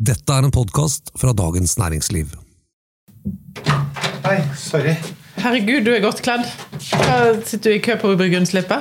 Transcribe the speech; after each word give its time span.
Dette 0.00 0.32
er 0.32 0.46
en 0.46 0.52
podkast 0.54 1.10
fra 1.20 1.34
Dagens 1.36 1.74
Næringsliv. 1.76 2.30
Hei, 4.24 4.38
sorry. 4.56 4.94
Herregud, 5.36 5.82
du 5.84 5.90
er 5.92 6.00
godt 6.00 6.22
kledd. 6.24 6.46
Da 6.94 7.34
Sitter 7.44 7.66
du 7.66 7.74
i 7.74 7.82
kø 7.84 7.98
på 8.00 8.14
Burgundslippet? 8.16 8.80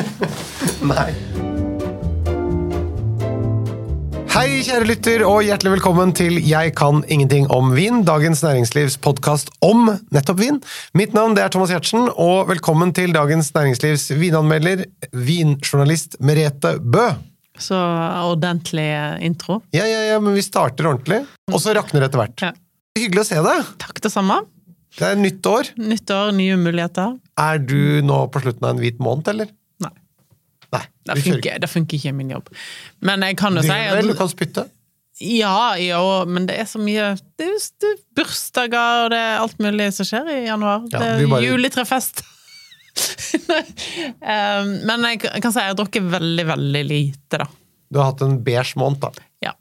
Nei. 0.90 1.06
Hei, 4.34 4.60
kjære 4.60 4.90
lytter, 4.90 5.24
og 5.24 5.40
hjertelig 5.48 5.72
velkommen 5.78 6.12
til 6.12 6.36
Jeg 6.44 6.74
kan 6.76 7.00
ingenting 7.08 7.48
om 7.48 7.72
vin, 7.72 8.04
Dagens 8.04 8.44
Næringslivs 8.44 8.98
podkast 9.00 9.48
om 9.64 9.88
nettopp 10.12 10.44
vin. 10.44 10.60
Mitt 10.92 11.16
navn 11.16 11.32
det 11.32 11.46
er 11.46 11.56
Thomas 11.56 11.72
Giertsen, 11.72 12.12
og 12.12 12.52
velkommen 12.52 12.92
til 12.92 13.16
Dagens 13.16 13.54
Næringslivs 13.56 14.10
vinanmelder, 14.20 14.84
vinjournalist 15.16 16.20
Merete 16.20 16.76
Bø. 16.76 17.08
Så 17.60 17.76
ordentlig 18.24 18.86
intro. 19.26 19.60
Ja, 19.76 19.84
ja, 19.84 20.00
ja, 20.14 20.20
men 20.22 20.34
vi 20.38 20.42
starter 20.44 20.88
ordentlig, 20.90 21.22
og 21.52 21.60
så 21.62 21.74
rakner 21.76 22.00
det 22.02 22.10
etter 22.10 22.22
hvert. 22.24 22.44
Ja. 22.48 22.52
Hyggelig 22.98 23.22
å 23.22 23.28
se 23.28 23.42
deg. 23.44 23.68
Takk, 23.82 24.00
det 24.02 24.10
samme. 24.12 24.40
Det 24.98 25.06
er 25.12 25.20
nytt 25.20 25.46
år. 25.46 25.68
Nytt 25.78 26.10
år, 26.10 26.32
nye 26.34 26.56
muligheter. 26.58 27.14
Er 27.38 27.60
du 27.62 28.00
nå 28.02 28.24
på 28.32 28.42
slutten 28.42 28.64
av 28.66 28.74
en 28.74 28.82
hvit 28.82 28.98
måned, 29.02 29.28
eller? 29.30 29.52
Nei, 29.84 29.92
Nei. 30.72 30.82
det 31.12 31.22
funker, 31.22 31.60
det 31.62 31.70
funker 31.70 32.00
ikke 32.00 32.10
i 32.10 32.16
min 32.16 32.32
jobb. 32.34 32.50
Men 33.06 33.22
jeg 33.28 33.38
kan 33.40 33.56
jo 33.58 33.62
si 33.64 33.78
Du, 34.00 34.10
du 34.10 34.16
kan 34.18 34.30
spytte. 34.32 34.66
Ja, 35.20 35.74
ja, 35.76 36.00
men 36.24 36.46
det 36.48 36.56
er 36.62 36.68
så 36.68 36.80
mye 36.80 37.10
det 37.36 37.46
er 37.46 37.96
bursdager, 38.16 39.04
og 39.04 39.10
det 39.12 39.18
er 39.20 39.38
alt 39.42 39.58
mulig 39.60 39.90
som 39.92 40.08
skjer 40.08 40.30
i 40.32 40.38
januar. 40.46 40.86
Ja, 40.88 40.98
det 40.98 41.08
er 41.26 41.26
bare- 41.28 41.44
juletrefest. 41.44 42.22
Um, 44.20 44.68
men 44.88 45.08
jeg, 45.08 45.22
kan 45.24 45.52
si 45.52 45.62
jeg 45.62 45.72
har 45.72 45.78
drukket 45.78 46.06
veldig, 46.12 46.46
veldig 46.52 46.84
lite, 46.88 47.42
da. 47.42 47.48
Du 47.90 47.98
har 47.98 48.12
hatt 48.12 48.22
en 48.22 48.38
beige 48.46 48.78
måned, 48.78 49.02
da. 49.02 49.26
Ja. 49.44 49.54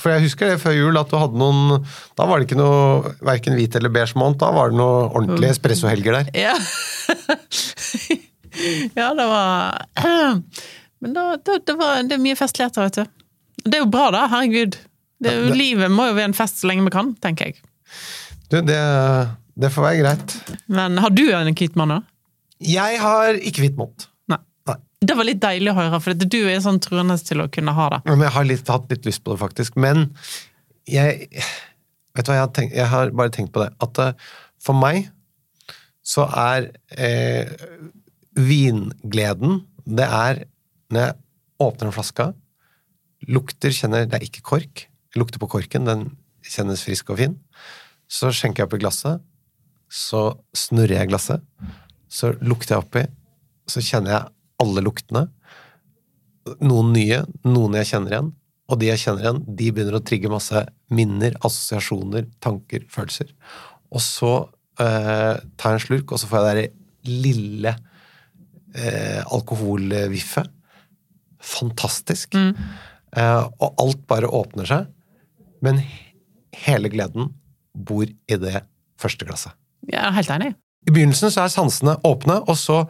For 0.00 0.14
jeg 0.14 0.24
husker 0.24 0.48
det 0.48 0.60
før 0.62 0.72
jul, 0.72 0.96
at 0.96 1.10
du 1.10 1.18
hadde 1.20 1.36
noen 1.36 1.82
Da 2.16 2.24
var 2.28 2.40
det 2.40 2.46
ikke 2.46 2.56
noe 2.56 3.12
verken 3.24 3.56
hvit 3.58 3.74
eller 3.76 3.92
beige 3.92 4.16
måned, 4.16 4.38
da 4.40 4.48
var 4.54 4.72
det 4.72 4.78
noe 4.80 5.08
ordentlige 5.10 5.52
espressohelger 5.52 6.16
der. 6.16 6.30
Ja. 6.36 6.54
ja, 9.00 9.10
det 9.18 9.26
var 9.28 9.84
Men 11.02 11.16
da, 11.16 11.26
det, 11.36 11.58
det, 11.68 11.76
var, 11.76 12.00
det 12.06 12.16
er 12.16 12.22
mye 12.22 12.38
festligheter, 12.38 12.86
vet 12.86 13.02
du. 13.02 13.28
Det 13.66 13.78
er 13.78 13.82
jo 13.82 13.90
bra, 13.90 14.06
da. 14.14 14.24
Herregud. 14.30 14.78
Det, 15.22 15.32
Ja, 15.32 15.54
livet 15.54 15.90
må 15.90 16.08
jo 16.08 16.14
være 16.16 16.30
en 16.30 16.36
fest 16.36 16.62
så 16.62 16.70
lenge 16.70 16.86
vi 16.86 16.92
kan, 16.94 17.12
tenker 17.22 17.50
jeg. 17.50 17.60
Du, 18.50 18.60
det, 18.66 18.78
det 19.58 19.70
får 19.74 19.86
være 19.86 19.98
greit. 20.00 20.36
Men 20.70 20.98
har 21.02 21.10
du 21.14 21.24
en 21.34 21.50
hvit 21.58 21.76
mann 21.78 21.96
òg? 21.98 22.06
Jeg 22.62 23.00
har 23.02 23.38
ikke 23.40 23.64
hvitt 23.64 23.78
mot. 23.80 24.06
Nei. 24.30 24.38
Nei. 24.70 24.78
Det 25.02 25.16
var 25.18 25.28
litt 25.28 25.42
deilig 25.42 25.72
å 25.72 25.76
høre, 25.78 26.00
for 26.04 26.14
du 26.14 26.38
er 26.42 26.62
sånn 26.64 26.80
truende 26.82 27.18
til 27.22 27.42
å 27.44 27.48
kunne 27.52 27.74
ha 27.76 27.88
det. 27.96 28.02
Men 28.10 28.26
jeg 28.26 28.34
har 28.36 28.48
litt, 28.48 28.70
hatt 28.70 28.92
litt 28.92 29.08
lyst 29.08 29.24
på 29.24 29.34
det, 29.34 29.42
faktisk. 29.42 29.78
Men 29.80 30.10
jeg 30.90 31.28
Vet 32.12 32.26
du 32.26 32.28
hva, 32.28 32.36
jeg 32.36 32.44
har, 32.44 32.52
tenkt, 32.52 32.74
jeg 32.76 32.88
har 32.92 33.12
bare 33.16 33.32
tenkt 33.32 33.54
på 33.54 33.62
det. 33.62 33.70
At 33.80 33.98
eh, 34.02 34.32
for 34.60 34.76
meg 34.76 35.06
så 36.04 36.26
er 36.28 36.66
eh, 36.98 37.48
vingleden 38.36 39.62
Det 39.86 40.04
er 40.04 40.42
når 40.92 41.06
jeg 41.06 41.16
åpner 41.62 41.88
en 41.88 41.94
flaske, 41.94 42.26
lukter, 43.30 43.72
kjenner 43.72 44.04
Det 44.04 44.18
er 44.18 44.26
ikke 44.26 44.44
kork. 44.44 44.84
Jeg 44.84 45.20
lukter 45.22 45.40
på 45.40 45.48
korken, 45.54 45.88
den 45.88 46.02
kjennes 46.44 46.82
frisk 46.84 47.14
og 47.14 47.20
fin. 47.22 47.38
Så 48.10 48.32
skjenker 48.34 48.62
jeg 48.62 48.68
oppi 48.68 48.82
glasset. 48.82 49.22
Så 49.88 50.34
snurrer 50.56 50.98
jeg 50.98 51.12
glasset. 51.12 51.44
Så 52.12 52.34
lukter 52.44 52.76
jeg 52.76 52.84
oppi. 52.84 53.06
Så 53.70 53.82
kjenner 53.84 54.16
jeg 54.16 54.32
alle 54.62 54.84
luktene. 54.84 55.26
Noen 56.62 56.92
nye, 56.94 57.22
noen 57.46 57.78
jeg 57.80 57.92
kjenner 57.94 58.16
igjen. 58.16 58.32
Og 58.72 58.80
de 58.80 58.88
jeg 58.88 59.02
kjenner 59.02 59.26
igjen, 59.26 59.42
de 59.58 59.70
begynner 59.74 59.98
å 59.98 60.04
trigge 60.06 60.30
masse 60.32 60.64
minner, 60.92 61.34
assosiasjoner, 61.44 62.28
tanker, 62.44 62.86
følelser. 62.92 63.32
Og 63.92 64.00
så 64.04 64.32
eh, 64.80 65.40
tar 65.60 65.74
jeg 65.74 65.80
en 65.80 65.84
slurk, 65.86 66.14
og 66.14 66.20
så 66.22 66.30
får 66.30 66.46
jeg 66.46 66.58
det 66.60 67.10
lille 67.10 67.74
eh, 68.76 69.20
alkoholviffet. 69.26 70.48
Fantastisk. 71.42 72.38
Eh, 72.38 73.42
og 73.42 73.82
alt 73.82 74.06
bare 74.08 74.30
åpner 74.30 74.68
seg. 74.68 74.88
Men 75.62 75.82
hele 76.64 76.90
gleden 76.92 77.32
bor 77.72 78.06
i 78.06 78.38
det 78.40 78.62
første 79.00 79.26
glasset. 79.28 79.56
Jeg 79.90 79.98
er 79.98 80.14
helt 80.14 80.30
enig. 80.30 80.52
I 80.88 80.94
begynnelsen 80.94 81.30
så 81.32 81.44
er 81.44 81.52
sansene 81.52 81.96
åpne, 82.06 82.40
og 82.46 82.58
så 82.58 82.82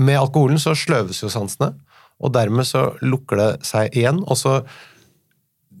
med 0.00 0.16
alkoholen 0.20 0.60
så 0.60 0.74
sløves 0.78 1.20
jo 1.22 1.30
sansene, 1.32 1.72
og 2.22 2.32
dermed 2.32 2.66
så 2.68 2.92
lukker 3.02 3.40
det 3.40 3.50
seg 3.66 3.92
igjen, 3.98 4.22
og 4.24 4.38
så 4.38 4.60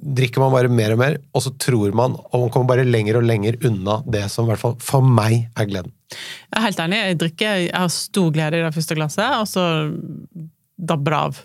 drikker 0.02 0.42
man 0.42 0.50
bare 0.50 0.70
mer 0.72 0.96
og 0.96 0.98
mer, 0.98 1.16
og 1.30 1.44
så 1.44 1.52
tror 1.62 1.94
man, 1.96 2.16
og 2.18 2.44
man 2.44 2.50
kommer 2.52 2.72
bare 2.72 2.86
lenger 2.88 3.20
og 3.20 3.26
lenger 3.28 3.58
unna 3.68 4.00
det 4.10 4.24
som 4.32 4.48
i 4.48 4.50
hvert 4.50 4.62
fall 4.62 4.74
for 4.82 5.06
meg 5.06 5.46
er 5.54 5.68
gleden. 5.70 5.94
Jeg 6.10 6.58
er 6.58 6.66
helt 6.66 6.82
enig. 6.82 6.98
Jeg 6.98 7.20
drikker, 7.22 7.60
jeg 7.68 7.78
har 7.84 7.94
stor 7.94 8.34
glede 8.34 8.58
i 8.58 8.66
det 8.66 8.74
første 8.74 8.98
glasset, 8.98 9.38
og 9.38 9.46
så 9.48 9.64
dabber 10.82 11.14
det 11.14 11.20
av. 11.20 11.40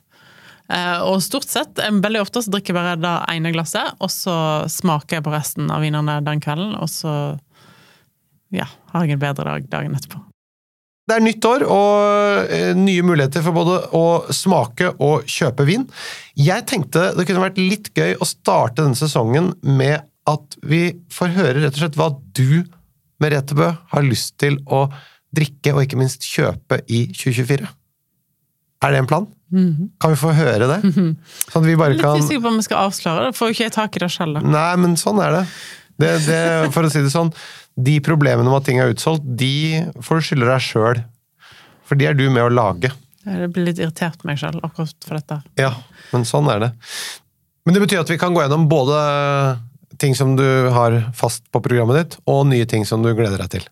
Eh, 0.73 1.01
og 1.07 1.21
stort 1.23 1.47
sett, 1.47 1.79
eh, 1.79 1.93
veldig 2.03 2.23
ofte 2.25 2.41
så 2.43 2.51
drikker 2.51 2.73
jeg 2.73 2.79
bare 2.79 2.97
det 2.99 3.13
ene 3.35 3.53
glasset, 3.55 3.93
og 4.03 4.11
så 4.11 4.37
smaker 4.71 5.19
jeg 5.19 5.27
på 5.27 5.35
resten 5.35 5.69
av 5.71 5.85
vinene 5.85 6.17
den 6.25 6.41
kvelden, 6.43 6.73
og 6.81 6.89
så 6.91 7.13
ja, 8.55 8.67
har 8.93 9.05
jeg 9.05 9.17
en 9.17 9.21
bedre 9.21 9.45
dag 9.47 9.69
dagen 9.71 9.95
etterpå. 9.97 10.21
Det 11.07 11.15
er 11.15 11.23
nytt 11.23 11.45
år 11.47 11.63
og 11.71 12.49
eh, 12.51 12.73
nye 12.75 13.03
muligheter 13.07 13.43
for 13.45 13.55
både 13.55 13.77
å 13.95 14.05
smake 14.35 14.89
og 14.99 15.27
kjøpe 15.31 15.63
vin. 15.67 15.85
Jeg 16.35 16.65
tenkte 16.67 17.13
det 17.15 17.23
kunne 17.29 17.45
vært 17.45 17.61
litt 17.61 17.93
gøy 17.95 18.17
å 18.19 18.27
starte 18.27 18.81
denne 18.83 18.99
sesongen 18.99 19.53
med 19.63 20.03
at 20.27 20.57
vi 20.67 20.81
får 21.13 21.31
høre 21.37 21.61
rett 21.61 21.77
og 21.77 21.85
slett 21.85 21.99
hva 21.99 22.09
du, 22.35 22.65
Merete 23.23 23.55
Bø, 23.57 23.71
har 23.93 24.03
lyst 24.05 24.35
til 24.43 24.59
å 24.67 24.89
drikke 25.33 25.73
og 25.77 25.85
ikke 25.85 25.99
minst 25.99 26.27
kjøpe 26.27 26.81
i 26.91 27.05
2024. 27.13 27.71
Er 28.83 28.93
det 28.93 28.99
en 29.01 29.09
plan? 29.09 29.31
Kan 30.01 30.11
vi 30.11 30.19
få 30.19 30.33
høre 30.35 30.67
det? 30.67 30.81
Sånn 30.91 31.63
at 31.63 31.69
vi 31.69 31.77
bare 31.79 31.95
Litt 31.95 32.03
kan 32.03 32.19
usikker 32.19 32.43
på 32.43 32.51
om 32.51 32.59
vi 32.59 32.67
skal 32.67 32.89
avsløre 32.89 33.29
det, 33.29 33.37
får 33.37 33.49
jo 33.49 33.55
ikke 33.55 33.65
jeg 33.69 33.75
tak 33.77 33.95
i 33.95 34.03
det 34.03 34.11
selv. 34.13 34.41
da. 34.41 34.51
Nei, 34.57 34.71
men 34.83 34.99
sånn 34.99 35.23
er 35.23 35.37
det. 35.39 35.45
det, 36.03 36.11
det 36.27 36.41
for 36.75 36.85
å 36.85 36.91
si 36.91 37.01
det 37.05 37.13
sånn, 37.13 37.31
de 37.77 37.99
problemene 38.01 38.49
med 38.49 38.57
at 38.57 38.67
ting 38.69 38.81
er 38.81 38.91
utsolgt, 38.93 39.25
de 39.37 39.85
får 40.01 40.19
du 40.19 40.27
skylde 40.29 40.49
deg 40.49 40.65
sjøl. 40.65 41.03
For 41.87 41.99
de 41.99 42.09
er 42.09 42.17
du 42.17 42.25
med 42.27 42.43
å 42.43 42.51
lage. 42.51 42.91
Jeg 43.27 43.51
blir 43.53 43.67
litt 43.69 43.79
irritert 43.79 44.17
på 44.19 44.29
meg 44.29 44.39
selv 44.41 44.63
akkurat 44.65 45.07
for 45.07 45.19
dette. 45.19 45.39
Ja, 45.59 45.73
men 46.13 46.25
sånn 46.27 46.47
er 46.51 46.61
det. 46.63 46.69
Men 47.67 47.75
det 47.75 47.83
betyr 47.83 48.01
at 48.01 48.11
vi 48.11 48.19
kan 48.19 48.35
gå 48.35 48.43
gjennom 48.43 48.67
både 48.71 48.97
ting 50.01 50.15
som 50.15 50.35
du 50.37 50.45
har 50.73 50.99
fast 51.17 51.45
på 51.51 51.61
programmet 51.63 51.99
ditt, 51.99 52.19
og 52.29 52.45
nye 52.47 52.67
ting 52.69 52.85
som 52.87 53.03
du 53.03 53.11
gleder 53.15 53.41
deg 53.43 53.51
til. 53.57 53.67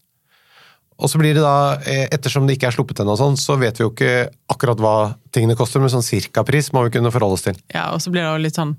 Og 0.96 1.12
så 1.12 1.20
blir 1.20 1.36
det 1.36 1.44
da, 1.44 1.76
eh, 1.84 2.06
ettersom 2.16 2.48
det 2.48 2.56
ikke 2.56 2.70
er 2.70 2.76
sluppet 2.76 3.02
ennå, 3.04 3.18
sånn, 3.20 3.36
så 3.40 3.58
vet 3.60 3.80
vi 3.80 3.84
jo 3.84 3.92
ikke 3.92 4.30
akkurat 4.52 4.80
hva 4.80 4.96
tingene 5.36 5.58
koster, 5.60 5.84
men 5.84 5.92
sånn 5.92 6.06
cirkapris 6.06 6.72
må 6.72 6.86
vi 6.86 6.94
kunne 6.96 7.12
forholde 7.12 7.36
oss 7.36 7.48
til. 7.48 7.58
Ja, 7.74 7.90
og 7.92 8.00
så 8.00 8.14
blir 8.14 8.24
det 8.24 8.32
jo 8.32 8.46
litt 8.46 8.62
sånn 8.62 8.78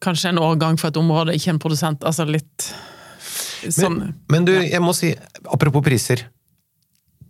Kanskje 0.00 0.30
en 0.30 0.38
årgang 0.40 0.78
for 0.80 0.88
et 0.88 0.96
område, 0.96 1.34
ikke 1.36 1.50
en 1.52 1.58
produsent. 1.60 2.00
Altså 2.08 2.24
litt 2.24 2.70
sånn 3.68 3.98
Men, 3.98 4.14
men 4.28 4.44
du, 4.48 4.52
jeg 4.62 4.80
må 4.82 4.94
si, 4.96 5.12
apropos 5.52 5.82
priser. 5.84 6.24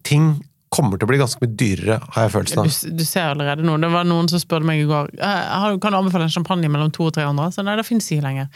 Ting 0.07 0.39
kommer 0.71 0.95
til 1.01 1.09
å 1.09 1.11
bli 1.11 1.19
ganske 1.19 1.41
mye 1.43 1.51
dyrere, 1.59 1.97
har 2.15 2.29
jeg 2.29 2.33
følelsen 2.37 2.61
av. 2.63 2.69
du 3.01 3.03
ser 3.05 3.33
allerede 3.33 3.65
nå. 3.67 3.73
Det 3.83 3.89
var 3.91 4.05
noen 4.07 4.29
som 4.31 4.39
spurte 4.39 4.63
meg 4.69 4.85
i 4.85 4.87
går 4.87 5.09
«Eh, 5.19 5.49
har 5.59 5.73
du- 5.75 5.81
kan 5.83 5.91
du 5.93 5.99
anbefale 5.99 6.29
en 6.29 6.31
champagne 6.31 6.69
mellom 6.71 6.93
200 6.95 7.09
og 7.11 7.17
300. 7.17 7.49
Så 7.57 7.65
nei, 7.67 7.75
det 7.77 7.87
finnes 7.89 8.07
ikke 8.07 8.23
lenger. 8.23 8.49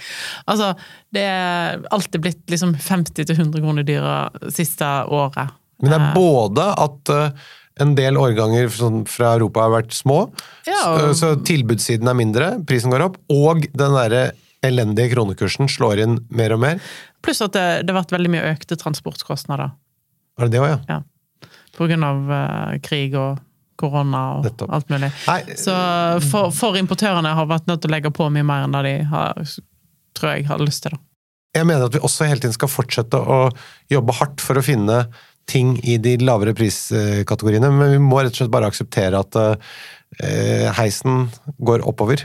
Altså, 0.47 0.77
det 1.13 1.25
er 1.27 1.83
alltid 1.91 2.23
blitt 2.23 2.47
liksom 2.55 2.77
50-100 2.79 3.59
kroner 3.61 3.83
dyrere 3.83 4.31
siste 4.55 4.85
året. 5.11 5.51
Men 5.83 5.91
det 5.91 6.01
er 6.01 6.15
både 6.15 6.69
at 6.87 7.11
eh, 7.11 7.31
en 7.83 7.97
del 7.99 8.15
årganger 8.15 8.71
sånn, 8.71 9.03
fra 9.11 9.35
Europa 9.35 9.63
har 9.67 9.71
vært 9.83 9.91
små, 9.93 10.31
Ja, 10.69 10.79
så, 10.85 11.09
og- 11.09 11.17
så 11.19 11.35
tilbudssiden 11.43 12.07
er 12.09 12.15
mindre, 12.15 12.65
prisen 12.65 12.93
går 12.95 13.09
opp, 13.11 13.17
og 13.29 13.67
den 13.75 13.91
derre 13.99 14.31
elendige 14.63 15.11
kronekursen 15.13 15.67
slår 15.69 15.99
inn 16.07 16.21
mer 16.31 16.53
og 16.55 16.61
mer. 16.63 16.79
Pluss 17.25 17.41
at 17.45 17.57
det, 17.57 17.65
det 17.85 17.95
har 17.95 18.03
vært 18.03 18.15
veldig 18.15 18.31
mye 18.35 18.45
økte 18.53 18.79
transportkostnader. 18.81 19.73
Var 20.39 20.49
det 20.49 20.57
det 20.57 20.63
òg, 20.63 20.71
ja? 20.75 20.79
ja? 20.99 21.51
På 21.75 21.89
grunn 21.91 22.07
av 22.07 22.31
uh, 22.31 22.77
krig 22.85 23.17
og 23.19 23.41
korona 23.81 24.21
og 24.37 24.47
Nettopp. 24.47 24.71
alt 24.77 24.93
mulig. 24.93 25.11
Nei, 25.27 25.41
Så 25.59 25.75
for, 26.29 26.53
for 26.55 26.79
importørene 26.79 27.35
har 27.35 27.49
vært 27.51 27.67
nødt 27.71 27.83
til 27.83 27.91
å 27.91 27.95
legge 27.97 28.13
på 28.15 28.29
mye 28.33 28.47
mer 28.47 28.67
enn 28.67 28.77
det 28.77 28.85
de 28.87 28.95
har, 29.11 29.41
tror 30.15 30.37
jeg 30.37 30.47
har 30.51 30.63
lyst 30.63 30.87
til. 30.87 30.95
da. 30.95 31.03
jeg 31.59 31.69
mener 31.71 31.89
at 31.89 31.97
vi 31.97 32.03
også 32.07 32.29
hele 32.31 32.43
tiden 32.43 32.55
skal 32.55 32.71
fortsette 32.71 33.19
å 33.19 33.49
jobbe 33.91 34.19
hardt 34.21 34.45
for 34.45 34.61
å 34.61 34.65
finne 34.65 35.05
ting 35.51 35.75
i 35.85 35.99
de 36.01 36.17
lavere 36.23 36.55
priskategoriene, 36.57 37.69
men 37.69 37.97
vi 37.97 38.01
må 38.01 38.23
rett 38.23 38.33
og 38.33 38.41
slett 38.43 38.53
bare 38.55 38.71
akseptere 38.71 39.21
at 39.21 39.37
eh, 39.43 40.71
heisen 40.79 41.27
går 41.61 41.85
oppover. 41.85 42.25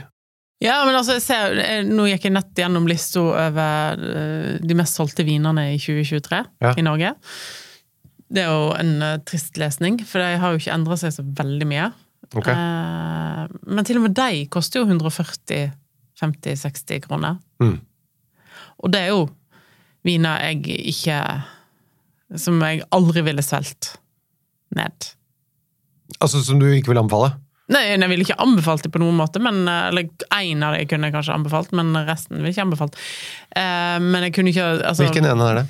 Ja, 0.60 0.82
men 0.84 0.92
altså, 0.92 1.16
ser, 1.24 1.54
jeg, 1.56 1.86
Nå 1.88 2.04
gikk 2.10 2.26
jeg 2.28 2.34
nett 2.36 2.58
gjennom 2.60 2.84
lista 2.88 3.22
over 3.22 4.02
eh, 4.04 4.58
de 4.60 4.76
mest 4.76 4.98
solgte 4.98 5.24
vinene 5.24 5.70
i 5.72 5.78
2023 5.80 6.40
Ja. 6.60 6.74
i 6.76 6.84
Norge. 6.84 7.14
Det 8.30 8.44
er 8.44 8.50
jo 8.52 8.68
en 8.78 8.92
uh, 9.02 9.16
trist 9.26 9.56
lesning, 9.58 9.96
for 10.06 10.22
de 10.22 10.36
har 10.38 10.52
jo 10.52 10.60
ikke 10.60 10.74
endra 10.76 10.94
seg 11.00 11.16
så 11.16 11.24
veldig 11.24 11.66
mye. 11.66 11.88
Ok. 12.38 12.46
Uh, 12.46 13.48
men 13.66 13.88
til 13.88 13.98
og 13.98 14.04
med 14.04 14.14
de 14.14 14.44
koster 14.52 14.82
jo 14.82 14.86
140 14.86 15.72
50-60 16.20 17.00
kroner. 17.08 17.40
Mm. 17.62 17.78
Og 18.84 18.92
det 18.92 19.00
er 19.00 19.14
jo 19.14 19.24
viner 20.06 20.40
jeg 20.48 20.76
ikke 20.92 21.16
Som 22.40 22.60
jeg 22.62 22.84
aldri 22.94 23.24
ville 23.26 23.42
svelget 23.42 23.96
ned. 24.76 25.08
Altså 26.22 26.44
som 26.46 26.60
du 26.60 26.68
ikke 26.70 26.92
vil 26.92 27.00
anbefale? 27.00 27.32
Nei, 27.70 27.84
jeg 27.92 28.10
ville 28.10 28.26
ikke 28.26 28.40
anbefalt 28.42 28.82
det 28.82 28.90
på 28.94 29.02
noen 29.02 29.18
måte, 29.18 29.42
men, 29.42 29.62
eller 29.68 30.08
én 30.34 30.64
av 30.66 30.74
kunne 30.90 31.06
jeg 31.06 31.14
kanskje 31.14 31.36
anbefalt, 31.36 31.74
men 31.76 31.92
resten 32.08 32.38
ville 32.38 32.50
jeg 32.50 32.58
ikke 32.58 32.66
anbefalt. 32.66 32.98
Eh, 33.54 33.98
men 34.02 34.26
jeg 34.26 34.34
kunne 34.34 34.50
ikke 34.50 34.66
altså, 34.78 35.06
Hvilken 35.06 35.28
ene 35.30 35.50
er 35.52 35.60
det? 35.60 35.66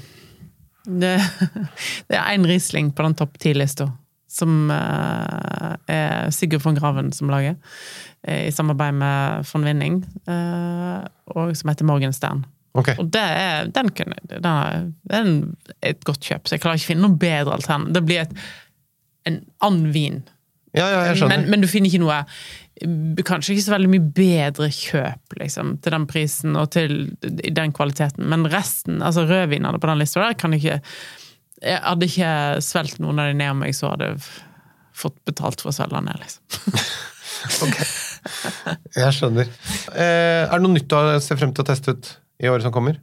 Det, 0.85 1.17
det 2.09 2.17
er 2.17 2.31
én 2.35 2.47
Riesling 2.49 2.93
på 2.97 3.05
den 3.05 3.17
topp 3.19 3.37
ti-lista, 3.43 3.91
som 4.33 4.71
eh, 4.73 5.75
er 5.93 6.31
Sigurd 6.35 6.65
von 6.65 6.79
Graven 6.79 7.13
som 7.13 7.33
lager, 7.33 7.59
eh, 8.23 8.47
i 8.49 8.55
samarbeid 8.55 8.97
med 8.97 9.51
von 9.53 9.69
Winning, 9.69 10.01
eh, 10.27 11.05
og 11.37 11.53
som 11.57 11.73
heter 11.73 11.89
Morgenstern. 11.89 12.47
Okay. 12.79 12.95
Og 13.03 13.11
det 13.11 13.23
er, 13.23 13.71
den 13.75 13.91
kunne, 13.99 14.17
den 14.31 14.47
er, 14.47 14.85
det 15.11 15.21
er 15.21 15.31
et 15.91 16.05
godt 16.07 16.23
kjøp, 16.23 16.47
så 16.47 16.57
jeg 16.57 16.63
klarer 16.63 16.79
ikke 16.79 16.87
å 16.87 16.93
finne 16.93 17.09
noe 17.09 17.19
bedre 17.19 17.57
alternativ. 17.57 17.95
Det 17.97 18.05
blir 18.07 18.23
et, 18.23 18.37
en 19.27 19.41
annen 19.67 19.91
vin. 19.95 20.21
Ja, 20.77 20.87
ja, 20.87 20.99
jeg 21.09 21.19
skjønner. 21.19 21.41
Men, 21.41 21.51
men 21.51 21.65
du 21.65 21.71
finner 21.71 21.91
ikke 21.91 22.03
noe 22.05 22.21
Kanskje 23.27 23.57
ikke 23.57 23.65
så 23.67 23.73
veldig 23.75 23.89
mye 23.93 24.05
bedre 24.17 24.71
kjøp 24.73 25.35
liksom, 25.37 25.75
til 25.85 25.93
den 25.93 26.07
prisen 26.09 26.55
og 26.57 26.71
til 26.73 26.95
den 27.21 27.75
kvaliteten, 27.77 28.25
men 28.31 28.47
resten, 28.49 29.03
altså 29.05 29.27
rødvinene 29.29 29.81
på 29.83 29.91
den 29.91 30.01
lista 30.01 30.23
der, 30.23 30.39
kan 30.41 30.55
ikke 30.57 30.79
Jeg 31.61 31.83
hadde 31.85 32.09
ikke 32.09 32.31
svelget 32.65 33.03
noen 33.05 33.21
av 33.21 33.29
de 33.29 33.37
ned 33.37 33.53
om 33.53 33.67
jeg 33.67 33.77
så 33.77 33.91
hadde 33.93 34.15
fått 34.97 35.19
betalt 35.29 35.61
for 35.61 35.73
å 35.73 35.77
svelge 35.77 35.99
den 35.99 36.09
ned, 36.09 36.25
liksom. 36.25 36.81
Ok. 37.65 37.77
Jeg 38.97 39.17
skjønner. 39.17 39.49
Eh, 39.95 40.43
er 40.45 40.51
det 40.51 40.61
noe 40.61 40.75
nytt 40.75 40.91
du 40.91 41.21
ser 41.25 41.39
frem 41.41 41.55
til 41.57 41.65
å 41.65 41.69
teste 41.71 41.95
ut 41.97 42.11
i 42.41 42.51
året 42.53 42.67
som 42.67 42.75
kommer? 42.75 42.99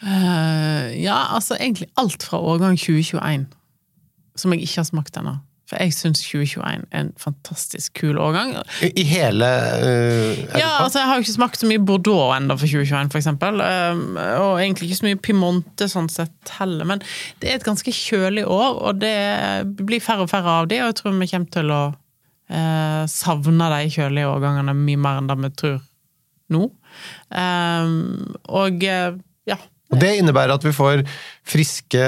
Uh, 0.00 0.88
ja, 0.96 1.16
altså 1.34 1.58
egentlig 1.58 1.90
alt 2.00 2.22
fra 2.24 2.38
årgang 2.40 2.78
2021 2.78 3.48
som 4.38 4.54
jeg 4.54 4.64
ikke 4.64 4.80
har 4.80 4.88
smakt 4.88 5.18
ennå. 5.20 5.34
For 5.70 5.78
jeg 5.78 5.94
syns 5.94 6.18
2021 6.26 6.64
er 6.90 7.04
en 7.04 7.12
fantastisk 7.20 8.00
kul 8.00 8.18
årgang. 8.18 8.56
I, 8.82 8.88
i 8.98 9.04
hele 9.06 9.46
uh, 9.46 10.40
Ja, 10.58 10.80
altså 10.82 10.98
Jeg 10.98 11.06
har 11.06 11.18
jo 11.18 11.22
ikke 11.22 11.36
smakt 11.36 11.60
så 11.62 11.68
mye 11.70 11.82
Bordeaux 11.86 12.34
ennå 12.34 12.56
for 12.58 12.66
2021, 12.66 13.12
for 13.12 13.20
eksempel. 13.20 13.62
Um, 13.62 14.18
og 14.18 14.58
egentlig 14.58 14.88
ikke 14.88 14.98
så 14.98 15.06
mye 15.06 15.20
Pimonte 15.22 15.86
sånn 15.92 16.10
sett 16.10 16.54
heller. 16.56 16.88
Men 16.90 17.04
det 17.38 17.52
er 17.52 17.60
et 17.60 17.68
ganske 17.68 17.94
kjølig 17.94 18.48
år, 18.50 18.82
og 18.82 18.98
det 19.04 19.14
blir 19.78 20.02
færre 20.02 20.26
og 20.26 20.32
færre 20.32 20.58
av 20.58 20.70
de, 20.72 20.82
og 20.82 20.90
jeg 20.90 20.98
tror 20.98 21.14
vi 21.20 21.30
kommer 21.30 21.54
til 21.54 21.74
å 21.76 21.80
uh, 21.94 23.04
savne 23.14 23.72
de 23.76 23.94
kjølige 23.94 24.34
årgangene 24.34 24.74
mye 24.74 25.04
mer 25.06 25.22
enn 25.22 25.30
det 25.30 25.38
vi 25.44 25.54
tror 25.62 25.78
nå. 26.50 26.66
Um, 27.30 28.34
og 28.50 28.82
uh, 28.90 29.14
ja. 29.46 29.62
Og 29.90 30.02
det 30.02 30.16
innebærer 30.18 30.58
at 30.58 30.66
vi 30.66 30.74
får 30.74 31.04
friske, 31.46 32.02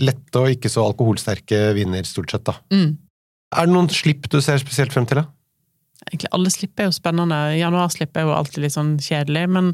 lette 0.00 0.40
og 0.40 0.50
ikke 0.54 0.70
så 0.72 0.84
alkoholsterke 0.88 1.70
viner, 1.76 2.06
stort 2.08 2.32
sett. 2.32 2.44
da. 2.48 2.56
Mm. 2.72 2.96
Er 3.50 3.66
det 3.66 3.74
noen 3.74 3.90
slipp 3.92 4.28
du 4.30 4.38
ser 4.44 4.60
spesielt 4.62 4.94
frem 4.94 5.06
til? 5.10 5.20
da? 5.22 5.26
Egentlig 6.08 6.30
alle 6.32 6.50
slipp 6.54 6.80
er 6.80 6.88
jo 6.88 6.96
spennende. 6.96 7.38
Januarslipp 7.58 8.16
er 8.16 8.24
jo 8.28 8.34
alltid 8.34 8.62
litt 8.64 8.72
sånn 8.76 8.94
kjedelig, 9.02 9.42
men 9.52 9.72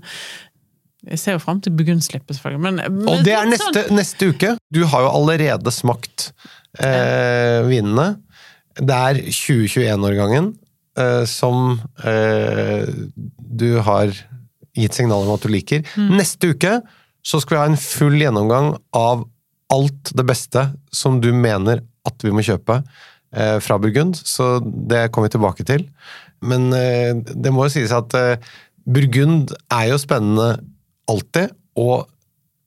jeg 1.07 1.21
ser 1.23 1.37
jo 1.37 1.43
fram 1.45 1.61
til 1.63 1.75
Burgundslippet, 1.79 2.35
selvfølgelig. 2.39 2.63
Men, 2.65 2.81
men 2.97 3.11
Og 3.13 3.21
det 3.27 3.37
er 3.37 3.47
neste, 3.47 3.69
sånn- 3.85 3.95
neste, 3.95 4.31
uke! 4.35 4.55
Du 4.75 4.81
har 4.91 5.05
jo 5.07 5.13
allerede 5.21 5.71
smakt 5.71 6.33
eh, 6.83 7.63
vinene. 7.69 8.09
Det 8.77 8.97
er 8.97 9.21
2021-årgangen 9.31 10.51
eh, 10.99 11.23
som 11.31 11.77
eh, 12.03 12.89
du 13.39 13.69
har 13.87 14.11
gitt 14.77 14.99
signal 14.99 15.25
om 15.29 15.37
at 15.37 15.47
du 15.47 15.53
liker. 15.53 15.87
Mm. 15.95 16.11
Neste 16.19 16.51
uke 16.57 16.75
så 17.27 17.39
skal 17.43 17.57
vi 17.57 17.63
ha 17.63 17.71
en 17.71 17.81
full 17.81 18.19
gjennomgang 18.21 18.75
av 18.97 19.25
alt 19.73 20.13
det 20.15 20.27
beste 20.29 20.69
som 20.95 21.21
du 21.23 21.33
mener 21.35 21.83
at 22.07 22.23
vi 22.23 22.33
må 22.35 22.45
kjøpe 22.47 22.81
eh, 23.35 23.59
fra 23.63 23.79
Burgund, 23.83 24.19
så 24.19 24.57
det 24.63 25.09
kommer 25.11 25.29
vi 25.31 25.37
tilbake 25.37 25.67
til. 25.67 25.87
Men 26.47 26.69
eh, 26.77 27.13
det 27.17 27.53
må 27.55 27.67
jo 27.67 27.75
sies 27.75 27.95
at 27.95 28.15
eh, 28.19 28.51
Burgund 28.87 29.55
er 29.73 29.91
jo 29.91 30.01
spennende 30.01 30.57
alltid, 31.11 31.55
og 31.79 32.07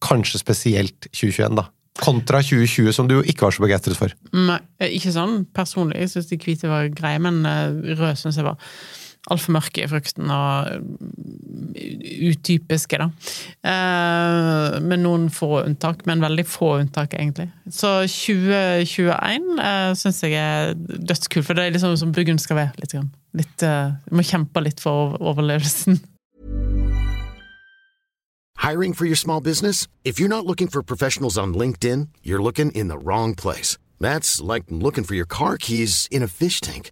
kanskje 0.04 0.42
spesielt 0.42 1.10
2021, 1.12 1.60
da. 1.60 1.68
Kontra 2.00 2.40
2020, 2.44 2.94
som 2.96 3.07
du 3.10 3.18
jo 3.18 3.25
ikke 3.28 3.48
var 3.48 3.56
så 3.56 3.63
begeistret 3.63 4.00
for. 4.00 4.13
Nei, 4.36 4.60
ikke 4.88 5.12
sånn 5.16 5.42
personlig. 5.56 6.00
Jeg 6.00 6.13
syns 6.13 6.30
de 6.30 6.40
hvite 6.40 6.72
var 6.72 6.92
greie, 6.95 7.19
men 7.24 7.42
eh, 7.48 7.95
rød 8.00 8.19
syns 8.19 8.40
jeg 8.40 8.48
var 8.48 8.60
altfor 9.27 9.54
mørke 9.57 9.83
i 9.83 9.89
frukten 9.89 10.31
og 10.31 10.69
eh, 11.75 12.30
utypiske, 12.31 13.00
da. 13.01 13.10
Eh, 13.68 14.77
med 14.81 15.04
noen 15.04 15.27
få 15.33 15.63
unntak, 15.66 16.06
men 16.10 16.24
veldig 16.24 16.45
få 16.48 16.77
unntak, 16.80 17.13
egentlig. 17.19 17.50
Så 17.69 18.00
2021 18.07 19.50
uh, 19.60 19.92
syns 20.00 20.24
jeg 20.24 20.38
er 20.39 20.74
dødskult, 20.77 21.45
for 21.45 21.57
det 21.57 21.68
er 21.68 21.75
liksom 21.75 21.98
som 22.00 22.13
Burgund 22.16 22.39
skal 22.39 22.63
være. 22.63 22.71
litt. 22.80 22.95
grann. 22.95 23.12
litt 23.38 23.63
eh, 23.63 23.92
må 24.12 24.25
kjempe 24.25 24.63
litt 24.63 24.80
for 24.81 25.18
overlevelsen. 25.21 26.00
Hiring 28.60 28.94
for 28.94 29.06
your 29.06 29.16
small 29.16 29.39
business? 29.42 29.88
If 30.04 30.19
you're 30.19 30.30
not 30.30 30.45
looking 30.45 30.68
for 30.68 30.83
professionals 30.83 31.38
on 31.38 31.54
LinkedIn, 31.54 32.10
you're 32.24 32.44
looking 32.44 32.71
in 32.71 32.89
the 32.89 32.98
wrong 32.98 33.36
place. 33.36 33.77
That's 34.00 34.42
like 34.42 34.66
looking 34.69 35.06
for 35.06 35.16
your 35.16 35.25
car 35.25 35.57
keys 35.57 36.07
in 36.12 36.24
a 36.24 36.27
fish 36.27 36.60
tank. 36.60 36.92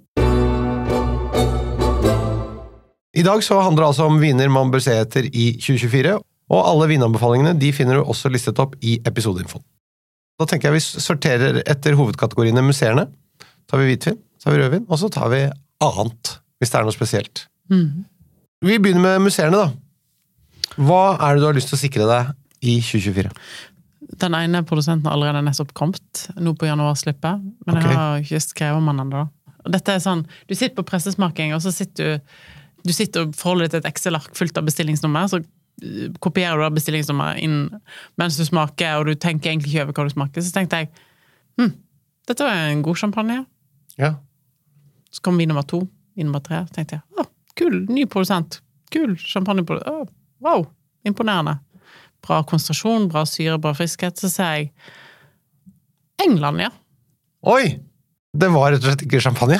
I 3.11 3.23
dag 3.27 3.43
så 3.43 3.59
handler 3.59 3.83
det 3.83 3.89
altså 3.91 4.07
om 4.07 4.19
viner 4.21 4.51
man 4.51 4.71
bør 4.71 4.83
se 4.83 4.93
etter 4.95 5.27
i 5.27 5.51
2024, 5.59 6.15
og 6.51 6.67
alle 6.67 6.87
vinanbefalingene 6.91 7.53
de 7.59 7.71
finner 7.75 7.99
du 7.99 8.05
også 8.05 8.31
listet 8.31 8.59
opp 8.63 8.77
i 8.83 8.97
episodeinfoen. 9.07 9.63
Da 10.39 10.47
tenker 10.49 10.71
jeg 10.71 10.79
vi 10.79 11.01
sorterer 11.03 11.59
etter 11.69 11.95
hovedkategoriene 11.99 12.63
museerne. 12.65 13.05
Så 13.41 13.75
tar 13.75 13.81
vi 13.83 13.91
hvitvin, 13.91 14.17
så 14.39 14.47
tar 14.47 14.55
vi 14.55 14.61
rødvin, 14.63 14.85
og 14.87 14.99
så 14.99 15.09
tar 15.11 15.31
vi 15.31 15.41
annet, 15.85 16.31
hvis 16.59 16.71
det 16.71 16.79
er 16.79 16.87
noe 16.87 16.95
spesielt. 16.95 17.43
Vi 18.61 18.77
begynner 18.77 19.03
med 19.03 19.27
museerne, 19.27 19.59
da. 19.59 20.75
Hva 20.79 21.03
er 21.17 21.35
det 21.35 21.43
du 21.43 21.49
har 21.49 21.55
lyst 21.55 21.71
til 21.71 21.79
å 21.79 21.81
sikre 21.81 22.07
deg 22.07 22.31
i 22.63 22.77
2024? 22.83 23.31
Den 24.21 24.35
ene 24.37 24.63
produsenten 24.67 25.07
har 25.07 25.15
allerede 25.15 25.43
nettopp 25.45 25.71
kommet, 25.77 26.25
nå 26.39 26.55
på 26.59 26.67
januarslippet. 26.67 27.43
Men 27.67 27.77
okay. 27.77 27.87
jeg 27.87 27.99
har 27.99 28.25
ikke 28.25 28.43
skrevet 28.43 28.79
om 28.81 28.89
den 28.91 29.03
ennå. 29.05 29.27
Dette 29.71 29.93
er 29.93 30.01
sånn, 30.03 30.25
Du 30.49 30.55
sitter 30.55 30.75
på 30.79 30.87
pressesmaking, 30.89 31.53
og 31.55 31.61
så 31.63 31.73
sitter 31.75 32.17
du 32.17 32.35
du 32.85 32.93
sitter 32.95 33.27
og 33.27 33.35
forholder 33.37 33.67
deg 33.67 33.73
til 33.73 33.81
et 33.83 33.89
Excel-ark 33.91 34.35
fullt 34.37 34.57
av 34.59 34.67
bestillingsnummer. 34.67 35.29
Så 35.31 35.41
eh, 35.41 36.09
kopierer 36.23 36.59
du 36.59 36.65
da 36.65 36.71
bestillingsnummeret 36.75 37.41
inn 37.45 37.57
mens 38.21 38.39
du 38.39 38.45
smaker, 38.47 39.01
og 39.01 39.11
du 39.11 39.15
tenker 39.15 39.51
egentlig 39.53 39.73
ikke 39.75 39.87
over 39.87 39.97
hva 39.99 40.07
du 40.09 40.15
smaker. 40.15 40.45
Så 40.45 40.53
tenkte 40.55 40.83
jeg 40.83 40.91
hm, 41.59 41.73
dette 42.29 42.47
var 42.47 42.69
en 42.69 42.85
god 42.85 42.99
champagne. 43.01 43.41
Ja. 43.99 44.15
Så 45.11 45.23
kom 45.25 45.39
vin 45.41 45.51
nummer 45.51 45.67
to, 45.67 45.83
vin 46.15 46.29
nummer 46.29 46.43
tre. 46.45 46.63
Så 46.69 46.77
tenkte 46.79 46.99
jeg 46.99 47.21
å, 47.21 47.27
kul, 47.59 47.83
ny 47.91 48.07
produsent. 48.09 48.61
Kul 48.93 49.15
champagneprodusent. 49.19 50.09
Å, 50.09 50.17
Wow, 50.41 50.63
imponerende. 51.05 51.59
Bra 52.25 52.39
konsentrasjon, 52.49 53.07
bra 53.11 53.21
syre, 53.29 53.59
bra 53.61 53.75
friskhet. 53.77 54.17
Så 54.17 54.29
ser 54.33 54.55
jeg 54.57 54.71
England, 56.25 56.63
ja. 56.65 56.71
Oi! 57.49 57.77
Det 58.31 58.47
var 58.53 58.71
rett 58.71 58.81
og 58.81 58.89
slett 58.89 59.05
ikke 59.05 59.21
champagne. 59.21 59.59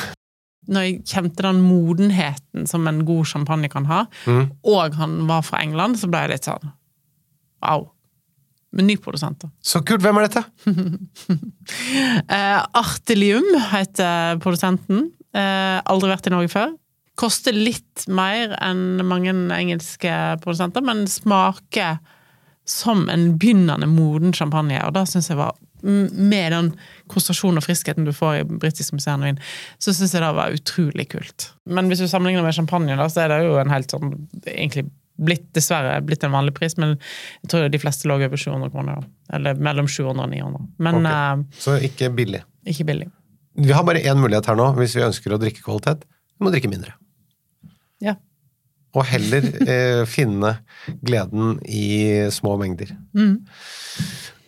Når 0.69 0.81
jeg 0.85 0.99
kjente 1.09 1.41
den 1.47 1.61
modenheten 1.65 2.67
som 2.69 2.85
en 2.87 3.03
god 3.05 3.25
champagne 3.25 3.69
kan 3.69 3.85
ha, 3.89 4.03
Mm. 4.27 4.51
og 4.63 4.93
han 4.95 5.15
var 5.27 5.41
fra 5.41 5.61
England, 5.63 5.97
så 5.97 6.07
ble 6.09 6.19
jeg 6.21 6.29
litt 6.35 6.45
sånn 6.45 6.71
wow. 7.61 7.89
Med 8.73 8.85
ny 8.85 8.95
produsent, 8.97 9.39
da. 9.39 9.49
Så 9.61 9.81
kult. 9.83 10.01
Hvem 10.01 10.17
er 10.21 10.27
dette? 10.29 10.45
Eh, 12.31 12.59
Artelium 12.73 13.43
heter 13.71 14.37
produsenten. 14.43 15.09
Eh, 15.35 15.81
aldri 15.91 16.09
vært 16.11 16.27
i 16.29 16.33
Norge 16.33 16.51
før. 16.51 16.71
Koster 17.19 17.51
litt 17.55 18.05
mer 18.07 18.55
enn 18.63 19.01
mange 19.07 19.33
engelske 19.55 20.13
produsenter, 20.43 20.83
men 20.85 21.05
smaker 21.11 21.99
som 22.65 23.07
en 23.11 23.37
begynnende 23.41 23.87
moden 23.89 24.31
champagne, 24.33 24.79
og 24.85 24.93
det 24.95 25.05
syns 25.11 25.27
jeg 25.31 25.37
var 25.39 25.53
Med 25.83 26.51
den 26.53 26.71
konsentrasjonen 27.11 27.61
og 27.61 27.65
friskheten 27.65 28.05
du 28.07 28.13
får 28.15 28.41
i 28.41 28.47
britisk 28.47 28.93
musserende 28.93 29.35
så 29.81 29.93
syns 29.93 30.13
jeg 30.13 30.23
det 30.23 30.31
var 30.37 30.55
utrolig 30.55 31.07
kult. 31.11 31.51
Men 31.65 31.89
hvis 31.91 32.03
du 32.03 32.07
sammenligner 32.07 32.45
med 32.45 32.55
champagne, 32.57 32.97
da, 32.99 33.07
så 33.11 33.25
er 33.25 33.33
det 33.33 33.39
jo 33.47 33.57
en 33.61 33.73
helt 33.73 33.93
sånn 33.93 34.13
egentlig 34.45 34.87
blitt, 35.21 35.47
dessverre 35.53 35.99
blitt 36.05 36.23
en 36.25 36.33
vanlig 36.33 36.53
pris, 36.57 36.77
men 36.81 36.95
jeg 37.43 37.51
tror 37.51 37.67
de 37.69 37.81
fleste 37.81 38.09
lå 38.09 38.17
over 38.17 38.37
700 38.39 38.71
kroner. 38.73 39.01
da. 39.01 39.35
Eller 39.37 39.59
mellom 39.61 39.89
700 39.89 40.23
og 40.25 40.31
900. 40.33 40.67
Men 40.79 41.05
Ok. 41.05 41.45
Så 41.61 41.77
ikke 41.85 42.09
billig. 42.15 42.41
eh, 42.65 42.71
ikke 42.73 42.87
billig. 42.89 43.09
Vi 43.55 43.71
har 43.75 43.83
bare 43.83 44.01
én 44.01 44.17
mulighet 44.17 44.47
her 44.47 44.55
nå, 44.55 44.71
hvis 44.79 44.95
vi 44.95 45.05
ønsker 45.05 45.33
å 45.35 45.39
drikke 45.41 45.63
kvalitet. 45.65 46.05
Vi 46.39 46.45
må 46.45 46.51
drikke 46.53 46.71
mindre. 46.71 46.93
Ja. 48.01 48.15
Og 48.95 49.05
heller 49.05 49.45
eh, 49.71 50.05
finne 50.09 50.55
gleden 51.03 51.59
i 51.67 52.29
små 52.31 52.57
mengder. 52.59 52.95
Mm. 53.13 53.45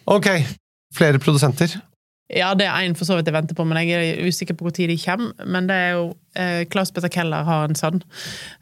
Ok. 0.05 0.27
Flere 0.93 1.19
produsenter. 1.21 1.73
Ja, 2.33 2.53
det 2.57 2.65
er 2.65 2.85
en 2.87 2.95
for 2.97 3.05
så 3.05 3.17
vidt 3.17 3.27
jeg 3.29 3.35
venter 3.35 3.57
på, 3.57 3.65
men 3.67 3.77
jeg 3.83 3.93
er 3.93 4.21
usikker 4.25 4.55
på 4.57 4.65
når 4.69 4.89
de 4.89 4.97
kommer. 4.97 5.33
Men 5.45 5.67
det 5.69 5.75
er 5.75 5.91
jo 5.97 6.05
eh, 6.39 6.61
Klaus 6.71 6.89
Petter 6.95 7.11
Keller 7.11 7.43
har 7.45 7.67
en 7.67 7.77
sønn. 7.77 7.99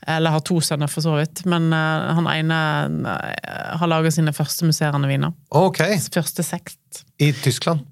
Eller 0.09 0.33
har 0.33 0.43
to 0.47 0.57
sønner, 0.65 0.91
for 0.91 1.05
så 1.05 1.13
vidt. 1.19 1.43
Men 1.49 1.69
eh, 1.75 2.09
han 2.17 2.27
ene 2.31 2.57
eh, 3.13 3.77
har 3.79 3.91
laga 3.91 4.11
sine 4.11 4.33
første 4.35 4.67
musserende 4.67 5.07
viner. 5.11 5.35
Ok. 5.55 5.83
Første 6.11 6.43
sekt. 6.43 7.03
I 7.21 7.31
Tyskland. 7.43 7.85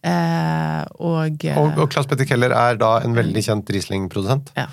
Eh, 0.00 0.84
og, 0.96 1.44
eh, 1.44 1.58
Og, 1.58 1.74
og 1.76 1.90
Klaus 1.92 2.08
Petter 2.08 2.28
Keller 2.28 2.54
er 2.56 2.78
da 2.80 2.94
en 3.04 3.18
veldig 3.18 3.42
kjent 3.44 3.74
Riesling-produsent. 3.74 4.54
Ja. 4.56 4.70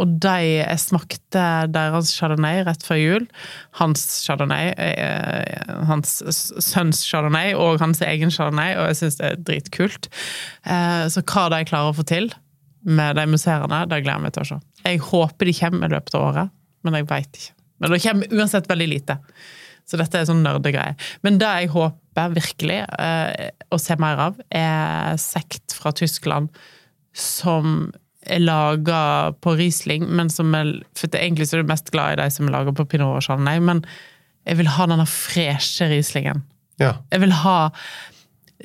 Og 0.00 0.14
de 0.24 0.36
jeg 0.40 0.80
smakte 0.80 1.42
deres 1.72 2.12
chardonnay 2.16 2.62
rett 2.66 2.84
før 2.86 2.98
jul. 2.98 3.26
Hans 3.78 4.04
chardonnay, 4.24 4.72
eh, 4.80 5.74
hans 5.88 6.20
sønns 6.64 7.02
chardonnay 7.06 7.52
og 7.58 7.82
hans 7.82 8.00
egen 8.06 8.32
chardonnay, 8.32 8.74
og 8.78 8.88
jeg 8.90 9.00
syns 9.02 9.20
det 9.20 9.28
er 9.28 9.42
dritkult. 9.50 10.08
Eh, 10.64 11.04
så 11.12 11.22
hva 11.22 11.48
de 11.52 11.62
klarer 11.68 11.92
å 11.92 11.98
få 11.98 12.06
til 12.08 12.32
med 12.82 13.16
de 13.20 13.26
musserende, 13.30 13.84
det 13.86 14.02
gleder 14.02 14.18
jeg 14.18 14.24
meg 14.24 14.34
til 14.34 14.42
å 14.46 14.50
se. 14.50 14.60
Jeg 14.82 15.02
håper 15.12 15.48
de 15.48 15.58
kommer 15.60 15.86
i 15.90 15.94
løpet 15.94 16.16
av 16.18 16.28
året, 16.30 16.54
men 16.82 16.98
jeg 16.98 17.10
veit 17.12 17.38
ikke. 17.38 17.58
Men 17.82 17.92
det 17.92 18.02
kommer 18.04 18.38
uansett 18.38 18.70
veldig 18.70 18.88
lite. 18.90 19.18
Så 19.86 19.98
dette 19.98 20.18
er 20.18 20.28
sånn 20.28 20.44
nerdegreie. 20.44 20.94
Men 21.26 21.40
det 21.42 21.50
jeg 21.62 21.72
håper 21.74 22.36
virkelig 22.36 22.78
eh, 22.86 23.50
å 23.70 23.78
se 23.82 23.96
mer 24.00 24.28
av, 24.30 24.38
er 24.54 25.18
sekt 25.20 25.74
fra 25.76 25.92
Tyskland 25.94 26.52
som 27.12 27.90
er 28.26 28.42
laga 28.42 29.32
på 29.42 29.56
Riesling, 29.58 30.06
men 30.06 30.30
som 30.30 30.54
er 30.54 30.74
For 30.98 31.10
det, 31.10 31.20
egentlig 31.20 31.48
så 31.48 31.58
er 31.58 31.64
du 31.64 31.72
mest 31.72 31.90
glad 31.94 32.14
i 32.14 32.22
de 32.22 32.28
som 32.30 32.46
er 32.46 32.54
laga 32.54 32.74
på 32.76 32.86
Pinot 32.88 33.16
og 33.18 33.24
Chardonnay, 33.26 33.62
men 33.62 33.82
jeg 34.46 34.58
vil 34.58 34.70
ha 34.74 34.86
denne 34.90 35.06
freshe 35.06 35.86
Rieslingen. 35.90 36.42
Ja. 36.82 36.96
Jeg 37.12 37.22
vil 37.22 37.34
ha 37.42 37.56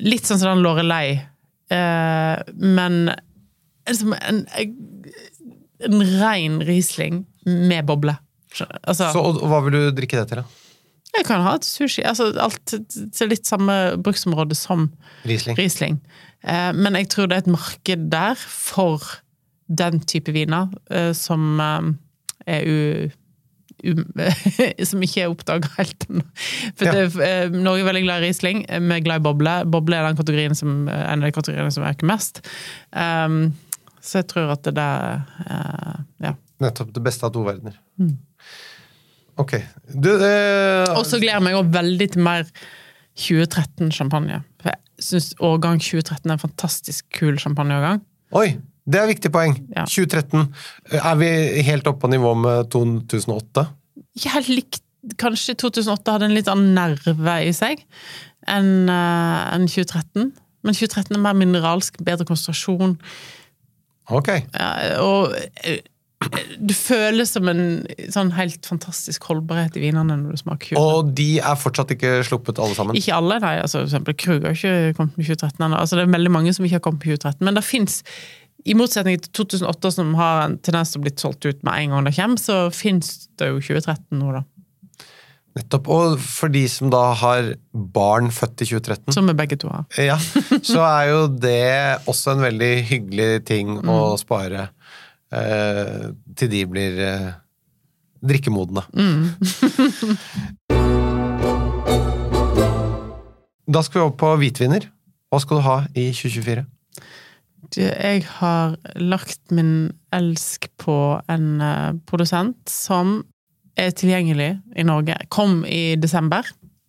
litt 0.02 0.26
sånn 0.26 0.40
som 0.40 0.56
den 0.56 0.64
Lorelei, 0.64 1.18
eh, 1.74 2.54
men 2.54 3.12
liksom 3.88 4.14
en, 4.18 4.44
en 5.86 6.06
rein 6.18 6.62
Riesling 6.66 7.24
med 7.46 7.86
boble. 7.86 8.16
Altså, 8.82 9.12
Så 9.12 9.22
og, 9.22 9.42
og 9.42 9.52
hva 9.52 9.62
vil 9.66 9.76
du 9.76 9.82
drikke 9.98 10.22
det 10.22 10.32
til, 10.32 10.42
da? 10.42 10.64
jeg 11.18 11.26
kan 11.26 11.42
ha 11.44 11.54
et 11.58 11.66
sushi. 11.66 12.02
Altså, 12.06 12.30
alt 12.38 12.74
til 13.16 13.30
litt 13.30 13.48
samme 13.48 13.74
bruksområde 14.04 14.56
som 14.58 14.88
Riesling. 15.28 15.58
Riesling. 15.58 15.96
Eh, 16.44 16.70
men 16.76 16.98
jeg 17.00 17.10
tror 17.14 17.30
det 17.30 17.38
er 17.38 17.46
et 17.46 17.54
marked 17.54 18.08
der 18.12 18.38
for 18.38 19.02
den 19.68 20.00
type 20.08 20.32
viner 20.34 20.68
eh, 20.90 21.12
som 21.16 21.60
eh, 21.60 21.88
er 22.58 22.68
u... 22.68 22.76
Um, 23.08 23.14
som 24.90 25.02
ikke 25.06 25.22
er 25.22 25.30
oppdaga 25.30 25.68
helt 25.76 26.06
ennå. 26.08 26.24
For 26.74 26.88
Ja. 26.88 26.94
det, 26.96 27.04
eh, 27.22 27.52
Norge 27.54 27.84
er 27.84 27.86
veldig 27.92 28.02
glad 28.02 28.24
i 28.24 28.26
Riesling, 28.26 28.64
vi 28.66 28.96
er 28.96 29.04
glad 29.06 29.20
i 29.20 29.26
boble. 29.28 29.52
Boble 29.70 30.00
er 30.00 30.08
den 30.08 30.18
kategorien 30.18 30.56
som, 30.58 30.88
en 30.90 31.22
av 31.22 31.28
de 31.28 31.34
kategoriene 31.36 31.70
som 31.70 31.86
øker 31.86 32.08
mest. 32.10 32.40
Um, 32.90 33.52
så 34.02 34.22
jeg 34.22 34.28
tror 34.32 34.50
at 34.56 34.64
det 34.66 34.74
der 34.78 35.22
uh, 35.46 36.00
Ja. 36.24 36.34
Nettopp 36.58 36.90
det 36.96 37.04
beste 37.06 37.28
av 37.28 37.30
to 37.36 37.44
verdener. 37.46 37.76
Mm. 38.02 38.16
Ok. 39.38 39.54
Du 39.94 40.10
eh, 40.10 40.88
Og 40.96 41.04
så 41.06 41.20
gleder 41.20 41.36
jeg 41.36 41.46
meg 41.46 41.54
også 41.60 41.74
veldig 41.76 42.08
til 42.16 42.24
mer 42.26 42.48
2013-champagne. 43.18 44.40
For 44.58 44.72
jeg 44.72 45.06
syns 45.06 45.28
årgang 45.38 45.78
2013 45.82 46.26
er 46.26 46.34
en 46.34 46.42
fantastisk 46.42 47.06
kul 47.14 47.38
champagneårgang. 47.38 48.02
Oi! 48.38 48.56
Det 48.88 48.98
er 48.98 49.04
et 49.04 49.12
viktig 49.12 49.32
poeng. 49.34 49.56
Ja. 49.76 49.84
2013. 49.84 50.46
Er 50.98 51.16
vi 51.20 51.30
helt 51.68 51.88
oppe 51.90 52.06
på 52.06 52.12
nivå 52.12 52.32
med 52.40 52.70
2008? 52.72 53.66
Jeg 54.24 54.46
likte 54.48 54.84
Kanskje 55.16 55.54
2008 55.54 56.12
hadde 56.12 56.26
en 56.26 56.34
litt 56.34 56.48
annen 56.50 56.74
nerve 56.74 57.34
i 57.46 57.52
seg 57.54 57.84
enn 58.50 58.88
eh, 58.90 59.42
enn 59.54 59.68
2013. 59.70 60.32
Men 60.66 60.74
2013 60.74 61.14
er 61.14 61.22
mer 61.22 61.36
mineralsk, 61.38 62.00
bedre 62.04 62.26
konsentrasjon. 62.28 62.96
Ok. 64.10 64.32
Ja, 64.58 64.72
og 65.04 65.36
eh, 65.62 65.84
du 66.58 66.74
føler 66.74 67.28
som 67.28 67.46
en 67.50 67.62
sånn 68.10 68.32
helt 68.34 68.66
fantastisk 68.66 69.28
holdbarhet 69.30 69.76
i 69.78 69.84
vinene 69.84 70.16
når 70.18 70.34
du 70.34 70.40
smaker 70.42 70.74
2013. 70.74 70.82
Og 70.82 71.12
de 71.20 71.28
er 71.38 71.60
fortsatt 71.62 71.94
ikke 71.94 72.16
sluppet 72.26 72.58
alle 72.62 72.74
sammen? 72.76 72.98
Ikke 72.98 73.14
alle, 73.14 73.38
nei. 73.44 73.54
Altså, 73.62 73.84
for 73.84 73.88
eksempel 73.88 74.18
Krug 74.18 74.48
har 74.48 74.58
ikke 74.58 74.96
kommet 74.98 75.14
med 75.14 75.30
2013 75.30 75.62
ennå. 75.62 75.78
Altså, 75.78 75.98
det 75.98 76.04
er 76.04 76.14
veldig 76.16 76.34
mange 76.34 76.56
som 76.56 76.66
ikke 76.66 76.80
har 76.80 76.86
kommet 76.88 77.06
med 77.06 77.22
2013. 77.22 77.46
Men 77.46 77.60
det 77.60 77.64
fins, 77.68 78.00
i 78.66 78.74
motsetning 78.74 79.20
til 79.22 79.30
2008, 79.44 79.90
som 79.94 80.14
har 80.18 80.42
en 80.48 80.58
tendens 80.58 80.90
til 80.92 81.00
å 81.00 81.04
bli 81.06 81.12
solgt 81.16 81.46
ut 81.46 81.60
med 81.64 81.74
en 81.84 81.90
gang 81.94 82.04
det 82.08 82.14
kommer, 82.16 82.38
så 82.42 82.56
fins 82.74 83.28
det 83.38 83.48
jo 83.52 83.60
2013 83.60 84.18
nå, 84.18 84.32
da. 84.34 84.42
Nettopp. 85.58 85.88
Og 85.90 86.18
for 86.22 86.48
de 86.54 86.64
som 86.70 86.90
da 86.92 87.00
har 87.18 87.52
barn 87.72 88.28
født 88.30 88.62
i 88.62 88.68
2013, 88.68 89.12
Som 89.16 89.26
vi 89.30 89.34
begge 89.38 89.56
to 89.58 89.68
har. 89.72 89.86
ja, 89.98 90.18
så 90.62 90.82
er 90.86 91.08
jo 91.10 91.20
det 91.28 92.04
også 92.10 92.34
en 92.36 92.44
veldig 92.46 92.72
hyggelig 92.90 93.30
ting 93.48 93.76
å 93.78 94.12
Mm. 94.12 94.18
spare 94.20 94.68
eh, 95.32 96.10
til 96.36 96.48
de 96.52 96.64
blir 96.66 97.00
eh, 97.00 97.32
drikkemodne. 98.22 98.82
Mm. 98.94 99.34
da 103.68 103.82
skal 103.84 104.00
vi 104.00 104.04
over 104.06 104.16
på 104.20 104.30
hvitviner. 104.40 104.86
Hva 105.28 105.40
skal 105.42 105.58
du 105.60 105.64
ha 105.66 105.78
i 105.94 106.08
2024? 106.16 106.64
Jeg 107.76 108.22
har 108.38 108.76
lagt 108.96 109.52
min 109.54 109.90
elsk 110.14 110.68
på 110.80 110.96
en 111.30 111.48
eh, 111.64 111.96
produsent 112.08 112.70
som 112.70 113.20
er 113.78 113.92
tilgjengelig 113.94 114.52
i 114.78 114.84
Norge. 114.86 115.16
Kom 115.30 115.60
i 115.68 115.96
desember, 116.00 116.46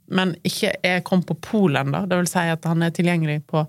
men 0.10 0.34
ikke 0.48 0.74
er 0.86 1.04
kom 1.06 1.22
på 1.26 1.38
Pol 1.44 1.78
ennå. 1.78 2.06
Det 2.10 2.22
vil 2.22 2.30
si 2.32 2.46
at 2.54 2.66
han 2.66 2.86
er 2.86 2.94
tilgjengelig 2.96 3.44
på 3.50 3.66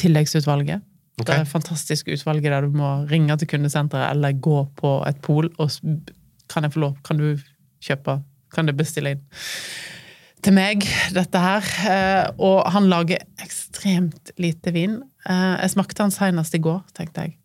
tilleggsutvalget. 0.00 0.86
Okay. 1.20 1.26
Det 1.28 1.36
er 1.42 1.50
fantastisk 1.50 2.08
utvalg 2.08 2.46
der 2.46 2.64
du 2.64 2.76
må 2.80 2.94
ringe 3.10 3.34
til 3.36 3.50
kundesenteret 3.50 4.14
eller 4.14 4.38
gå 4.40 4.62
på 4.78 4.94
et 5.08 5.20
pol 5.24 5.50
og 5.58 5.70
Kan 6.50 6.64
jeg 6.66 6.72
få 6.74 6.80
lov? 6.82 6.96
Kan 7.06 7.20
du 7.20 7.38
kjøpe? 7.78 8.16
Kan 8.50 8.66
du 8.66 8.72
bestille 8.74 9.12
inn? 9.14 9.20
Til 10.44 10.54
meg, 10.56 10.84
dette 11.14 11.40
her. 11.42 11.66
Eh, 11.90 12.30
Og 12.38 12.64
han 12.72 12.88
lager 12.90 13.22
ekstremt 13.42 14.32
lite 14.40 14.72
vin. 14.72 15.02
Eh, 15.28 15.56
Jeg 15.60 15.70
smakte 15.74 16.02
han 16.02 16.10
senest 16.14 16.54
i 16.54 16.62
går, 16.62 16.82
tenkte 16.94 17.26
jeg. 17.26 17.36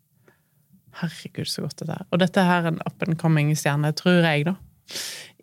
Herregud, 0.96 1.46
så 1.46 1.62
godt 1.62 1.76
dette 1.82 1.92
er. 1.92 2.06
Og 2.10 2.18
dette 2.18 2.40
her 2.42 2.64
er 2.64 2.68
en 2.72 2.80
up 2.86 3.02
and 3.06 3.18
coming 3.18 3.52
stjerne, 3.54 3.92
tror 3.92 4.22
jeg, 4.24 4.46
da. 4.46 4.54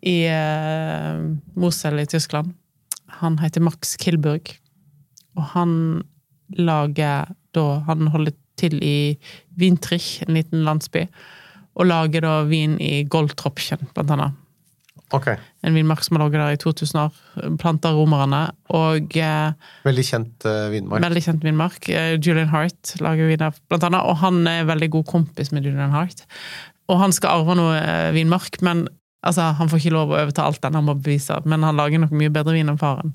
I 0.02 0.26
uh, 0.28 1.36
Mosel 1.54 2.00
i 2.02 2.06
Tyskland. 2.06 2.54
Han 3.20 3.38
heter 3.38 3.62
Max 3.62 3.96
Kilburg. 3.96 4.50
Og 5.36 5.44
han 5.54 6.02
lager 6.58 7.30
da 7.54 7.64
Han 7.86 8.08
holder 8.08 8.32
til 8.58 8.82
i 8.82 9.16
Wintrich, 9.58 10.22
en 10.26 10.34
liten 10.34 10.64
landsby. 10.64 11.06
Og 11.76 11.86
lager 11.86 12.20
da 12.20 12.42
vin 12.50 12.80
i 12.82 13.04
Goldtropchen, 13.04 13.86
blant 13.94 14.10
annet 14.10 14.43
Ok. 15.14 15.28
en 15.64 15.76
vinmark 15.76 16.02
som 16.04 16.16
har 16.16 16.24
ligget 16.24 16.42
der 16.42 16.56
i 16.56 16.60
2000 16.60 17.00
år. 17.00 17.20
Planta 17.60 17.92
romerne. 17.94 18.42
Og 18.74 19.16
eh, 19.16 19.52
Veldig 19.86 20.04
kjent 20.04 20.46
uh, 20.48 20.68
vinmark. 20.72 21.04
veldig 21.04 21.22
kjent 21.24 21.46
vinmark. 21.46 21.88
Eh, 21.88 22.16
Julian 22.18 22.50
Hart 22.52 22.94
lager 23.00 23.30
vin 23.30 23.40
der, 23.40 23.56
blant 23.70 23.86
annet. 23.88 24.04
Og 24.04 24.18
han 24.24 24.42
er 24.50 24.68
veldig 24.68 24.90
god 24.98 25.08
kompis 25.10 25.52
med 25.54 25.64
Julian 25.64 25.94
Hart. 25.94 26.26
Og 26.92 27.00
han 27.00 27.14
skal 27.16 27.40
arve 27.40 27.56
noe 27.56 27.78
eh, 27.78 28.10
vinmark, 28.16 28.60
men 28.62 28.86
altså, 29.24 29.52
han 29.56 29.70
får 29.72 29.80
ikke 29.80 29.94
lov 29.96 30.12
å 30.12 30.18
overta 30.20 30.44
alt 30.44 30.60
den 30.64 30.76
han 30.76 30.88
må 30.88 30.96
bevise. 30.98 31.38
Men 31.48 31.64
han 31.64 31.78
lager 31.80 32.02
nok 32.02 32.12
mye 32.12 32.32
bedre 32.34 32.56
vin 32.58 32.68
enn 32.68 32.80
faren. 32.80 33.14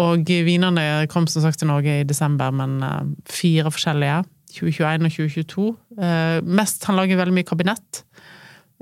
Og 0.00 0.24
vinene 0.24 1.06
kom 1.12 1.26
som 1.28 1.44
sagt 1.44 1.60
til 1.60 1.68
Norge 1.68 1.98
i 2.00 2.06
desember, 2.08 2.54
men 2.54 2.78
eh, 2.86 3.02
fire 3.28 3.72
forskjellige. 3.74 4.22
2021 4.52 5.06
og 5.08 5.14
2022. 5.16 5.66
Eh, 6.04 6.38
mest 6.60 6.84
han 6.88 6.98
lager 6.98 7.20
veldig 7.20 7.36
mye 7.38 7.48
kabinett. 7.48 8.02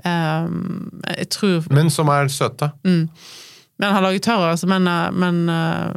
Eh, 0.04 0.50
jeg 1.16 1.30
tror 1.36 1.70
Men 1.74 1.90
som 1.92 2.10
er 2.12 2.30
søte. 2.32 2.72
Mm. 2.86 3.08
Men 3.80 3.96
han 3.96 4.04
laget 4.04 4.26
tørr, 4.28 4.50
altså, 4.52 4.68
men, 4.68 4.86
eh, 4.90 5.10
men 5.16 5.42
eh, 5.48 5.90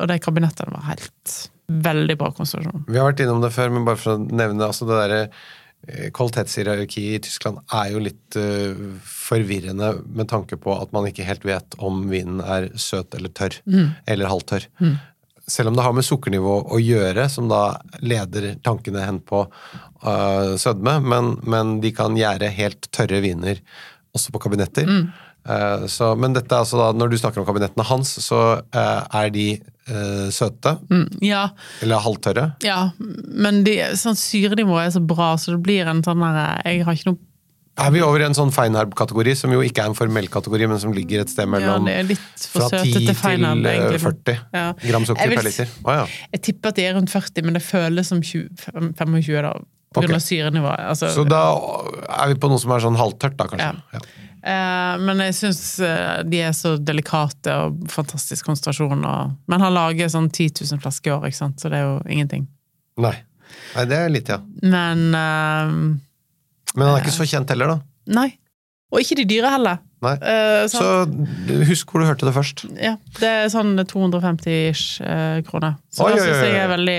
Og 0.00 0.06
de 0.10 0.20
kabinettene 0.22 0.74
var 0.74 0.88
helt 0.90 1.38
Veldig 1.72 2.18
bra 2.20 2.28
konsentrasjon. 2.36 2.84
Vi 2.90 2.98
har 2.98 3.06
vært 3.06 3.22
innom 3.24 3.40
det 3.40 3.52
før, 3.54 3.70
men 3.72 3.84
bare 3.86 3.96
for 3.96 4.16
å 4.18 4.22
nevne 4.26 4.66
altså 4.66 4.84
det 4.88 4.96
der, 4.98 5.12
eh, 5.86 6.08
Kvalitetshierarkiet 6.12 7.14
i 7.16 7.20
Tyskland 7.22 7.62
er 7.72 7.92
jo 7.94 8.02
litt 8.02 8.36
uh, 8.36 8.82
forvirrende 9.08 9.88
med 10.04 10.28
tanke 10.28 10.58
på 10.60 10.74
at 10.74 10.92
man 10.92 11.08
ikke 11.08 11.24
helt 11.24 11.46
vet 11.48 11.78
om 11.82 12.02
vinen 12.10 12.42
er 12.44 12.68
søt 12.76 13.16
eller 13.16 13.32
tørr. 13.32 13.56
Eller 14.10 14.28
halvtørr. 14.28 14.68
Selv 15.48 15.72
om 15.72 15.76
det 15.76 15.82
har 15.82 15.94
med 15.96 16.06
sukkernivå 16.06 16.52
å 16.70 16.78
gjøre, 16.78 17.24
som 17.28 17.48
da 17.50 17.80
leder 18.00 18.52
tankene 18.62 19.02
hen 19.02 19.18
på 19.26 19.42
uh, 19.48 20.54
sødme, 20.60 21.00
men, 21.02 21.32
men 21.42 21.80
de 21.82 21.90
kan 21.96 22.14
gjære 22.18 22.52
helt 22.54 22.86
tørre 22.94 23.18
viner 23.24 23.58
også 24.14 24.30
på 24.34 24.42
kabinetter. 24.44 24.86
Eh, 25.42 25.84
så, 25.90 26.12
men 26.14 26.34
dette 26.36 26.52
er 26.54 26.62
altså 26.62 26.78
da, 26.78 26.90
når 26.94 27.10
du 27.10 27.16
snakker 27.18 27.40
om 27.42 27.46
kabinettene 27.48 27.86
hans, 27.88 28.12
så 28.22 28.42
uh, 28.60 29.02
er 29.18 29.32
de 29.34 29.46
søte, 30.30 30.76
Mm, 30.92 31.08
ja, 31.26 31.48
eller 31.82 31.98
halvtørre. 32.04 32.44
ja, 32.62 32.92
men 33.02 33.64
de, 33.66 33.80
sånn 33.98 34.14
syrenivået 34.14 34.84
er 34.86 34.92
så 34.94 35.02
bra, 35.02 35.32
så 35.34 35.56
det 35.56 35.62
blir 35.66 35.90
en 35.90 36.04
sånn 36.06 36.22
der 36.22 36.60
Jeg 36.68 36.84
har 36.86 36.94
ikke 36.94 37.10
noe 37.10 37.18
Er 37.80 37.90
vi 37.94 38.02
over 38.04 38.20
i 38.20 38.24
en 38.26 38.34
sånn 38.36 38.50
feinherb-kategori, 38.52 39.32
som 39.38 39.52
jo 39.54 39.62
ikke 39.64 39.80
er 39.80 39.88
en 39.88 39.94
formell 39.96 40.26
kategori, 40.28 40.66
men 40.68 40.78
som 40.82 40.92
ligger 40.92 41.22
et 41.22 41.30
sted 41.32 41.46
Ja, 41.46 41.50
mellom 41.54 41.86
det 41.88 41.94
er 42.02 42.08
litt 42.10 42.42
fra 42.52 42.66
10 42.68 42.74
søte 42.74 42.92
til 42.92 43.06
til 43.08 43.16
feinherb, 43.16 43.64
eh, 43.64 43.78
egentlig. 43.78 44.00
40 44.02 44.38
Ja. 44.52 44.72
gram 44.90 45.04
sukker 45.08 45.28
vil 45.28 45.36
per 45.38 45.44
liter? 45.48 45.68
Oh, 45.84 45.92
ja. 45.94 46.06
Jeg 46.34 46.42
tipper 46.42 46.68
at 46.68 46.74
de 46.76 46.82
er 46.84 46.94
rundt 46.98 47.08
40, 47.10 47.42
men 47.46 47.54
det 47.54 47.62
føles 47.62 48.06
som 48.12 48.20
20, 48.20 48.50
25 48.98 49.42
da, 49.42 49.54
på 49.94 50.02
Okay. 50.04 50.20
syrenivået. 50.20 50.80
Altså, 50.84 51.08
Så 51.14 51.24
da 51.28 51.40
er 52.22 52.28
vi 52.28 52.34
på 52.34 52.48
noe 52.50 52.58
som 52.60 52.70
er 52.72 52.80
sånn 52.80 52.96
halvtørt, 52.96 53.36
da, 53.36 53.44
kanskje? 53.46 53.58
Ja. 53.58 53.74
Ja. 53.94 54.00
Eh, 54.44 54.98
men 54.98 55.18
jeg 55.18 55.32
syns 55.34 55.76
de 56.28 56.40
er 56.42 56.50
så 56.52 56.76
delikate 56.76 57.46
og 57.56 57.88
fantastisk 57.88 58.44
konsentrasjon. 58.44 59.02
Og, 59.04 59.36
men 59.48 59.60
han 59.60 59.72
lager 59.72 60.08
sånn 60.12 60.30
10 60.30 60.50
000 60.60 60.78
flasker 60.82 61.08
i 61.08 61.14
år, 61.16 61.24
ikke 61.28 61.36
sant? 61.40 61.56
så 61.58 61.70
det 61.70 61.78
er 61.78 61.84
jo 61.88 62.02
ingenting. 62.06 62.46
Nei. 62.98 63.16
Nei, 63.76 63.84
det 63.86 63.96
er 63.96 64.08
litt, 64.10 64.28
ja. 64.28 64.38
Men 64.62 65.14
eh, 65.14 65.98
Men 66.76 66.88
han 66.88 66.96
er 66.98 67.04
ikke 67.04 67.14
så 67.18 67.26
kjent 67.28 67.50
heller, 67.52 67.74
da. 67.74 67.78
Nei. 68.18 68.28
Og 68.92 69.00
ikke 69.00 69.16
de 69.22 69.24
dyre 69.28 69.50
heller. 69.54 69.78
Nei. 70.04 70.14
Eh, 70.18 70.66
Så 70.68 70.82
husk 71.68 71.92
hvor 71.92 72.02
du 72.02 72.08
hørte 72.08 72.26
det 72.28 72.34
først. 72.36 72.64
ja, 72.82 72.96
det 73.20 73.28
er 73.28 73.48
sånn 73.52 73.76
250-ish 73.88 75.00
eh, 75.04 75.38
kroner. 75.46 75.76
Så 75.94 76.04
Oi, 76.08 76.12
det 76.16 76.24
syns 76.26 76.42
jeg 76.48 76.58
er 76.60 76.68
veldig 76.72 76.96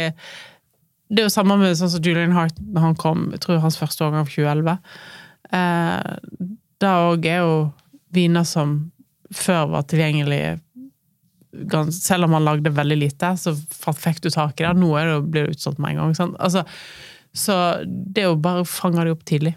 Det 1.14 1.22
er 1.22 1.28
jo 1.28 1.34
samme 1.36 1.58
med 1.60 1.76
sånn 1.78 1.92
som 1.94 2.02
Julian 2.02 2.32
Hart 2.34 2.58
når 2.64 2.82
han 2.88 2.96
kom, 2.98 3.28
jeg 3.36 3.44
tror 3.44 3.60
hans 3.62 3.78
første 3.78 4.06
årgang 4.06 4.24
av 4.24 4.32
2011. 4.32 4.78
Eh, 5.54 6.48
da 6.82 6.94
òg 7.12 7.28
er 7.30 7.44
jo 7.44 7.58
viner 8.16 8.48
som 8.48 8.78
før 9.34 9.68
var 9.76 9.86
tilgjengelig 9.90 10.60
gans, 11.70 12.00
Selv 12.08 12.26
om 12.26 12.34
han 12.34 12.46
lagde 12.48 12.72
veldig 12.74 12.98
lite, 12.98 13.34
så 13.38 13.54
fikk 13.94 14.22
du 14.26 14.30
tak 14.34 14.58
i 14.60 14.66
det. 14.66 14.74
Nå 14.80 14.90
blir 15.30 15.46
det 15.46 15.58
utsolgt 15.58 15.78
med 15.82 15.94
en 15.94 16.02
gang. 16.02 16.16
Sant? 16.18 16.36
Altså, 16.42 16.64
så 17.34 17.56
det 17.86 18.24
er 18.24 18.32
jo 18.32 18.40
bare 18.42 18.64
å 18.64 18.70
fange 18.70 19.04
det 19.06 19.14
opp 19.14 19.22
tidlig. 19.30 19.54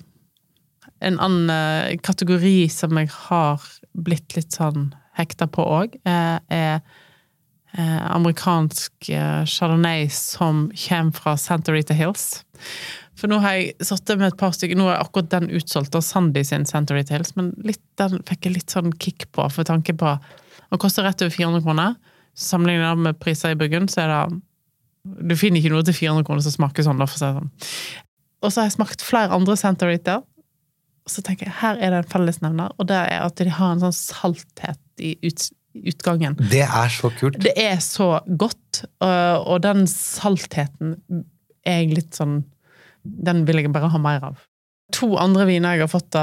En 1.04 1.18
annen 1.20 1.50
eh, 1.52 1.96
kategori 2.00 2.68
som 2.72 2.96
jeg 2.96 3.10
har 3.28 3.64
blitt 3.92 4.36
litt 4.36 4.56
sånn 4.56 4.94
hekta 5.16 5.48
på 5.48 5.64
òg, 5.64 5.96
er 6.04 6.80
eh, 7.76 8.00
amerikansk 8.12 9.10
eh, 9.12 9.44
chardonnay 9.48 10.08
som 10.12 10.66
kommer 10.86 11.16
fra 11.16 11.36
Santa 11.40 11.72
Rita 11.72 11.96
Hills. 11.96 12.44
For 13.16 13.32
nå 13.32 13.40
har 13.40 13.56
jeg 13.56 13.86
sittet 13.88 14.20
med 14.20 14.28
et 14.28 14.38
par 14.40 14.52
stykker 14.52 14.76
Nå 14.76 14.90
er 14.92 14.98
akkurat 15.00 15.30
den 15.32 15.48
utsolgt 15.56 15.94
av 15.96 16.02
Sandy 16.04 16.42
sin 16.44 16.66
Santa 16.68 16.96
Rita 16.96 17.14
Hills, 17.16 17.32
men 17.36 17.54
litt, 17.64 17.80
den 18.00 18.20
fikk 18.28 18.48
jeg 18.48 18.58
litt 18.58 18.72
sånn 18.72 18.92
kick 19.00 19.28
på, 19.32 19.46
for 19.52 19.68
tanke 19.68 19.96
på 19.96 20.16
Den 20.68 20.82
koster 20.82 21.06
rett 21.06 21.22
over 21.22 21.32
400 21.32 21.64
kroner. 21.64 21.96
Sammenlignet 22.36 23.00
med 23.00 23.20
priser 23.22 23.54
i 23.54 23.58
Burgund, 23.58 23.88
så 23.92 24.04
er 24.04 24.12
det 24.12 24.40
Du 25.30 25.36
finner 25.38 25.62
ikke 25.62 25.72
noe 25.72 25.86
til 25.86 25.96
400 25.96 26.26
kroner 26.28 26.44
som 26.44 26.56
smaker 26.56 26.84
sånn, 26.84 27.00
da, 27.00 27.08
for 27.08 27.16
å 27.16 27.20
si 27.20 27.28
det 27.28 27.36
sånn. 27.38 27.52
Og 28.44 28.52
så 28.52 28.60
har 28.60 28.68
jeg 28.68 28.76
smakt 28.76 29.04
flere 29.04 29.36
andre 29.36 29.56
Santa 29.56 29.88
Rita. 29.88 30.20
Så 31.06 31.22
tenker 31.22 31.48
jeg, 31.48 31.58
her 31.60 31.78
er 31.78 31.94
det 31.94 32.02
en 32.02 32.10
fellesnevner, 32.10 32.74
og 32.76 32.88
det 32.90 32.98
er 32.98 33.22
at 33.22 33.38
de 33.38 33.52
har 33.54 33.76
en 33.76 33.84
sånn 33.84 33.94
salthet 33.94 35.02
i 35.02 35.14
ut, 35.22 35.46
utgangen. 35.86 36.34
Det 36.50 36.64
er 36.64 36.90
så 36.92 37.12
kult. 37.14 37.38
Det 37.44 37.54
er 37.60 37.78
så 37.84 38.08
godt, 38.26 38.82
og, 39.04 39.46
og 39.46 39.62
den 39.66 39.86
saltheten 39.90 40.96
er 41.66 41.82
jeg 41.82 41.96
litt 41.96 42.18
sånn 42.18 42.40
Den 43.06 43.44
vil 43.46 43.60
jeg 43.60 43.72
bare 43.74 43.90
ha 43.92 43.98
mer 44.02 44.24
av. 44.32 44.44
To 44.94 45.12
andre 45.18 45.46
viner 45.48 45.76
jeg 45.76 45.84
har 45.84 45.90
fått 45.90 46.16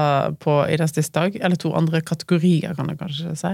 på 0.44 0.54
i 0.72 0.76
det 0.80 0.88
siste 0.92 1.20
dag, 1.20 1.36
eller 1.40 1.60
to 1.60 1.74
andre 1.76 2.00
kategorier, 2.04 2.76
kan 2.76 2.92
jeg 2.92 3.00
kanskje 3.00 3.36
si, 3.40 3.52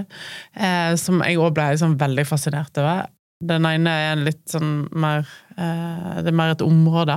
eh, 0.54 0.92
som 0.98 1.22
jeg 1.22 1.38
òg 1.38 1.54
ble 1.54 1.70
liksom 1.72 1.96
veldig 1.98 2.26
fascinert 2.26 2.78
over. 2.78 3.08
Den 3.40 3.64
ene 3.66 3.92
er 4.10 4.20
litt 4.20 4.42
sånn 4.52 4.84
mer 4.92 5.22
eh, 5.56 6.18
Det 6.20 6.28
er 6.28 6.36
mer 6.36 6.52
et 6.52 6.64
område, 6.64 7.16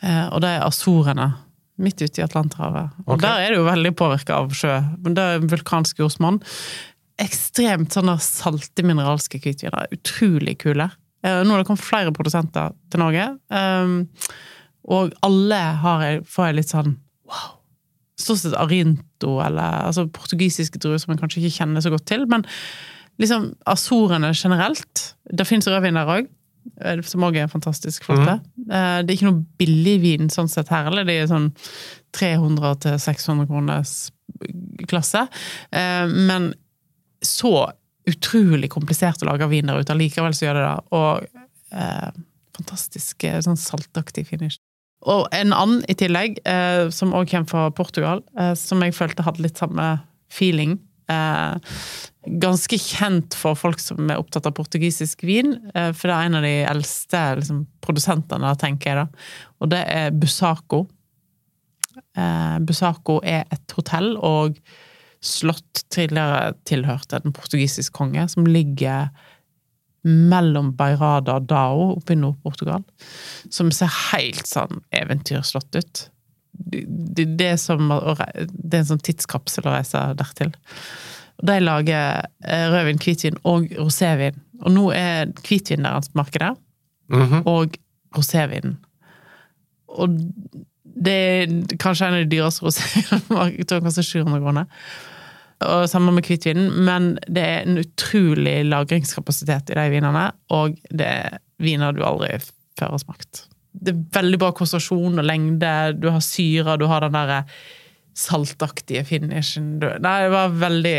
eh, 0.00 0.26
og 0.32 0.40
det 0.42 0.54
er 0.54 0.64
Azorene. 0.66 1.28
Midt 1.78 2.02
ute 2.02 2.20
i 2.20 2.24
Atlanterhavet. 2.24 2.94
Og 3.06 3.16
okay. 3.16 3.24
der 3.24 3.42
er 3.44 3.52
det 3.54 3.58
jo 3.60 3.66
veldig 3.68 3.92
påvirka 3.98 4.38
av 4.42 4.54
sjø. 4.56 4.76
Men 5.04 5.14
det 5.14 5.24
er 5.24 5.44
vulkansk 5.46 6.00
jordsmonn 6.02 6.40
ekstremt 7.18 7.94
sånne 7.94 8.16
salte 8.22 8.84
mineralske 8.86 9.40
hvitviner. 9.42 9.90
Utrolig 9.94 10.58
kule. 10.62 10.88
Eh, 11.24 11.42
Nå 11.42 11.54
har 11.54 11.62
det 11.62 11.68
kommet 11.68 11.84
flere 11.84 12.14
produsenter 12.14 12.74
til 12.92 13.02
Norge, 13.02 13.30
um, 13.50 14.00
og 14.88 15.14
alle 15.26 15.58
har 15.82 16.04
jeg, 16.06 16.20
får 16.30 16.48
jeg 16.48 16.56
litt 16.60 16.72
sånn 16.72 16.94
wow. 17.28 17.56
Stort 18.18 18.40
sett 18.40 18.54
Arinto, 18.58 19.36
eller 19.44 19.84
altså 19.88 20.06
portugisiske 20.10 20.80
druer 20.82 20.98
som 20.98 21.12
jeg 21.12 21.20
kanskje 21.20 21.42
ikke 21.42 21.58
kjenner 21.58 21.84
så 21.84 21.92
godt 21.92 22.06
til, 22.10 22.24
men 22.30 22.42
liksom 23.22 23.52
Azorene 23.70 24.32
generelt. 24.34 25.12
Det 25.30 25.46
fins 25.46 25.68
rødvin 25.70 25.98
der 25.98 26.10
òg, 26.16 26.30
som 27.02 27.24
òg 27.26 27.36
er 27.36 27.48
fantastisk 27.50 28.04
flotte. 28.06 28.38
Eh, 28.70 29.02
Det 29.02 29.10
er 29.10 29.16
ikke 29.16 29.30
noe 29.30 29.44
billigvin 29.58 30.28
sånn 30.30 30.48
sett 30.48 30.68
her, 30.68 30.86
eller 30.86 31.04
det 31.04 31.16
er 31.22 31.26
sånn 31.30 31.50
300-600 32.16 33.46
kroners 33.48 34.10
klasse. 34.88 35.26
Eh, 35.72 36.06
Men 36.06 36.54
så 37.22 37.70
utrolig 38.08 38.70
komplisert 38.72 39.22
å 39.22 39.28
lage 39.28 39.48
vin 39.50 39.66
der 39.68 39.80
ute, 39.82 39.92
allikevel 39.92 40.32
så 40.36 40.46
gjør 40.46 40.58
det 40.58 40.64
det. 40.68 40.76
Og 40.96 41.26
eh, 41.72 42.10
fantastisk 42.56 43.24
eh, 43.28 43.40
sånn 43.44 43.58
saltaktig 43.60 44.26
finish. 44.30 44.58
Og 45.06 45.28
en 45.36 45.52
annen 45.54 45.82
i 45.88 45.94
tillegg, 45.94 46.40
eh, 46.48 46.88
som 46.94 47.12
òg 47.14 47.28
kommer 47.30 47.50
fra 47.50 47.66
Portugal, 47.70 48.22
eh, 48.38 48.54
som 48.58 48.80
jeg 48.82 48.96
følte 48.96 49.26
hadde 49.26 49.44
litt 49.44 49.60
samme 49.60 49.98
feeling. 50.32 50.78
Eh, 51.08 51.56
ganske 52.28 52.78
kjent 52.80 53.36
for 53.38 53.56
folk 53.56 53.80
som 53.80 54.10
er 54.12 54.20
opptatt 54.20 54.48
av 54.48 54.56
portugisisk 54.58 55.24
vin, 55.24 55.54
eh, 55.74 55.92
for 55.96 56.10
det 56.10 56.16
er 56.16 56.28
en 56.28 56.40
av 56.40 56.44
de 56.44 56.54
eldste 56.68 57.22
liksom, 57.40 57.62
produsentene, 57.84 58.52
tenker 58.60 58.90
jeg 58.90 59.00
da. 59.00 59.24
Og 59.62 59.72
det 59.72 59.80
er 59.88 60.12
Busaco. 60.12 60.84
Eh, 61.96 62.58
Busaco 62.60 63.20
er 63.24 63.46
et 63.50 63.76
hotell 63.76 64.16
og 64.20 64.60
slott 65.24 65.82
tidligere 65.90 66.52
tilhørte 66.68 67.18
en 67.24 67.34
portugisisk 67.34 67.96
konge, 67.96 68.28
som 68.30 68.46
ligger 68.46 69.08
mellom 70.04 70.70
Beirada 70.78 71.38
og 71.40 71.48
Dao 71.50 71.88
oppe 71.96 72.14
i 72.14 72.20
Nord-Portugal. 72.20 72.84
Som 73.50 73.72
ser 73.74 73.90
helt 74.12 74.46
sånn 74.46 74.84
eventyrslott 74.94 75.74
ut. 75.80 76.04
Det, 76.58 77.24
det, 77.38 77.46
er 77.54 77.56
som, 77.56 77.88
det 77.88 78.74
er 78.74 78.82
en 78.82 78.88
sånn 78.90 79.02
tidskapsel 79.06 79.66
å 79.68 79.74
reise 79.76 80.00
dertil. 80.18 80.50
De 81.38 81.58
lager 81.62 82.26
rødvin, 82.42 82.98
hvitvin 82.98 83.36
og 83.46 83.68
rosévin. 83.78 84.38
Og 84.64 84.72
nå 84.74 84.88
er 84.96 85.30
hvitvin 85.46 85.86
deres 85.86 86.10
markedet, 86.18 86.56
Mhm. 87.08 87.42
og 87.48 87.76
rosévinen. 88.16 88.74
Og 89.88 90.18
det 90.84 91.12
er 91.14 91.76
kanskje 91.80 92.06
en 92.08 92.14
av 92.18 92.24
de 92.26 92.36
dyreste 92.36 92.66
rosévinene. 92.66 93.46
Jeg 93.56 93.66
tror 93.70 93.80
den 93.80 93.90
700 94.02 94.40
kroner. 94.42 94.66
Og 95.64 95.88
Samme 95.90 96.12
med 96.14 96.22
hvitvinen, 96.28 96.68
men 96.84 97.18
det 97.26 97.42
er 97.42 97.62
en 97.66 97.80
utrolig 97.80 98.60
lagringskapasitet 98.68 99.70
i 99.72 99.74
de 99.78 99.86
vinene. 99.90 100.28
Og 100.54 100.76
det 100.90 101.06
er 101.06 101.38
viner 101.58 101.92
du 101.96 102.02
aldri 102.06 102.36
før 102.78 102.92
har 102.94 102.98
smakt. 103.02 103.47
Det 103.72 103.92
er 103.92 103.98
veldig 104.16 104.38
bra 104.40 104.52
konsentrasjon 104.56 105.20
og 105.20 105.26
lengde. 105.26 105.72
Du 106.00 106.08
har 106.10 106.22
syre, 106.24 106.78
du 106.80 106.86
har 106.90 107.04
den 107.04 107.14
der 107.16 107.44
saltaktige 108.18 109.04
finishen. 109.06 109.76
Nei, 109.78 110.14
det 110.24 110.30
var 110.32 110.54
veldig 110.58 110.98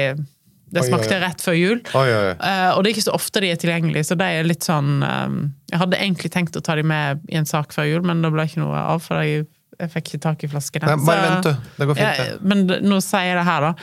Det 0.70 0.84
smakte 0.86 1.18
rett 1.20 1.42
før 1.44 1.58
jul. 1.58 1.80
Oi, 1.98 2.08
oi. 2.14 2.34
Eh, 2.36 2.70
og 2.76 2.84
det 2.84 2.92
er 2.92 2.96
ikke 2.96 3.08
så 3.10 3.16
ofte 3.18 3.42
de 3.44 3.50
er 3.52 3.60
tilgjengelige, 3.60 4.06
så 4.12 4.16
de 4.20 4.28
er 4.38 4.48
litt 4.48 4.64
sånn 4.68 5.02
eh, 5.04 5.40
Jeg 5.74 5.82
hadde 5.82 6.00
egentlig 6.00 6.32
tenkt 6.36 6.60
å 6.60 6.64
ta 6.64 6.78
de 6.80 6.86
med 6.88 7.26
i 7.28 7.40
en 7.42 7.50
sak 7.50 7.74
før 7.76 7.90
jul, 7.90 8.04
men 8.06 8.22
det 8.24 8.32
ble 8.36 8.46
ikke 8.48 8.62
noe 8.62 8.78
av, 8.94 9.02
for 9.04 9.20
jeg, 9.26 9.48
jeg 9.80 9.94
fikk 9.96 10.14
ikke 10.14 10.24
tak 10.28 10.46
i 10.46 10.52
flaskene. 10.54 10.94
Nei, 10.94 11.06
bare 11.10 11.26
vent, 11.26 11.50
du. 11.50 11.72
Det 11.82 11.90
går 11.90 12.00
fint, 12.00 12.22
Ja, 12.22 12.40
men 12.54 12.66
nå 12.86 13.02
sier 13.04 13.32
jeg 13.32 13.40
det 13.42 13.48
her, 13.50 13.68
da. 13.68 13.74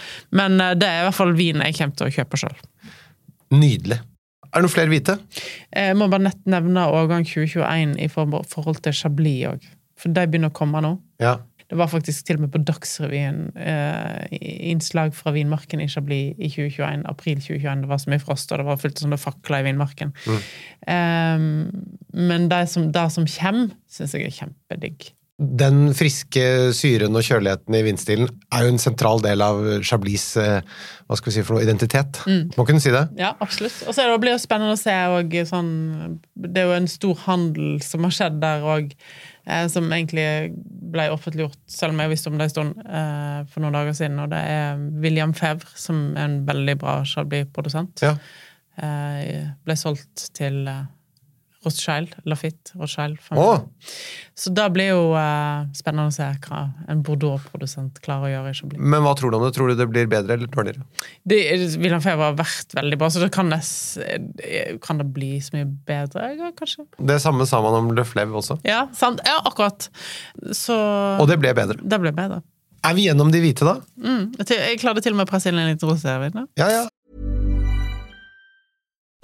Men 0.43 0.61
eh, 0.63 0.77
det 0.79 0.89
er 0.93 1.03
i 1.03 1.09
hvert 1.11 1.19
fall 1.19 1.35
vin 1.37 1.65
jeg 1.67 1.77
kommer 1.81 2.01
til 2.01 2.09
å 2.09 2.15
kjøpe 2.21 2.41
sjøl. 2.47 2.61
Nydelig. 3.57 4.01
Er 4.57 4.63
det 4.63 4.71
noen 4.71 4.73
flere 4.73 4.89
hvite? 4.89 5.19
Jeg 5.77 5.97
må 6.01 6.07
bare 6.09 6.31
nett 6.31 6.47
nevne 6.49 6.87
årgang 6.89 7.27
2021 7.29 7.99
i 8.01 8.07
forhold 8.09 8.79
til 8.81 8.95
Chablis 8.97 9.43
òg. 9.51 9.67
For 10.01 10.17
de 10.17 10.25
begynner 10.25 10.49
å 10.49 10.57
komme 10.57 10.81
nå. 10.81 10.95
Ja. 11.21 11.35
Det 11.69 11.77
var 11.77 11.91
faktisk 11.93 12.25
til 12.25 12.39
og 12.39 12.47
med 12.47 12.53
på 12.55 12.63
Dagsrevyen 12.65 13.51
eh, 13.59 14.39
innslag 14.71 15.13
fra 15.19 15.35
vinmarken 15.35 15.83
i 15.85 15.89
Chablis 15.93 16.39
i 16.39 16.49
2021, 16.49 17.05
april 17.11 17.43
2021. 17.43 17.83
Det 17.85 17.91
var 17.91 18.01
så 18.01 18.13
mye 18.15 18.23
frost, 18.23 18.55
og 18.55 18.63
det 18.63 18.69
var 18.71 18.81
fullt 18.81 19.03
sånne 19.03 19.21
fakler 19.21 19.61
i 19.61 19.69
vinmarken. 19.69 20.15
Eh, 20.89 21.47
men 22.17 22.49
det 22.49 22.63
som, 22.73 22.89
det 22.97 23.07
som 23.13 23.29
kommer, 23.37 23.77
syns 23.93 24.17
jeg 24.17 24.31
er 24.31 24.37
kjempedigg. 24.39 25.11
Den 25.37 25.91
friske 25.93 26.43
syren 26.73 27.17
og 27.19 27.25
kjøligheten 27.27 27.75
i 27.77 27.83
vindstilen 27.85 28.31
er 28.57 28.65
jo 28.65 28.71
en 28.73 28.81
sentral 28.81 29.21
del 29.21 29.43
av 29.45 29.59
Chablis 29.85 30.31
eh, 30.41 30.63
hva 31.05 31.19
skal 31.19 31.29
vi 31.29 31.35
si 31.35 31.45
for 31.45 31.59
noe, 31.59 31.67
identitet. 31.67 32.23
Må 32.57 32.65
kunne 32.65 32.81
si 32.81 32.93
det. 32.95 33.03
Ja, 33.21 33.35
absolutt. 33.45 33.83
Og 33.85 33.93
så 33.93 34.07
blir 34.17 34.33
det 34.33 34.41
spennende 34.41 34.79
å 34.79 34.81
se 34.81 34.95
og 35.13 35.37
sånn 35.51 35.75
Det 36.33 36.63
er 36.63 36.71
jo 36.71 36.79
en 36.79 36.89
stor 36.89 37.21
handel 37.27 37.77
som 37.85 38.09
har 38.09 38.17
skjedd 38.17 38.41
der 38.41 38.65
òg. 38.65 38.97
eh, 39.47 39.69
som 39.69 39.93
egentlig 39.93 40.57
ble 40.91 41.11
offentliggjort, 41.13 41.61
selv 41.71 41.93
om 41.93 42.01
jeg 42.03 42.15
visste 42.15 42.33
om 42.33 42.41
det 42.41 42.49
en 42.49 42.55
stund, 42.55 42.81
eh, 42.83 43.45
for 43.53 43.61
noen 43.63 43.77
dager 43.77 43.93
siden. 43.95 44.19
Og 44.25 44.33
det 44.33 44.41
er 44.41 44.81
William 45.05 45.37
Fevre, 45.37 45.69
som 45.77 46.17
er 46.17 46.25
en 46.25 46.41
veldig 46.49 46.79
bra 46.81 47.03
Chablis-produsent. 47.05 48.03
Ja. 48.03 48.17
Eh, 48.77 49.53
ble 49.65 49.77
solgt 49.77 50.31
til 50.37 50.67
eh, 50.67 50.83
Rothschild, 51.67 52.15
Lafitte 52.31 52.73
Rothschild. 52.79 53.19
Så 54.39 54.53
da 54.55 54.69
blir 54.73 54.93
jo 54.93 55.03
eh, 55.19 55.67
spennende 55.77 56.13
å 56.13 56.15
se 56.15 56.29
hva 56.47 56.61
en 56.93 57.03
Bordeaux-produsent 57.07 57.99
klarer 58.05 58.29
å 58.29 58.33
gjøre 58.33 58.53
i 58.53 58.59
Chablis. 58.61 58.81
Men 58.95 59.03
hva 59.05 59.15
tror 59.19 59.33
du 59.35 59.39
om 59.41 59.45
det? 59.47 59.53
Tror 59.57 59.73
du 59.73 59.77
det 59.81 59.89
blir 59.91 60.09
bedre 60.13 60.37
eller 60.39 60.51
dårligere? 60.53 60.85
Det, 61.27 61.41
William 61.81 62.03
Fevre 62.05 62.31
har 62.31 62.39
vært 62.39 62.77
veldig 62.79 63.01
bra, 63.03 63.11
så 63.11 63.23
det 63.25 63.31
kan, 63.35 63.51
det, 63.53 63.61
eh, 64.47 64.77
kan 64.85 65.01
det 65.03 65.09
bli 65.17 65.33
så 65.45 65.57
mye 65.59 65.69
bedre, 65.89 66.53
kanskje? 66.59 66.87
Det 67.13 67.19
samme 67.25 67.47
sa 67.51 67.61
man 67.65 67.81
om 67.81 67.91
Le 67.97 68.05
Fleuve 68.07 68.39
også. 68.43 68.61
Ja, 68.69 68.87
sant. 68.97 69.21
Ja, 69.27 69.41
akkurat. 69.49 69.89
Så 70.55 70.77
Og 71.21 71.27
det 71.31 71.41
ble 71.43 71.55
bedre. 71.57 71.81
det 71.83 72.01
ble 72.03 72.13
bedre. 72.17 72.43
Er 72.87 72.95
vi 72.95 73.09
gjennom 73.09 73.33
de 73.35 73.41
hvite, 73.43 73.67
da? 73.67 73.81
Mm. 73.99 74.37
Jeg 74.47 74.79
klarte 74.79 75.03
til 75.03 75.17
og 75.17 75.19
med 75.19 75.27
å 75.27 75.31
presse 75.33 75.51
inn 75.51 75.59
en 75.59 75.73
liten 75.73 75.91
rosévin. 75.91 76.47
ja. 76.61 76.85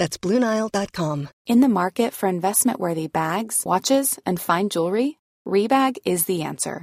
That's 0.00 0.16
BlueNile.com. 0.16 1.28
In 1.46 1.60
the 1.60 1.68
market 1.68 2.14
for 2.14 2.26
investment 2.26 2.80
worthy 2.80 3.06
bags, 3.06 3.64
watches, 3.66 4.18
and 4.24 4.40
fine 4.40 4.70
jewelry, 4.70 5.18
Rebag 5.46 5.98
is 6.06 6.24
the 6.24 6.40
answer. 6.40 6.82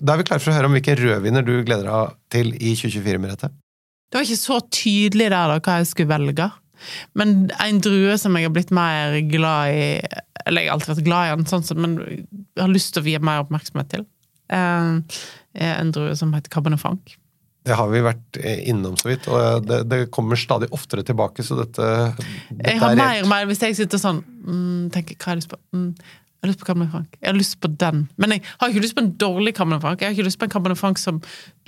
Da 0.00 0.14
er 0.14 0.20
vi 0.20 0.26
klare 0.26 0.42
for 0.42 0.50
å 0.50 0.56
høre 0.56 0.68
om 0.70 0.74
hvilke 0.74 0.96
rødviner 0.98 1.44
du 1.46 1.54
gleder 1.66 1.86
deg 1.86 2.18
til 2.34 2.52
i 2.56 2.74
2024, 2.74 3.20
Merete. 3.22 3.50
Det 4.10 4.18
var 4.18 4.26
ikke 4.26 4.40
så 4.40 4.60
tydelig 4.74 5.30
der 5.30 5.50
da, 5.50 5.58
hva 5.58 5.80
jeg 5.80 5.90
skulle 5.90 6.10
velge. 6.10 6.50
Men 7.18 7.48
en 7.62 7.80
drue 7.82 8.16
som 8.20 8.34
jeg 8.36 8.48
har 8.48 8.54
blitt 8.54 8.72
mer 8.74 9.14
glad 9.30 9.72
i 9.72 9.84
Eller 10.44 10.64
jeg 10.64 10.68
har 10.68 10.74
alltid 10.74 10.90
vært 10.90 11.06
glad 11.06 11.26
i 11.26 11.36
den, 11.38 11.46
sånn 11.48 11.80
men 11.80 11.94
jeg 12.04 12.60
har 12.60 12.72
lyst 12.72 12.92
til 12.92 13.00
å 13.00 13.06
vie 13.06 13.20
mer 13.24 13.44
oppmerksomhet 13.46 13.88
til, 13.94 14.02
eh, 14.52 15.20
er 15.56 15.78
en 15.78 15.92
drue 15.94 16.16
som 16.18 16.34
heter 16.36 16.52
Cabernet 16.52 16.82
Franc. 16.82 17.14
Det 17.64 17.78
har 17.78 17.88
vi 17.88 18.02
vært 18.04 18.38
eh, 18.42 18.60
innom 18.68 18.98
så 19.00 19.08
vidt, 19.08 19.24
og 19.32 19.64
det, 19.64 19.78
det 19.88 20.00
kommer 20.12 20.36
stadig 20.36 20.68
oftere 20.76 21.06
tilbake, 21.06 21.46
så 21.46 21.56
dette, 21.62 21.86
dette 22.50 22.74
Jeg 22.74 22.82
har 22.82 22.92
er 22.92 23.00
mer 23.00 23.22
og 23.22 23.30
mer, 23.30 23.48
Hvis 23.48 23.64
jeg 23.64 23.78
sitter 23.78 24.02
sånn 24.02 24.20
mm, 24.20 24.90
tenker, 24.92 25.16
Hva 25.16 25.32
er 25.32 25.40
det 25.40 25.46
du 25.46 25.54
på? 25.54 25.60
Mm, 25.72 25.88
jeg 26.44 26.50
har 26.50 26.52
lyst 26.52 26.60
på 26.60 26.66
Cabernet 26.68 26.90
Franc. 26.92 27.16
Jeg 27.20 27.30
har 27.30 27.38
lyst 27.38 27.56
på 27.64 27.68
den. 27.80 28.04
Men 28.20 28.34
jeg 28.34 28.42
har 28.60 28.68
ikke 28.68 28.84
lyst 28.84 28.96
på 28.98 29.00
en 29.00 29.14
dårlig 29.16 29.54
Cabernet 29.56 29.80
Franc. 29.80 30.02
Jeg 30.02 30.10
har 30.10 30.16
ikke 30.18 30.26
lyst 30.26 30.38
på 30.42 30.44
en 30.44 30.52
Cabernet 30.52 30.80
Franc 30.80 31.00
som 31.00 31.20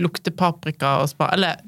lukter 0.04 0.34
paprika 0.36 0.98
og 1.00 1.08
spa... 1.08 1.30
Eller 1.32 1.62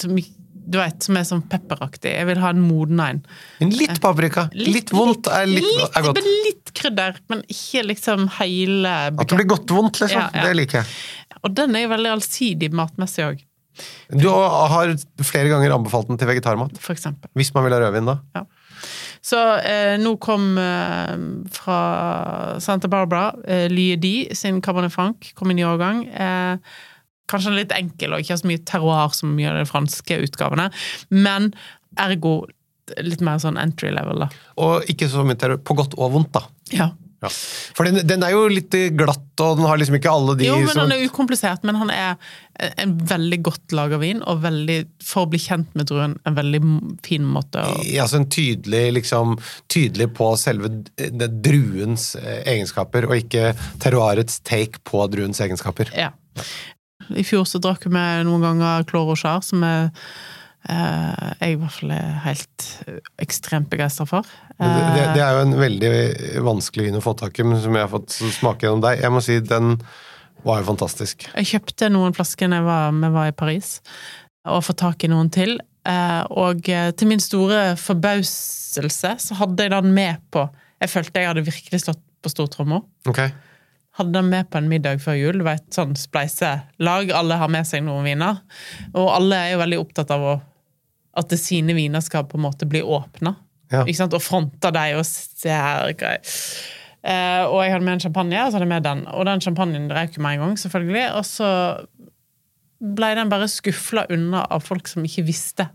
som, 0.00 0.16
du 0.16 0.78
vet, 0.80 0.96
som 1.04 1.18
er 1.20 1.26
sånn 1.28 1.42
pepperaktig. 1.52 2.14
Jeg 2.16 2.26
vil 2.30 2.40
ha 2.40 2.54
en 2.54 2.62
moden 2.64 3.02
en. 3.04 3.20
Men 3.60 3.74
litt 3.76 4.00
paprika, 4.00 4.46
litt, 4.56 4.90
vondt 4.96 5.28
er, 5.28 5.44
litt, 5.50 5.68
er 5.92 6.06
godt. 6.08 6.22
litt 6.46 6.72
krydder, 6.76 7.20
men 7.28 7.44
ikke 7.52 7.84
liksom 7.90 8.26
hele 8.40 8.94
At 9.12 9.20
det 9.28 9.38
blir 9.42 9.50
godt 9.52 9.76
vondt, 9.76 10.00
liksom. 10.00 10.24
Ja, 10.24 10.30
ja. 10.32 10.48
Det 10.48 10.56
liker 10.56 10.80
jeg. 10.80 10.96
Og 11.44 11.52
den 11.60 11.76
er 11.76 11.84
jo 11.84 11.92
veldig 11.92 12.14
allsidig 12.16 12.72
matmessig 12.74 13.26
òg, 13.28 13.44
Du 14.16 14.30
har 14.32 14.96
flere 15.20 15.52
ganger 15.52 15.76
anbefalt 15.76 16.08
den 16.08 16.18
til 16.18 16.32
vegetarmat. 16.32 16.80
for 16.80 16.96
eksempel. 16.96 17.28
Hvis 17.36 17.52
man 17.54 17.68
vil 17.68 17.76
ha 17.76 17.84
rødvin, 17.84 18.08
da. 18.08 18.46
Så 19.26 19.38
eh, 19.58 19.96
nå 19.98 20.12
kom 20.22 20.52
eh, 20.60 21.14
fra 21.54 21.78
Santa 22.62 22.90
Barbara 22.90 23.32
eh, 23.46 23.66
Lye 23.72 23.96
Di 23.98 24.14
sin 24.38 24.60
Cabernet 24.62 24.94
Franc, 24.94 25.32
kom 25.34 25.50
inn 25.50 25.62
i 25.62 25.66
årgang. 25.66 26.04
Eh, 26.06 26.76
kanskje 27.26 27.56
litt 27.56 27.74
enkel 27.74 28.14
og 28.14 28.22
ikke 28.22 28.38
så 28.38 28.46
mye 28.46 28.62
terroir 28.68 29.16
som 29.18 29.34
mye 29.34 29.50
av 29.50 29.58
de 29.58 29.66
franske 29.66 30.20
utgavene, 30.28 30.68
men 31.10 31.50
ergo 31.98 32.44
litt 33.02 33.24
mer 33.24 33.40
sånn 33.42 33.58
entry 33.58 33.90
level, 33.90 34.22
da. 34.22 34.28
Og 34.62 34.86
ikke 34.92 35.08
så 35.10 35.24
mye 35.26 35.38
terroir. 35.40 35.58
På 35.66 35.74
godt 35.78 35.96
og 35.98 36.12
vondt, 36.14 36.30
da. 36.36 36.44
Ja. 36.70 36.92
Ja. 37.26 37.30
For 37.76 37.88
den, 37.88 38.00
den 38.08 38.24
er 38.24 38.32
jo 38.34 38.46
litt 38.50 38.74
glatt, 38.96 39.24
og 39.42 39.58
den 39.58 39.66
har 39.68 39.80
liksom 39.80 39.98
ikke 39.98 40.12
alle 40.12 40.36
de 40.38 40.48
Jo, 40.48 40.58
men 40.62 40.70
som 40.72 40.84
han 40.84 40.94
er 40.96 41.04
ukomplisert, 41.06 41.66
men 41.66 41.78
han 41.80 41.92
er 41.92 42.14
en 42.80 42.94
veldig 43.10 43.38
godt 43.44 43.74
laga 43.76 43.98
vin, 44.00 44.22
og 44.24 44.40
veldig, 44.44 44.78
for 45.04 45.26
å 45.26 45.30
bli 45.32 45.40
kjent 45.42 45.74
med 45.76 45.90
druen, 45.90 46.16
en 46.28 46.38
veldig 46.38 46.62
fin 47.06 47.26
måte 47.26 47.64
å 47.64 47.74
Ja, 47.84 48.06
så 48.08 48.22
en 48.22 48.30
tydelig, 48.32 48.84
liksom, 48.96 49.36
tydelig 49.72 50.08
på 50.16 50.30
selve 50.40 50.70
druens 51.44 52.14
eh, 52.20 52.40
egenskaper, 52.54 53.08
og 53.10 53.18
ikke 53.20 53.52
terroirets 53.82 54.40
take 54.46 54.80
på 54.88 55.04
druens 55.12 55.42
egenskaper. 55.44 55.92
Ja. 55.96 56.12
I 57.12 57.22
fjor 57.26 57.44
så 57.48 57.60
drakk 57.62 57.86
vi 57.86 58.06
noen 58.26 58.42
ganger 58.42 58.86
Clos 58.88 59.12
Rochard, 59.12 59.44
som 59.46 59.62
er 59.66 59.92
jeg 61.40 61.54
i 61.54 61.58
hvert 61.60 61.74
fall 61.76 61.92
er 61.94 62.16
helt 62.24 62.66
eh, 62.88 62.98
ekstremt 63.22 63.68
begeistra 63.70 64.06
for. 64.08 64.26
Det, 64.56 64.66
det, 64.96 65.04
det 65.14 65.22
er 65.22 65.36
jo 65.36 65.44
en 65.44 65.54
veldig 65.60 65.92
vanskelig 66.46 66.88
vin 66.88 66.98
å 66.98 67.04
få 67.04 67.14
tak 67.20 67.38
i, 67.38 67.46
men 67.46 67.60
som 67.62 67.76
jeg 67.76 67.84
har 67.86 67.92
fått 67.92 68.16
smake 68.38 68.66
gjennom 68.66 68.82
deg. 68.84 69.02
Jeg 69.04 69.14
må 69.14 69.22
si, 69.24 69.38
den 69.44 69.76
var 70.46 70.60
jo 70.62 70.68
fantastisk. 70.72 71.28
Jeg 71.34 71.50
kjøpte 71.52 71.90
noen 71.92 72.14
flasker 72.16 72.50
da 72.52 72.60
vi 72.94 73.10
var 73.14 73.30
i 73.30 73.36
Paris, 73.36 73.78
og 74.46 74.64
fått 74.66 74.80
tak 74.82 75.06
i 75.06 75.10
noen 75.12 75.30
til. 75.34 75.56
Eh, 75.86 76.22
Og 76.34 76.68
eh, 76.72 76.90
til 76.98 77.10
min 77.12 77.22
store 77.22 77.76
forbauselse 77.78 79.16
så 79.22 79.38
hadde 79.38 79.66
jeg 79.66 79.74
den 79.76 79.92
med 79.94 80.22
på 80.34 80.48
Jeg 80.82 80.90
følte 80.92 81.22
jeg 81.22 81.30
hadde 81.30 81.46
virkelig 81.46 81.84
slått 81.86 82.02
på 82.22 82.28
stortromma. 82.32 82.82
Okay. 83.08 83.30
Hadde 83.96 84.12
den 84.12 84.28
med 84.28 84.50
på 84.50 84.58
en 84.58 84.66
middag 84.68 84.98
før 85.00 85.14
jul. 85.16 85.38
Du 85.40 85.44
vet, 85.46 85.64
sånn 85.72 85.94
spleiselag. 85.96 87.12
Alle 87.16 87.38
har 87.40 87.48
med 87.48 87.64
seg 87.68 87.84
noen 87.86 88.04
viner. 88.04 88.42
Og 88.92 89.06
alle 89.14 89.38
er 89.40 89.54
jo 89.54 89.62
veldig 89.62 89.78
opptatt 89.80 90.12
av 90.12 90.26
å, 90.26 90.34
at 91.16 91.30
det 91.32 91.38
sine 91.40 91.74
viner 91.76 92.04
skal 92.04 92.26
på 92.28 92.38
en 92.38 92.46
måte 92.46 92.68
bli 92.68 92.82
åpna. 92.84 93.34
Ja. 93.72 93.82
Og 93.82 94.20
fronta 94.22 94.70
deg 94.74 94.98
og 95.00 95.06
se 95.08 95.50
her 95.50 95.94
Eh, 97.06 97.42
og 97.46 97.60
jeg 97.62 97.70
hadde 97.70 97.86
med 97.86 97.96
en 97.96 98.02
champagne, 98.02 98.38
og 98.42 98.50
så 98.50 98.58
hadde 98.58 98.66
jeg 98.66 98.72
med 98.72 98.86
den. 98.86 99.04
Og 99.14 99.26
den 99.28 99.42
champagnen 99.44 99.86
røyk 99.92 100.10
ikke 100.10 100.22
med 100.24 100.36
en 100.36 100.42
gang, 100.42 100.56
selvfølgelig. 100.58 101.04
Og 101.14 101.26
så 101.28 101.50
ble 102.96 103.12
den 103.18 103.30
bare 103.30 103.48
skufla 103.50 104.06
unna 104.12 104.42
av 104.52 104.64
folk 104.66 104.90
som 104.90 105.06
ikke 105.06 105.26
visste. 105.28 105.68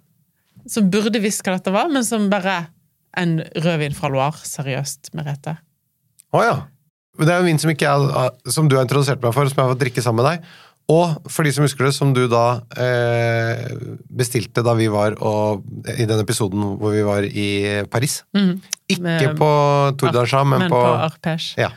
Som 0.70 0.92
burde 0.94 1.22
visst 1.24 1.46
hva 1.46 1.56
dette 1.56 1.74
var, 1.74 1.90
men 1.92 2.06
som 2.08 2.30
bare 2.32 2.66
En 3.20 3.42
rødvin 3.44 3.92
fra 3.92 4.08
Loire, 4.08 4.40
seriøst, 4.48 5.10
Merete. 5.20 5.58
Å 6.32 6.44
ja. 6.46 6.54
Men 7.20 7.28
det 7.28 7.34
er 7.34 7.42
jo 7.42 7.44
en 7.44 7.50
vin 7.50 7.58
som, 7.60 7.72
ikke 7.74 7.90
jeg, 7.90 8.52
som 8.56 8.70
du 8.72 8.78
har 8.78 8.86
introdusert 8.86 9.20
meg 9.20 9.34
for, 9.36 9.50
som 9.52 9.60
jeg 9.60 9.68
har 9.68 9.74
fått 9.74 9.82
drikke 9.82 10.04
sammen 10.06 10.24
med 10.24 10.30
deg. 10.30 10.54
Og 10.90 11.30
for 11.32 11.44
de 11.48 11.52
som 11.56 11.64
husker 11.64 11.86
det, 11.88 11.94
som 11.96 12.14
du 12.14 12.26
da 12.28 12.62
eh, 12.76 13.62
bestilte 14.12 14.64
da 14.66 14.74
vi 14.76 14.88
var 14.92 15.14
og, 15.24 15.62
i 15.88 16.06
den 16.10 16.20
episoden 16.24 16.66
hvor 16.82 16.92
vi 16.96 17.04
var 17.08 17.24
i 17.28 17.48
Paris. 17.92 18.24
Ikke 18.34 19.00
Mm. 19.00 19.04
Med- 19.04 19.38
på 19.40 19.52
Tour 19.98 20.12
d'Argent, 20.12 20.48
men, 20.50 20.60
men 20.66 20.70
på, 20.74 20.82
på 20.82 20.98
Arpège. 21.08 21.54
ja. 21.58 21.70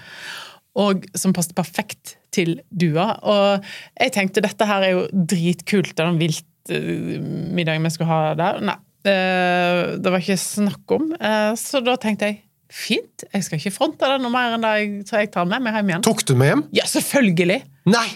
og 0.74 1.04
som 1.14 1.32
passet 1.32 1.54
perfekt 1.54 2.16
til 2.34 2.56
dua. 2.74 3.12
Og 3.22 3.62
jeg 4.00 4.10
tenkte 4.16 4.42
dette 4.42 4.66
her 4.66 4.82
er 4.82 4.90
jo 4.96 5.04
dritkult, 5.14 5.92
den 5.94 6.18
viltmiddagen 6.18 7.84
vi 7.86 7.92
skulle 7.94 8.10
ha 8.10 8.34
der. 8.34 8.58
Nei, 8.66 8.74
eh, 9.06 9.94
det 10.02 10.10
var 10.10 10.18
ikke 10.18 10.38
snakk 10.42 10.96
om. 10.96 11.12
Eh, 11.20 11.52
Så 11.54 11.78
da 11.84 11.94
tenkte 12.02 12.26
jeg 12.32 12.40
fint, 12.74 13.22
jeg 13.32 13.44
skal 13.46 13.60
ikke 13.60 13.70
fronte 13.76 14.08
det 14.10 14.18
noe 14.24 14.32
mer 14.34 14.56
enn 14.56 14.64
det 14.66 14.72
jeg, 14.80 14.90
tror 15.06 15.20
jeg 15.22 15.30
tar 15.36 15.46
med 15.46 15.62
meg 15.62 15.74
hjem 15.78 15.92
igjen. 15.92 16.02
Tok 16.02 16.24
du 16.26 16.34
med 16.34 16.50
hjem? 16.50 16.64
Ja, 16.74 16.84
selvfølgelig! 16.90 17.60
Nei! 17.86 18.08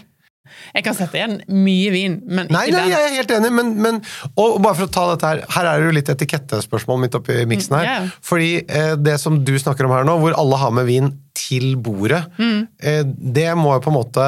Jeg 0.75 0.85
kan 0.87 0.95
sette 0.99 1.19
igjen 1.21 1.37
mye 1.49 1.91
vin, 1.95 2.19
men 2.27 2.47
ikke 2.49 2.57
Nei, 2.59 2.65
nei, 2.75 2.83
den. 2.85 2.93
jeg 2.95 3.07
er 3.09 3.17
helt 3.19 3.35
enig, 3.39 3.51
men, 3.59 3.73
men 3.85 4.01
og 4.37 4.59
bare 4.65 4.75
for 4.79 4.87
å 4.89 4.93
ta 4.95 5.07
dette 5.13 5.31
her 5.33 5.43
Her 5.57 5.71
er 5.73 5.81
det 5.83 5.89
jo 5.91 5.97
litt 5.99 6.13
etikettespørsmål 6.15 7.01
midt 7.05 7.17
oppi 7.19 7.39
miksen 7.51 7.77
her. 7.79 7.89
Mm, 7.89 8.09
ja. 8.09 8.21
Fordi 8.31 8.51
eh, 8.67 8.95
det 9.01 9.19
som 9.23 9.41
du 9.45 9.55
snakker 9.59 9.89
om 9.89 9.95
her 9.97 10.07
nå, 10.09 10.19
hvor 10.23 10.37
alle 10.39 10.61
har 10.61 10.75
med 10.77 10.89
vin 10.91 11.13
til 11.39 11.77
bordet, 11.77 12.25
Mm. 12.39 12.67
eh, 12.83 13.03
det 13.07 13.51
må 13.57 13.77
jo 13.77 13.85
på 13.85 13.93
en 13.93 13.99
måte 14.01 14.25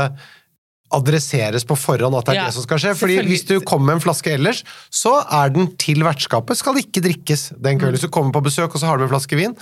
adresseres 0.92 1.64
på 1.68 1.76
forhånd 1.78 2.16
at 2.18 2.26
det 2.26 2.32
er 2.34 2.38
Ja, 2.40 2.44
det 2.50 2.54
som 2.56 2.64
skal 2.64 2.78
skje. 2.82 2.94
Fordi 2.98 3.16
hvis 3.28 3.44
du 3.46 3.60
kommer 3.60 3.86
med 3.92 3.94
en 4.00 4.02
flaske 4.04 4.32
ellers, 4.34 4.64
så 4.90 5.12
er 5.30 5.50
den 5.54 5.68
til 5.78 6.02
vertskapet. 6.02 6.56
Skal 6.58 6.74
ikke 6.82 7.02
drikkes 7.04 7.50
den 7.56 7.76
Mm. 7.76 7.80
kvelden. 7.80 7.94
Hvis 7.94 8.06
du 8.06 8.08
kommer 8.08 8.32
på 8.34 8.42
besøk 8.48 8.74
og 8.74 8.80
så 8.82 8.86
har 8.90 8.98
du 8.98 9.04
en 9.04 9.10
flaske 9.12 9.36
vin, 9.38 9.54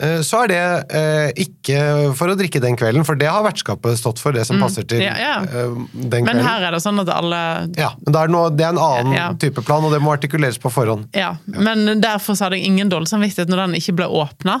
eh, 0.00 0.20
så 0.22 0.44
er 0.44 0.48
det 0.48 0.94
eh, 0.94 1.32
ikke 1.46 2.14
for 2.16 2.28
å 2.28 2.36
drikke 2.38 2.60
den 2.62 2.76
kvelden, 2.76 3.04
for 3.04 3.14
det 3.16 3.26
har 3.28 3.42
vertskapet 3.42 3.98
stått 3.98 4.18
for, 4.22 4.32
det 4.32 4.46
som 4.46 4.60
passer 4.60 4.82
til 4.86 5.00
Mm. 5.00 5.06
Ja, 5.06 5.16
ja. 5.18 5.40
den 5.42 6.24
kvelden. 6.24 6.24
Men 6.24 6.44
her 6.46 6.62
er 6.68 6.70
det 6.72 6.82
sånn 6.82 7.00
at 7.00 7.08
alle 7.08 7.70
Ja, 7.76 7.90
men 8.04 8.12
det 8.12 8.20
er 8.22 8.28
noe, 8.28 8.50
det 8.50 8.64
er 8.64 8.68
en 8.76 8.78
annen 8.78 9.38
type 9.38 9.62
plan, 9.64 9.82
og 9.84 9.90
det 9.92 10.00
må 10.00 10.12
artikuleres 10.16 10.58
på 10.58 10.70
forhånd. 10.70 11.08
Ja, 11.14 11.36
men 11.46 12.00
derfor 12.00 12.34
så 12.36 12.46
hadde 12.46 12.58
jeg 12.60 12.66
ingen 12.66 12.88
dårlig 12.88 13.08
samvittighet 13.08 13.48
når 13.48 13.66
den 13.66 13.74
ikke 13.80 13.96
ble 13.96 14.06
åpna. 14.06 14.60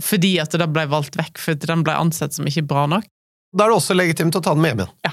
Fordi 0.00 0.38
at 0.40 0.50
det 0.56 0.66
ble 0.72 0.86
valgt 0.88 1.16
vekk, 1.20 1.36
fordi 1.38 1.66
den 1.68 1.82
ble 1.84 1.92
ansett 1.92 2.32
som 2.32 2.46
ikke 2.48 2.66
bra 2.66 2.86
nok. 2.88 3.04
Da 3.52 3.64
er 3.66 3.70
det 3.72 3.76
også 3.80 3.94
legitimt 3.98 4.36
å 4.38 4.42
ta 4.44 4.52
den 4.54 4.62
med 4.62 4.70
hjem 4.74 4.80
igjen. 4.84 4.94
Ja. 5.04 5.10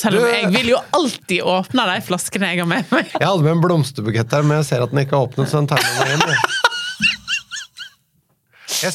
Selv 0.00 0.16
om 0.20 0.24
Du- 0.24 0.30
jeg 0.30 0.46
vil 0.54 0.68
jo 0.70 0.78
alltid 0.94 1.40
åpne 1.42 1.82
de 1.94 2.00
flaskene 2.06 2.46
jeg 2.52 2.58
har 2.60 2.66
med 2.68 2.84
meg. 2.92 3.06
Jeg 3.18 3.26
hadde 3.26 3.42
med 3.42 3.52
en 3.56 3.60
blomsterbukett 3.64 4.28
der, 4.30 4.42
men 4.46 4.56
jeg 4.60 4.66
ser 4.68 4.82
at 4.84 4.90
den 4.92 5.00
ikke 5.04 5.16
er 5.18 5.24
åpnet, 5.26 5.46
så 5.50 5.54
den 5.60 5.66
tar 5.66 5.78
jeg 5.82 5.90
med 5.96 6.00
meg 6.00 6.08
hjem. 6.14 6.24
jeg. 6.30 6.38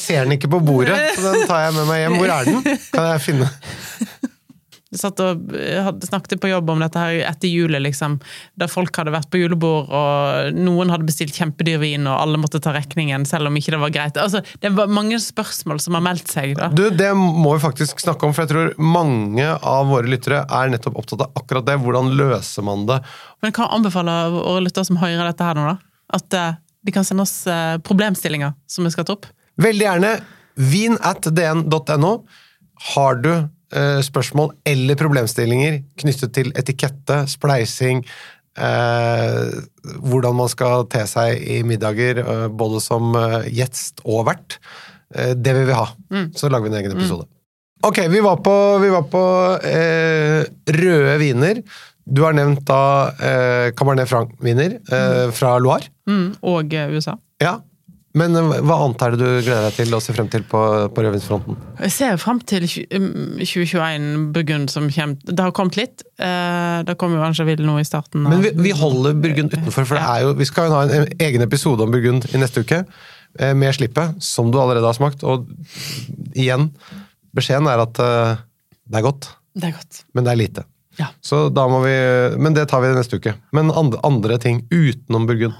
Ser 0.00 0.20
den 0.24 0.32
ikke 0.38 0.48
på 0.50 0.58
bordet, 0.66 0.96
så 1.14 1.20
den 1.34 1.42
tar 1.46 1.60
jeg 1.66 1.72
med 1.76 1.86
meg 1.86 1.98
hjem. 2.04 2.14
Hvor 2.18 2.28
er 2.34 2.44
den? 2.48 2.60
Kan 2.94 3.04
jeg 3.12 3.20
finne 3.26 3.46
Jeg 3.50 3.54
satt 5.00 5.20
og 5.22 5.54
eh, 5.56 5.88
snakket 6.06 6.40
på 6.42 6.50
jobb 6.50 6.70
om 6.72 6.82
dette 6.84 7.00
her 7.00 7.20
etter 7.28 7.50
julet, 7.50 7.82
liksom. 7.84 8.18
Der 8.60 8.70
folk 8.70 8.96
hadde 8.98 9.14
vært 9.14 9.30
på 9.32 9.40
julebord, 9.40 9.90
og 9.90 10.56
noen 10.56 10.92
hadde 10.92 11.08
bestilt 11.08 11.36
kjempedyr 11.36 11.80
vin, 11.82 12.08
og 12.08 12.18
alle 12.18 12.40
måtte 12.40 12.60
ta 12.62 12.74
regningen, 12.76 13.26
selv 13.28 13.50
om 13.50 13.58
ikke 13.58 13.74
det 13.76 13.82
var 13.82 13.94
greit. 13.94 14.20
Altså, 14.20 14.42
det 14.62 14.72
var 14.76 14.92
mange 14.92 15.20
spørsmål 15.22 15.80
som 15.82 15.98
har 15.98 16.04
meldt 16.06 16.32
seg, 16.32 16.56
da. 16.58 16.70
Du, 16.74 16.88
Det 16.90 17.12
må 17.16 17.54
vi 17.56 17.64
faktisk 17.64 18.02
snakke 18.02 18.28
om, 18.28 18.36
for 18.36 18.46
jeg 18.46 18.54
tror 18.54 18.74
mange 18.82 19.48
av 19.56 19.90
våre 19.90 20.10
lyttere 20.10 20.44
er 20.44 20.72
nettopp 20.72 21.00
opptatt 21.02 21.26
av 21.26 21.42
akkurat 21.42 21.66
det. 21.68 21.80
Hvordan 21.82 22.14
løser 22.18 22.66
man 22.66 22.86
det? 22.88 23.00
Men 23.40 23.50
jeg 23.50 23.58
kan 23.58 23.72
anbefale 23.74 24.14
våre 24.36 24.62
lyttere 24.64 24.88
som 24.88 25.00
hører 25.00 25.28
dette 25.28 25.46
her 25.46 25.58
nå, 25.58 25.66
da, 25.74 25.76
at 26.16 26.38
eh, 26.38 26.54
de 26.86 26.94
kan 26.94 27.04
sende 27.06 27.26
oss 27.26 27.46
eh, 27.50 27.76
problemstillinger 27.84 28.54
som 28.70 28.86
vi 28.86 28.94
skal 28.94 29.06
ta 29.06 29.16
opp. 29.16 29.26
Veldig 29.60 29.86
gjerne 29.86 30.12
vin 30.56 30.96
at 31.04 31.28
dn.no. 31.34 32.12
Har 32.92 33.20
du 33.24 33.32
eh, 33.32 33.46
spørsmål 33.74 34.52
eller 34.68 34.94
problemstillinger 35.00 35.80
knyttet 35.98 36.32
til 36.36 36.52
etikette, 36.54 37.24
spleising, 37.28 38.04
eh, 38.58 39.62
hvordan 40.02 40.36
man 40.38 40.50
skal 40.52 40.86
te 40.92 41.04
seg 41.08 41.40
i 41.40 41.62
middager, 41.66 42.20
eh, 42.22 42.46
både 42.48 42.82
som 42.84 43.14
eh, 43.18 43.48
gjest 43.58 44.02
og 44.04 44.26
vert, 44.30 44.58
eh, 45.14 45.34
det 45.34 45.56
vil 45.56 45.68
vi 45.70 45.76
ha. 45.76 45.88
Så 46.36 46.50
lager 46.50 46.68
vi 46.68 46.74
en 46.74 46.80
egen 46.82 46.96
episode. 46.96 47.28
Ok, 47.84 48.00
vi 48.08 48.22
var 48.24 48.40
på, 48.42 48.54
vi 48.82 48.88
var 48.90 49.04
på 49.12 49.24
eh, 49.68 50.46
røde 50.78 51.18
viner. 51.20 51.60
Du 52.06 52.22
har 52.24 52.34
nevnt 52.38 52.62
da 52.68 52.82
eh, 53.18 53.68
Cabernet 53.76 54.08
Franc-viner 54.08 54.78
eh, 54.80 55.24
fra 55.34 55.56
Loire. 55.60 55.90
Mm, 56.08 56.36
og 56.46 56.74
eh, 56.74 56.92
USA. 56.94 57.16
Ja. 57.42 57.58
Men 58.16 58.32
eh, 58.38 58.60
hva 58.64 58.76
annet 58.86 59.02
er 59.04 59.14
det 59.14 59.18
du 59.20 59.26
gleder 59.44 59.66
deg 59.68 59.74
til 59.76 59.96
å 59.96 60.00
se 60.00 60.14
frem 60.16 60.28
til 60.32 60.44
på, 60.48 60.60
på 60.96 61.02
rødvinsfronten? 61.04 61.58
Jeg 61.84 61.92
ser 61.92 62.16
frem 62.22 62.38
til 62.48 62.64
um, 62.96 63.08
2021 63.42 64.06
Burgund 64.32 64.72
som 64.72 64.86
kommer. 64.94 65.18
Det 65.28 65.42
har 65.44 65.52
kommet 65.56 65.76
litt. 65.76 66.04
Da 66.16 66.82
Det 66.88 66.96
kommer 67.00 67.20
jo 67.20 67.26
Angeville 67.26 67.60
vil 67.60 67.68
nå 67.68 67.76
i 67.82 67.84
starten. 67.88 68.24
av- 68.24 68.32
Men 68.32 68.42
vi, 68.46 68.52
vi 68.68 68.72
holder 68.76 69.18
Burgund 69.20 69.52
utenfor, 69.52 69.84
for 69.84 70.00
det 70.00 70.22
jo, 70.24 70.32
vi 70.40 70.48
skal 70.48 70.70
jo 70.70 70.76
ha 70.78 70.84
en 70.88 71.12
egen 71.28 71.44
episode 71.44 71.84
om 71.84 71.92
Burgund 71.92 72.24
i 72.32 72.40
neste 72.40 72.64
uke. 72.64 72.82
eh, 73.38 73.52
Med 73.54 73.74
slippet, 73.76 74.16
som 74.24 74.48
du 74.50 74.58
allerede 74.62 74.86
har 74.88 74.96
smakt. 74.96 75.22
Og 75.28 75.44
igjen, 76.34 76.70
beskjeden 77.36 77.68
er 77.68 77.84
at 77.84 78.00
eh, 78.00 78.40
det 78.88 79.00
er 79.02 79.06
godt, 79.10 79.28
Det 79.56 79.68
er 79.68 79.76
godt. 79.76 80.00
men 80.14 80.24
det 80.24 80.32
er 80.32 80.40
lite. 80.40 80.64
Ja. 80.96 81.10
Så 81.20 81.50
da 81.52 81.66
må 81.68 81.82
vi, 81.84 81.92
Men 82.40 82.54
det 82.56 82.68
tar 82.70 82.80
vi 82.80 82.94
neste 82.96 83.18
uke. 83.20 83.34
Men 83.52 83.68
andre, 83.76 84.00
andre 84.08 84.38
ting 84.40 84.62
utenom 84.72 85.26
Burgund. 85.28 85.52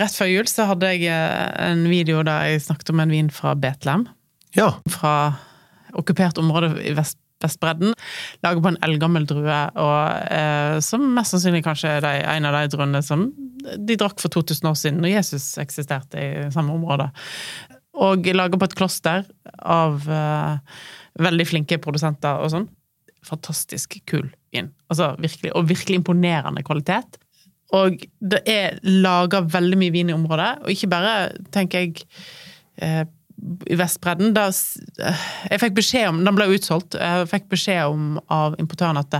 Rett 0.00 0.16
før 0.18 0.30
jul 0.30 0.48
så 0.50 0.66
hadde 0.66 0.90
jeg 0.90 1.06
eh, 1.06 1.50
en 1.68 1.84
video 1.86 2.24
der 2.26 2.48
jeg 2.50 2.64
snakket 2.64 2.90
om 2.90 3.02
en 3.04 3.12
vin 3.14 3.28
fra 3.30 3.54
Betlehem. 3.58 4.08
Ja. 4.56 4.72
Fra 4.90 5.14
okkupert 5.94 6.40
område 6.42 6.72
i 6.82 6.94
Vest 6.96 7.20
Vestbredden. 7.44 7.94
Laget 8.44 8.62
på 8.64 8.70
en 8.72 8.78
eldgammel 8.86 9.26
drue, 9.28 9.56
og, 9.80 10.28
eh, 10.32 10.78
som 10.84 11.02
mest 11.16 11.34
sannsynlig 11.34 11.64
kanskje 11.66 11.96
er 11.96 12.04
de, 12.04 12.12
en 12.30 12.48
av 12.48 12.56
de 12.56 12.70
druene 12.72 13.02
som 13.04 13.26
de 13.74 13.96
drakk 14.00 14.20
for 14.22 14.32
2000 14.32 14.70
år 14.70 14.78
siden, 14.78 15.02
når 15.02 15.16
Jesus 15.16 15.48
eksisterte 15.60 16.20
i 16.20 16.46
samme 16.54 16.76
område. 16.76 17.10
Og 18.04 18.26
laget 18.34 18.60
på 18.60 18.68
et 18.70 18.78
kloster 18.78 19.26
av 19.60 20.08
eh, 20.10 20.80
veldig 21.22 21.48
flinke 21.50 21.80
produsenter 21.82 22.42
og 22.42 22.54
sånn. 22.54 22.70
Fantastisk 23.24 23.98
kul 24.10 24.28
vin. 24.54 24.72
Altså 24.92 25.14
virkelig, 25.18 25.52
og 25.54 25.68
virkelig 25.70 26.00
imponerende 26.00 26.64
kvalitet. 26.66 27.18
Og 27.72 28.04
det 28.20 28.42
er 28.50 28.78
laga 28.84 29.40
veldig 29.48 29.78
mye 29.80 29.94
vin 29.94 30.12
i 30.12 30.16
området, 30.16 30.50
og 30.62 30.70
ikke 30.70 30.90
bare, 30.92 31.14
tenker 31.54 31.86
jeg 31.86 32.04
eh, 32.84 33.04
i 33.70 33.78
Vestbredden. 33.78 34.34
Da, 34.36 34.48
eh, 35.02 35.24
jeg 35.50 35.62
fikk 35.62 35.78
beskjed 35.80 36.10
om, 36.12 36.22
Den 36.26 36.36
ble 36.36 36.50
utsolgt. 36.54 36.98
Jeg 37.00 37.30
fikk 37.32 37.48
beskjed 37.50 37.88
om 37.88 38.20
av 38.32 38.58
importøren 38.62 39.00
at 39.00 39.18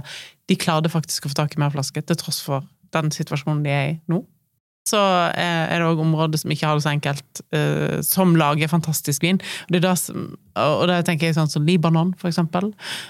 de 0.49 0.61
klarte 0.61 0.93
faktisk 0.93 1.27
å 1.27 1.33
få 1.33 1.41
tak 1.41 1.57
i 1.57 1.63
mer 1.63 1.73
flasker, 1.75 2.05
til 2.05 2.21
tross 2.21 2.43
for 2.45 2.67
den 2.95 3.11
situasjonen 3.11 3.65
de 3.65 3.75
er 3.75 3.87
i 3.89 3.99
nå. 4.13 4.23
Så 4.85 4.99
er 5.01 5.71
er 5.73 5.81
det 5.81 5.87
òg 5.89 6.01
områder 6.05 6.37
som 6.39 6.53
ikke 6.53 6.67
har 6.69 6.77
det 6.77 6.85
så 6.85 6.91
enkelt, 6.93 7.41
eh, 7.57 8.03
som 8.05 8.35
lager 8.37 8.69
fantastisk 8.69 9.23
vin. 9.25 9.39
Det, 9.73 9.81
da 9.81 9.95
som, 9.97 10.35
og 10.61 10.83
det 10.91 10.99
tenker 11.09 11.31
jeg 11.31 11.37
sånn 11.39 11.49
som 11.49 11.65
Libanon, 11.65 12.13
for 12.21 12.29
eksempel. 12.29 12.69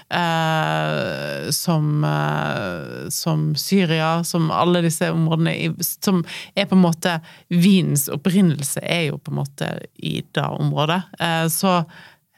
Eh, 0.09 1.49
som, 1.51 2.03
eh, 2.07 3.09
som 3.11 3.49
Syria, 3.59 4.23
som 4.23 4.47
alle 4.55 4.81
disse 4.87 5.09
områdene 5.11 5.75
som 5.83 6.23
er 6.55 6.65
på 6.65 6.77
en 6.77 6.85
måte 6.85 7.17
Vinens 7.51 8.07
opprinnelse 8.13 8.79
er 8.81 9.09
jo 9.09 9.19
på 9.19 9.33
en 9.35 9.41
måte 9.43 9.69
i 9.99 10.21
det 10.31 10.47
området. 10.47 11.01
Eh, 11.19 11.45
så 11.51 11.81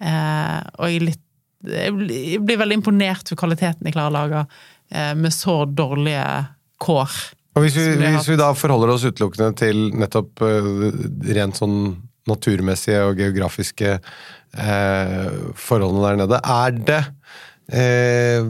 eh, 0.02 0.60
Og 0.80 0.90
jeg 0.92 1.02
litt 1.12 1.24
jeg 1.68 1.92
blir- 1.94 2.58
veldig 2.62 2.76
imponert 2.78 3.26
over 3.32 3.40
kvaliteten 3.42 3.84
de 3.84 3.92
klarer 3.92 4.12
å 4.12 4.18
lage 4.18 4.44
eh, 4.92 5.14
med 5.18 5.34
så 5.34 5.66
dårlige 5.66 6.48
kår. 6.80 7.10
Og 7.58 7.64
hvis 7.66 7.78
vi, 7.80 7.86
hvis 7.98 8.30
vi 8.30 8.38
da 8.38 8.52
forholder 8.54 8.94
oss 8.94 9.06
utelukkende 9.08 9.58
til 9.58 9.88
nettopp 9.98 10.44
eh, 10.46 10.68
rent 11.38 11.58
sånn 11.58 11.80
naturmessige 12.28 13.06
og 13.08 13.22
geografiske 13.22 13.96
eh, 13.98 15.38
forholdene 15.58 16.04
der 16.04 16.20
nede, 16.22 16.42
er 16.44 16.76
det 16.90 17.00
eh, 17.74 18.46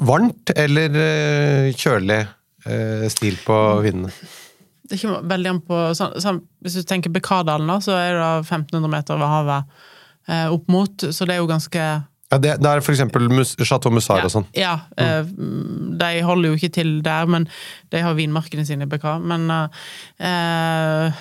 varmt 0.00 0.54
eller 0.56 0.96
eh, 1.02 1.72
kjølig 1.76 2.22
eh, 2.22 3.04
stil 3.12 3.36
på 3.44 3.58
vindene? 3.84 4.14
Det 4.88 4.98
kommer 5.00 5.28
veldig 5.28 5.50
an 5.52 5.60
på 5.64 5.82
sånn, 5.96 6.16
sånn, 6.20 6.40
Hvis 6.60 6.74
du 6.76 6.86
tenker 6.88 7.12
Bekardalen, 7.12 7.68
da, 7.70 7.78
så 7.84 7.94
er 7.96 8.16
det 8.16 8.30
1500 8.44 8.90
meter 8.92 9.16
over 9.16 9.30
havet 9.30 9.76
eh, 10.28 10.48
opp 10.52 10.72
mot, 10.72 11.06
så 11.08 11.28
det 11.28 11.36
er 11.36 11.42
jo 11.42 11.50
ganske 11.50 11.90
Ja, 12.32 12.38
det, 12.40 12.54
det 12.64 12.70
er 12.70 13.28
mus, 13.28 13.52
Chateau 13.60 13.92
Musar 13.92 14.24
og 14.24 14.32
sånn. 14.32 14.46
Ja. 14.56 14.78
eh, 14.96 15.28
de 16.00 16.10
holder 16.24 16.48
jo 16.48 16.56
ikke 16.56 16.72
til 16.72 16.92
der, 17.04 17.28
men 17.28 17.44
de 17.92 18.00
har 18.00 18.16
vinmarkene 18.16 18.64
sine 18.64 18.86
i 18.86 18.88
BK. 18.88 19.04
Men 19.20 19.50
uh, 19.52 21.18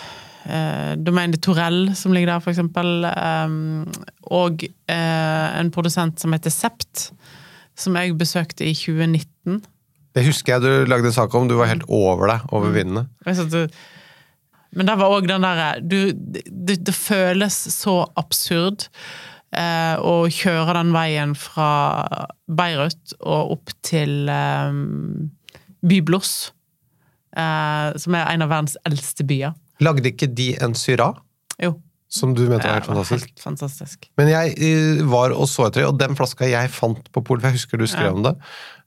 uh, 0.48 0.94
Domaine 0.96 1.36
de 1.36 1.42
Torell, 1.44 1.90
som 2.00 2.16
ligger 2.16 2.32
der, 2.32 2.46
eksempel. 2.54 3.04
eh, 3.10 3.58
og 4.32 4.64
uh, 4.64 5.48
en 5.60 5.72
produsent 5.76 6.24
som 6.24 6.32
heter 6.32 6.54
Sept, 6.54 7.10
som 7.76 7.98
jeg 8.00 8.16
besøkte 8.16 8.64
i 8.70 8.72
2019. 8.78 9.60
Det 10.16 10.24
husker 10.28 10.56
jeg 10.56 10.64
du 10.64 10.92
lagde 10.92 11.12
en 11.12 11.16
sak 11.16 11.36
om. 11.36 11.50
Du 11.52 11.58
var 11.60 11.72
helt 11.72 11.84
over 11.92 12.32
deg 12.32 12.56
over 12.56 12.72
vinene. 12.72 13.10
Jeg 13.28 13.36
Men 14.72 14.88
det 14.88 14.96
var 15.00 15.12
òg 15.12 15.28
den 15.28 15.44
derre 15.44 15.70
det, 15.84 16.78
det 16.80 16.96
føles 16.96 17.58
så 17.76 18.06
absurd. 18.20 18.88
Eh, 19.58 19.96
og 20.00 20.32
kjøre 20.36 20.76
den 20.80 20.92
veien 20.96 21.36
fra 21.38 21.70
Beirut 22.48 23.16
og 23.20 23.56
opp 23.58 23.76
til 23.86 24.30
eh, 24.32 24.82
Byblos, 25.82 26.34
eh, 27.36 27.88
som 28.02 28.18
er 28.18 28.28
en 28.34 28.46
av 28.46 28.52
verdens 28.54 28.78
eldste 28.88 29.28
byer. 29.28 29.56
Lagde 29.82 30.12
ikke 30.12 30.30
de 30.30 30.54
en 30.62 30.76
syra? 30.78 31.14
Jo. 31.62 31.76
Som 32.12 32.34
du 32.36 32.44
mente 32.44 32.68
var 32.68 32.82
helt 32.82 32.90
fantastisk? 32.90 33.30
Helt 33.30 33.40
fantastisk. 33.40 34.10
Men 34.20 34.30
jeg 34.34 34.56
eh, 34.60 35.00
var 35.08 35.32
og 35.32 35.48
så 35.48 35.70
etter 35.70 35.86
det, 35.86 35.90
og 35.94 36.00
den 36.02 36.18
flaska 36.20 36.50
jeg 36.50 36.72
fant 36.76 37.08
på 37.16 37.24
polet, 37.24 37.48
jeg 37.48 37.62
husker 37.62 37.80
du 37.80 37.88
skrev 37.88 38.18
om 38.18 38.26
det, 38.28 38.36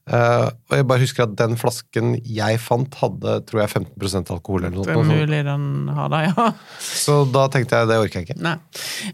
eh, 0.09 0.45
og 0.69 0.75
jeg 0.77 0.85
bare 0.89 1.01
husker 1.01 1.25
at 1.25 1.33
den 1.39 1.55
flasken 1.57 2.13
jeg 2.21 2.59
fant, 2.61 2.93
hadde 3.01 3.39
tror 3.49 3.63
jeg 3.63 3.71
15% 3.81 4.31
alkohol 4.35 4.67
eller 4.67 4.75
noe 4.75 4.85
Det 4.85 4.97
sånt. 4.99 5.13
mulig 5.13 5.41
den 5.47 5.65
har 5.97 6.11
det, 6.13 6.21
ja. 6.29 6.45
Så 7.05 7.17
da 7.33 7.47
tenkte 7.53 7.81
jeg 7.81 7.89
det 7.91 7.99
orker 8.03 8.21
jeg 8.21 8.29
ikke. 8.29 8.53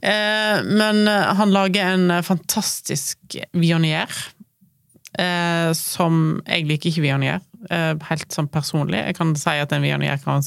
Eh, 0.01 0.57
men 0.67 1.01
eh, 1.07 1.31
han 1.39 1.55
lager 1.55 1.95
en 1.95 2.17
fantastisk 2.27 3.39
vionier. 3.53 4.11
uh, 5.19 5.73
som 5.75 6.41
Jeg 6.47 6.67
liker 6.69 6.89
ikke 6.89 7.03
vionier, 7.03 7.41
helt 7.69 8.31
sånn 8.31 8.47
personlig. 8.49 9.01
Jeg 9.03 9.17
kan 9.17 9.35
si 9.35 9.57
at 9.59 9.73
en 9.75 9.83
vionier 9.83 10.17
kan 10.23 10.41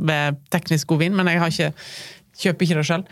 være 0.00 0.34
teknisk 0.50 0.88
god 0.90 0.98
vin, 1.04 1.14
men 1.16 1.30
jeg 1.30 1.40
har 1.40 1.54
ikke, 1.54 1.70
kjøper 2.42 2.66
ikke 2.66 2.80
det 2.80 2.86
sjøl. 2.88 3.06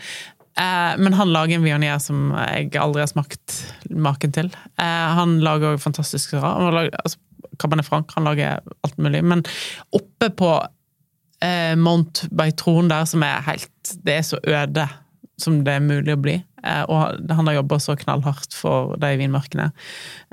Eh, 0.59 0.93
men 0.99 1.13
han 1.15 1.31
lager 1.31 1.55
en 1.59 1.63
vionier 1.63 1.99
som 2.03 2.33
jeg 2.35 2.73
aldri 2.75 3.03
har 3.05 3.11
smakt 3.11 3.59
maken 3.95 4.33
til. 4.35 4.49
Eh, 4.79 5.07
han 5.19 5.37
lager 5.45 5.75
òg 5.75 5.83
fantastisk. 5.83 6.33
Han 6.39 6.73
lager- 6.75 6.97
Altså, 7.03 7.17
Cabernet 7.59 7.85
Franc, 7.87 8.11
han 8.15 8.23
lager 8.27 8.59
alt 8.83 8.97
mulig. 8.97 9.23
Men 9.23 9.43
oppe 9.95 10.29
på 10.29 10.51
eh, 11.41 11.75
Mount 11.79 12.25
Beitron 12.35 12.89
der, 12.91 13.05
som 13.05 13.23
er 13.23 13.41
helt 13.47 13.95
Det 14.03 14.17
er 14.17 14.21
så 14.27 14.39
øde 14.43 14.89
som 15.39 15.61
det 15.63 15.71
er 15.77 15.79
mulig 15.79 16.11
å 16.13 16.19
bli. 16.19 16.33
Eh, 16.63 16.83
og 16.91 17.15
han 17.31 17.47
har 17.47 17.55
jobba 17.61 17.77
så 17.79 17.95
knallhardt 17.95 18.53
for 18.53 18.97
de 18.99 19.13
vinmarkene. 19.21 19.69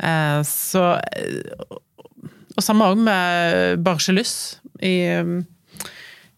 Eh, 0.02 0.40
så 0.42 0.96
eh, 0.98 1.76
Og 2.56 2.64
samme 2.64 2.88
òg 2.90 2.98
med 3.04 3.82
Barcelus, 3.84 4.58
i, 4.82 4.94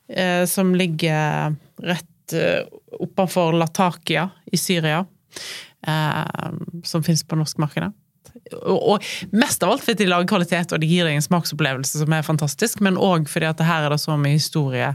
eh, 0.09 0.44
som 0.51 0.74
ligger 0.74 1.55
rett 1.81 2.07
eh, 2.36 2.64
oppenfor 2.98 3.56
Latakia 3.56 4.28
i 4.52 4.60
Syria. 4.60 5.04
Eh, 5.86 6.50
som 6.84 7.02
fins 7.02 7.24
på 7.24 7.36
norskmarkedet. 7.38 7.92
Og, 8.66 9.04
mest 9.30 9.62
av 9.62 9.74
alt 9.74 9.84
fordi 9.84 10.04
de 10.04 10.10
lager 10.10 10.28
kvalitet, 10.30 10.72
og 10.72 10.82
det 10.82 10.88
gir 10.90 11.06
deg 11.06 11.18
en 11.18 11.24
smaksopplevelse 11.24 12.00
som 12.00 12.14
er 12.14 12.26
fantastisk, 12.26 12.82
men 12.84 12.98
òg 13.00 13.28
fordi 13.30 13.48
at 13.50 13.62
her 13.66 13.86
er 13.86 13.94
det 13.94 14.00
så 14.02 14.16
mye 14.18 14.38
historie 14.38 14.90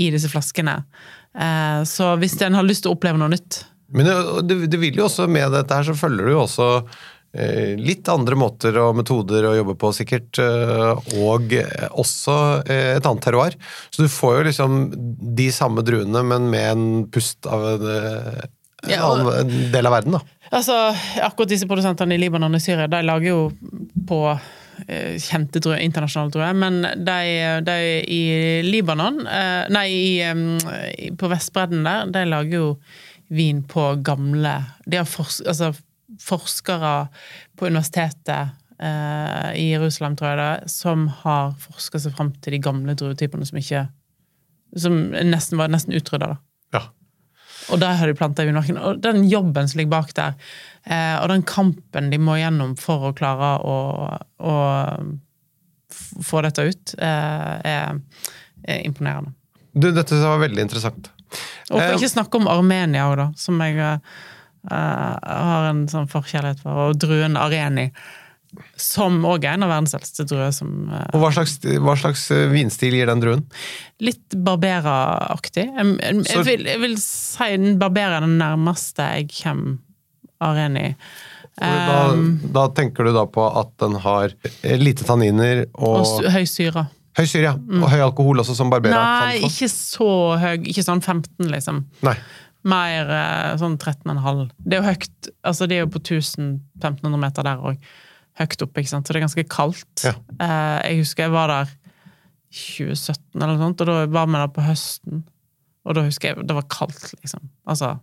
i 0.00 0.10
disse 0.12 0.30
flaskene. 0.32 0.80
Eh, 1.34 1.80
så 1.88 2.12
hvis 2.20 2.36
en 2.44 2.58
har 2.58 2.66
lyst 2.66 2.84
til 2.84 2.92
å 2.92 2.98
oppleve 2.98 3.20
noe 3.20 3.30
nytt 3.30 3.60
Men 3.94 4.08
det, 4.08 4.14
det, 4.48 4.56
det 4.72 4.80
vil 4.82 4.96
jo 4.98 5.04
også 5.06 5.28
med 5.30 5.52
dette 5.54 5.76
her, 5.76 5.86
så 5.86 5.94
følger 5.98 6.26
du 6.26 6.34
jo 6.34 6.42
også 6.42 6.68
litt 7.78 8.08
andre 8.10 8.34
måter 8.34 8.74
og 8.82 8.96
metoder 8.98 9.44
å 9.46 9.54
jobbe 9.54 9.76
på, 9.78 9.92
sikkert. 9.94 10.38
eh, 10.42 11.12
og 11.22 11.52
eh, 11.54 11.88
også 11.94 12.36
eh, 12.66 12.96
et 12.96 13.06
annet 13.06 13.22
terroir. 13.22 13.54
Så 13.94 14.02
du 14.02 14.08
får 14.10 14.38
jo 14.40 14.46
liksom 14.48 14.78
de 15.38 15.50
samme 15.54 15.84
druene, 15.86 16.24
men 16.26 16.48
med 16.50 16.70
en 16.72 16.86
pust 17.12 17.46
av 17.46 17.66
en, 17.76 17.86
eh, 17.86 18.48
Ja, 18.88 19.04
og- 19.12 19.34
en 19.42 19.70
del 19.70 19.86
av 19.86 19.92
verden, 19.92 20.12
da. 20.18 20.20
Altså, 20.50 20.72
akkurat 21.22 21.48
disse 21.52 21.66
produsentene 21.68 22.14
i 22.16 22.18
Libanon 22.18 22.54
og 22.54 22.60
Syria, 22.64 22.88
de 22.88 23.02
lager 23.06 23.28
jo 23.28 23.52
på 24.08 24.18
eh, 24.88 25.14
kjente 25.20 25.60
druer, 25.60 25.78
internasjonale 25.84 26.32
druer, 26.32 26.54
men 26.56 26.80
de, 27.04 27.60
de 27.62 27.76
i 28.08 28.62
Libanon, 28.64 29.20
eh, 29.28 29.68
nei, 29.70 29.86
i, 29.92 31.12
på 31.14 31.28
Vestbredden 31.30 31.84
der, 31.84 32.06
de 32.10 32.24
lager 32.26 32.56
jo 32.56 32.70
vin 33.30 33.60
på 33.62 33.84
gamle 34.02 34.56
De 34.88 34.96
har 34.96 35.04
for, 35.06 35.28
altså, 35.46 35.74
forskere 36.20 36.94
på 37.58 37.68
universitetet 37.70 38.56
eh, 38.82 39.50
i 39.60 39.70
Jerusalem, 39.70 40.16
tror 40.18 40.32
jeg 40.32 40.40
det, 40.40 40.70
som 40.72 41.08
har 41.22 41.54
forska 41.60 42.02
seg 42.02 42.14
fram 42.16 42.32
til 42.42 42.56
de 42.56 42.62
gamle 42.64 42.96
druetypene 42.98 43.48
som 43.48 43.60
ikke 43.60 43.88
Som 44.78 45.00
nesten 45.10 45.58
var 45.58 45.66
nesten 45.66 45.96
utrydda, 45.98 46.28
da. 46.30 46.36
Ja. 46.76 46.82
Og 47.74 47.80
der 47.82 47.96
har 47.98 48.06
de 48.06 48.14
planta 48.14 48.44
i 48.44 48.46
vinmarken. 48.46 48.76
Og 48.78 49.00
den 49.02 49.24
jobben 49.26 49.66
som 49.68 49.80
ligger 49.80 49.90
bak 49.96 50.12
der, 50.14 50.36
eh, 50.86 51.16
og 51.18 51.28
den 51.32 51.42
kampen 51.42 52.10
de 52.12 52.20
må 52.22 52.36
gjennom 52.38 52.76
for 52.78 53.08
å 53.08 53.12
klare 53.18 53.56
å, 53.66 53.74
å 54.38 54.54
få 56.22 56.42
dette 56.46 56.68
ut, 56.70 56.94
eh, 57.02 57.52
er, 57.66 57.98
er 58.62 58.86
imponerende. 58.86 59.34
Du, 59.74 59.90
dette 59.94 60.18
var 60.22 60.38
veldig 60.42 60.62
interessant. 60.62 61.10
Og 61.70 61.78
for 61.78 61.86
Eh, 61.86 61.96
ikke 61.98 62.14
snakke 62.14 62.40
om 62.40 62.48
Armenia 62.50 63.06
òg, 63.10 63.16
da, 63.20 63.28
som 63.38 63.60
jeg 63.62 64.00
eh, 64.68 65.14
har 65.24 65.68
en 65.70 65.86
sånn 65.90 66.10
forkjærlighet 66.10 66.64
for, 66.64 66.90
og 66.90 66.98
druen 67.00 67.38
Areni. 67.40 67.90
Som 68.74 69.20
òg 69.30 69.44
er 69.46 69.54
en 69.54 69.62
av 69.62 69.70
verdens 69.70 69.94
eldste 69.94 70.24
druer. 70.26 70.50
Som 70.52 70.88
eh, 70.90 71.04
Og 71.14 71.22
hva 71.22 71.30
slags, 71.36 71.58
hva 71.62 71.94
slags 72.00 72.24
eh, 72.34 72.48
vinstil 72.50 72.96
gir 72.98 73.06
den 73.10 73.22
druen? 73.22 73.44
litt 74.02 74.34
Barbera-aktig. 74.34 75.66
Jeg, 75.70 75.90
jeg, 76.00 76.22
jeg, 76.32 76.46
vil, 76.48 76.64
jeg 76.72 76.80
vil 76.82 76.96
si 77.02 77.50
den 77.60 77.76
barberer 77.80 78.24
den 78.24 78.38
nærmeste 78.40 79.06
jeg 79.18 79.28
kommer 79.40 79.78
Areni. 80.40 80.94
Da, 81.60 82.12
Um, 82.14 82.38
da 82.54 82.62
tenker 82.72 83.04
du 83.04 83.10
da 83.12 83.26
på 83.28 83.42
at 83.44 83.74
den 83.82 83.98
har 84.00 84.32
lite 84.80 85.04
tanniner 85.04 85.66
og, 85.74 86.06
og 86.06 86.28
høy 86.32 86.46
syre. 86.48 86.86
høy 87.18 87.26
syre, 87.28 87.50
ja. 87.50 87.52
Og 87.58 87.84
høy 87.90 88.00
alkohol 88.00 88.40
også, 88.40 88.54
som 88.56 88.70
Barbera 88.72 88.96
Nei, 89.26 89.42
ikke 89.44 89.68
så 89.68 90.08
høy. 90.40 90.54
Ikke 90.72 90.84
sånn 90.86 91.02
15, 91.04 91.50
liksom. 91.52 91.82
Nei. 92.06 92.14
Mer 92.68 93.10
eh, 93.16 93.56
sånn 93.60 93.78
13,5. 93.80 94.46
Det 94.58 94.76
er 94.76 94.82
jo 94.82 94.88
høyt. 94.90 95.30
Altså, 95.48 95.68
de 95.70 95.78
er 95.78 95.84
jo 95.84 95.92
på 95.94 96.02
1000-1500 96.02 97.22
meter 97.22 97.46
der 97.46 97.62
òg. 97.70 97.90
Høyt 98.40 98.64
oppe, 98.64 98.82
ikke 98.82 98.92
sant. 98.92 99.06
Så 99.06 99.14
det 99.14 99.20
er 99.20 99.26
ganske 99.26 99.46
kaldt. 99.52 100.04
Ja. 100.04 100.14
Eh, 100.36 100.76
jeg 100.90 101.00
husker 101.04 101.26
jeg 101.26 101.34
var 101.34 101.52
der 101.52 101.72
2017 102.50 103.38
eller 103.38 103.54
noe 103.54 103.62
sånt, 103.62 103.82
og 103.82 103.88
da 103.88 103.98
var 104.10 104.28
vi 104.28 104.38
der 104.38 104.54
på 104.54 104.66
høsten. 104.66 105.24
Og 105.88 105.96
da 105.96 106.04
husker 106.04 106.32
jeg 106.32 106.48
det 106.48 106.56
var 106.56 106.68
kaldt, 106.72 107.12
liksom. 107.22 107.48
Altså, 107.70 107.94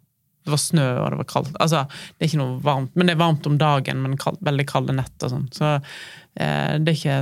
det 0.47 0.53
var 0.53 0.61
snø, 0.63 0.87
og 1.01 1.11
det 1.11 1.19
var 1.19 1.27
kaldt. 1.27 1.57
Altså, 1.63 1.83
det 2.15 2.23
er 2.23 2.31
ikke 2.31 2.39
noe 2.39 2.61
varmt, 2.63 2.95
men 2.95 3.09
det 3.09 3.17
er 3.17 3.21
varmt 3.21 3.49
om 3.49 3.59
dagen, 3.59 4.01
men 4.05 4.15
kald, 4.21 4.39
veldig 4.47 4.65
kalde 4.69 4.95
netter 4.95 5.27
og 5.27 5.33
sånn. 5.33 5.45
Så 5.53 5.73
eh, 5.75 6.73
det, 6.79 6.93
er 6.93 6.95
ikke, 6.95 7.17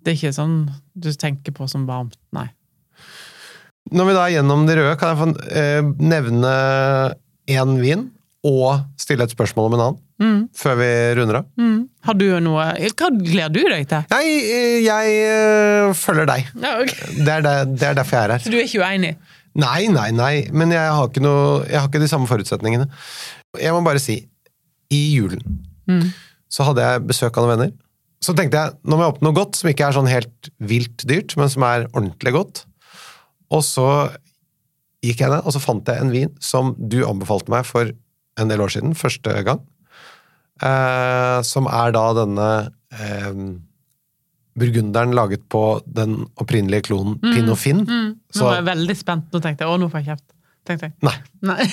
det 0.00 0.12
er 0.14 0.18
ikke 0.18 0.34
sånn 0.38 0.56
du 0.96 1.10
tenker 1.12 1.54
på 1.56 1.68
som 1.70 1.84
varmt, 1.90 2.16
nei. 2.34 2.48
Når 3.90 4.08
vi 4.08 4.14
da 4.14 4.24
er 4.24 4.34
gjennom 4.36 4.64
de 4.68 4.76
røde, 4.78 4.94
kan 5.00 5.12
jeg 5.12 5.18
få 5.18 5.26
eh, 5.58 5.80
nevne 5.98 6.52
én 7.50 7.74
vin 7.82 8.06
og 8.46 8.84
stille 8.98 9.26
et 9.26 9.34
spørsmål 9.34 9.68
om 9.68 9.76
en 9.76 9.84
annen 9.88 10.00
før 10.54 10.76
vi 10.78 10.88
runder 11.18 11.40
av? 11.40 11.46
Mm. 11.58 11.78
Har 12.06 12.14
du 12.18 12.26
noe 12.44 12.66
Hva 12.78 13.08
gleder 13.16 13.54
du 13.54 13.60
deg 13.66 13.88
til? 13.90 14.06
Nei, 14.12 14.24
eh, 14.38 14.78
jeg 14.86 15.16
eh, 15.26 15.90
følger 15.98 16.30
deg. 16.30 16.50
Ja, 16.62 16.74
okay. 16.84 17.12
Det 17.18 17.28
er, 17.34 17.46
der, 17.46 17.70
det 17.74 17.88
er 17.90 17.98
derfor 17.98 18.18
jeg 18.18 18.28
er 18.28 18.36
her. 18.36 18.44
Så 18.44 18.52
du 18.54 18.58
er 18.60 18.68
ikke 18.68 18.86
uenig? 18.86 19.16
Nei, 19.58 19.80
nei, 19.92 20.08
nei, 20.16 20.34
men 20.54 20.72
jeg 20.72 20.94
har 20.96 21.10
ikke, 21.10 21.24
noe, 21.24 21.62
jeg 21.66 21.76
har 21.76 21.90
ikke 21.90 22.00
de 22.00 22.08
samme 22.08 22.30
forutsetningene. 22.30 22.86
Jeg 23.60 23.74
må 23.74 23.82
bare 23.84 24.00
si, 24.00 24.22
i 24.92 25.02
julen 25.12 25.58
så 26.52 26.66
hadde 26.68 26.84
jeg 26.84 27.06
besøk 27.08 27.36
av 27.36 27.46
noen 27.46 27.54
venner. 27.56 27.72
Så 28.22 28.34
tenkte 28.38 28.60
jeg, 28.60 28.76
nå 28.86 28.96
må 28.96 29.04
jeg 29.04 29.14
åpne 29.16 29.26
noe 29.26 29.36
godt 29.36 29.58
som 29.58 29.70
ikke 29.72 29.88
er 29.88 29.96
sånn 29.96 30.10
helt 30.10 30.50
vilt 30.62 31.04
dyrt, 31.08 31.34
men 31.40 31.50
som 31.50 31.64
er 31.66 31.88
ordentlig 31.90 32.34
godt. 32.36 32.62
Og 33.52 33.64
så 33.66 33.86
gikk 35.02 35.24
jeg 35.24 35.32
ned, 35.32 35.42
og 35.42 35.54
så 35.54 35.62
fant 35.62 35.88
jeg 35.88 36.00
en 36.00 36.12
vin 36.14 36.30
som 36.42 36.72
du 36.78 37.02
anbefalte 37.06 37.52
meg 37.52 37.66
for 37.68 37.90
en 38.40 38.50
del 38.50 38.62
år 38.64 38.72
siden, 38.72 38.94
første 38.96 39.34
gang. 39.46 39.60
Eh, 40.62 41.38
som 41.46 41.66
er 41.66 41.94
da 41.96 42.04
denne 42.16 42.48
eh, 42.94 43.40
burgunderen 44.58 45.14
laget 45.16 45.48
på 45.50 45.80
den 45.86 46.20
opprinnelige 46.40 46.86
klonen 46.90 47.18
Pinot 47.22 47.58
Fin. 47.58 47.82
Mm. 47.88 48.12
Nå 48.36 48.46
er 48.50 48.60
jeg 48.60 48.68
veldig 48.68 48.96
spent. 48.98 49.26
Nå 49.32 49.40
tenkte 49.42 49.66
jeg 49.66 49.72
å, 49.72 49.80
nå 49.80 49.88
får 49.92 50.04
jeg 50.04 50.12
kjeft. 50.12 50.28
Tenkte 50.68 50.90
jeg. 50.90 50.94
Nei, 51.08 51.16
Nei. 51.50 51.66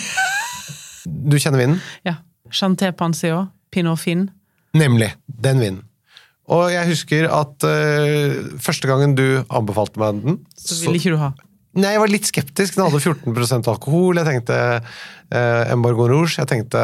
du 1.32 1.38
kjenner 1.38 1.62
vinen? 1.66 1.84
ja. 2.08 2.20
Chanté 2.50 2.90
Pinot 3.70 4.00
Finn. 4.02 4.32
Nemlig. 4.74 5.12
Den 5.28 5.60
vinen. 5.62 5.84
Og 6.50 6.72
jeg 6.74 6.88
husker 6.90 7.28
at 7.30 7.62
uh, 7.62 8.58
første 8.58 8.90
gangen 8.90 9.14
du 9.14 9.44
anbefalte 9.54 10.02
meg 10.02 10.24
den 10.24 10.40
Så 10.58 10.80
ville 10.82 10.98
ikke 10.98 11.14
du 11.14 11.20
ha. 11.22 11.30
Nei, 11.80 11.94
jeg 11.96 12.02
var 12.02 12.12
litt 12.12 12.28
skeptisk. 12.28 12.76
Den 12.76 12.88
hadde 12.88 13.02
14% 13.02 13.70
alkohol. 13.72 14.20
Jeg 14.20 14.28
tenkte 14.28 14.58
eh, 14.80 15.72
Embargo 15.74 16.08
Rouge. 16.10 16.38
Jeg 16.40 16.50
tenkte 16.50 16.82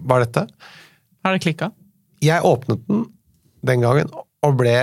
Hva 0.00 0.18
er 0.18 0.26
dette? 0.26 0.46
Har 1.24 1.36
det 1.36 1.42
klikka? 1.44 1.72
Jeg 2.24 2.44
åpnet 2.46 2.84
den 2.88 3.08
den 3.66 3.84
gangen 3.84 4.10
og 4.14 4.56
ble 4.60 4.74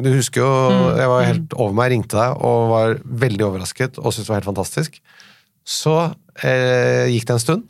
Du 0.00 0.08
husker 0.14 0.40
jo, 0.42 0.52
jeg 0.96 1.08
var 1.10 1.26
helt 1.26 1.56
over 1.58 1.74
meg, 1.76 1.90
ringte 1.92 2.16
deg 2.16 2.44
og 2.46 2.70
var 2.70 2.94
veldig 3.04 3.44
overrasket 3.50 3.98
og 4.00 4.14
syntes 4.14 4.28
det 4.28 4.32
var 4.32 4.38
helt 4.38 4.48
fantastisk. 4.48 4.96
Så 5.66 5.96
eh, 6.40 7.10
gikk 7.12 7.26
det 7.28 7.34
en 7.34 7.42
stund, 7.42 7.66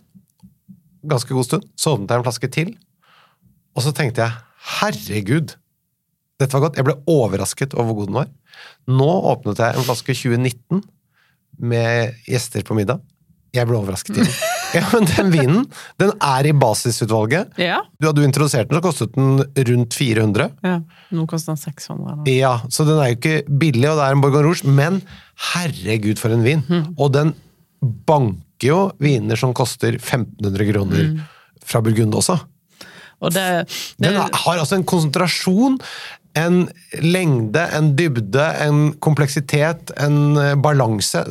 ganske 1.10 1.34
god 1.34 1.48
stund, 1.48 1.66
så 1.74 1.96
åpnet 1.96 2.14
jeg 2.14 2.22
en 2.22 2.26
flaske 2.28 2.50
til, 2.54 2.70
og 3.74 3.82
så 3.82 3.90
tenkte 3.96 4.22
jeg 4.22 4.38
herregud, 4.78 5.56
dette 6.38 6.54
var 6.54 6.68
godt. 6.68 6.78
Jeg 6.78 6.86
ble 6.86 6.94
overrasket 7.10 7.74
over 7.74 7.90
hvor 7.90 7.98
god 7.98 8.12
den 8.12 8.20
var. 8.20 8.30
Nå 9.00 9.10
åpnet 9.32 9.64
jeg 9.64 9.74
en 9.74 9.88
flaske 9.88 10.14
2019 10.14 10.84
med 11.60 12.14
gjester 12.28 12.64
på 12.66 12.76
middag. 12.78 13.00
Jeg 13.54 13.66
ble 13.66 13.80
overrasket 13.80 14.16
igjen. 14.20 14.34
Ja, 14.70 14.84
men 14.92 15.02
den 15.10 15.32
vinen, 15.34 15.62
den 15.98 16.12
er 16.22 16.46
i 16.46 16.52
basisutvalget. 16.54 17.56
Ja. 17.58 17.80
Du 17.98 18.06
hadde 18.06 18.22
jo 18.22 18.26
introdusert 18.28 18.68
den, 18.70 18.78
så 18.78 18.84
kostet 18.84 19.16
den 19.16 19.40
rundt 19.66 19.96
400. 19.98 20.44
ja. 20.62 20.76
Nå 21.10 21.24
koster 21.26 21.56
den 21.56 21.58
600. 21.58 22.12
Eller? 22.12 22.28
Ja, 22.30 22.52
så 22.70 22.86
den 22.86 23.00
er 23.02 23.08
jo 23.10 23.16
ikke 23.16 23.32
billig, 23.50 23.88
og 23.90 23.98
det 23.98 24.04
er 24.06 24.14
en 24.14 24.22
Bourgogne 24.22 24.46
Rouge, 24.46 24.70
men 24.70 25.00
herregud 25.50 26.22
for 26.22 26.30
en 26.36 26.46
vin! 26.46 26.62
Og 26.94 27.10
den 27.16 27.34
banker 27.82 28.68
jo 28.68 28.78
viner 29.02 29.42
som 29.42 29.50
koster 29.58 29.98
1500 29.98 30.70
kroner 30.70 31.10
fra 31.66 31.82
Burgund 31.82 32.14
også. 32.14 32.38
Og 33.20 33.34
det, 33.34 33.48
det 33.98 34.06
Den 34.06 34.20
har 34.22 34.54
altså 34.62 34.78
en 34.78 34.86
konsentrasjon, 34.86 35.80
en 36.38 36.64
lengde, 37.02 37.62
en 37.76 37.94
dybde, 37.98 38.44
en 38.66 38.82
kompleksitet, 39.02 39.94
en 40.00 40.36
eh, 40.38 40.56
balanse. 40.60 41.24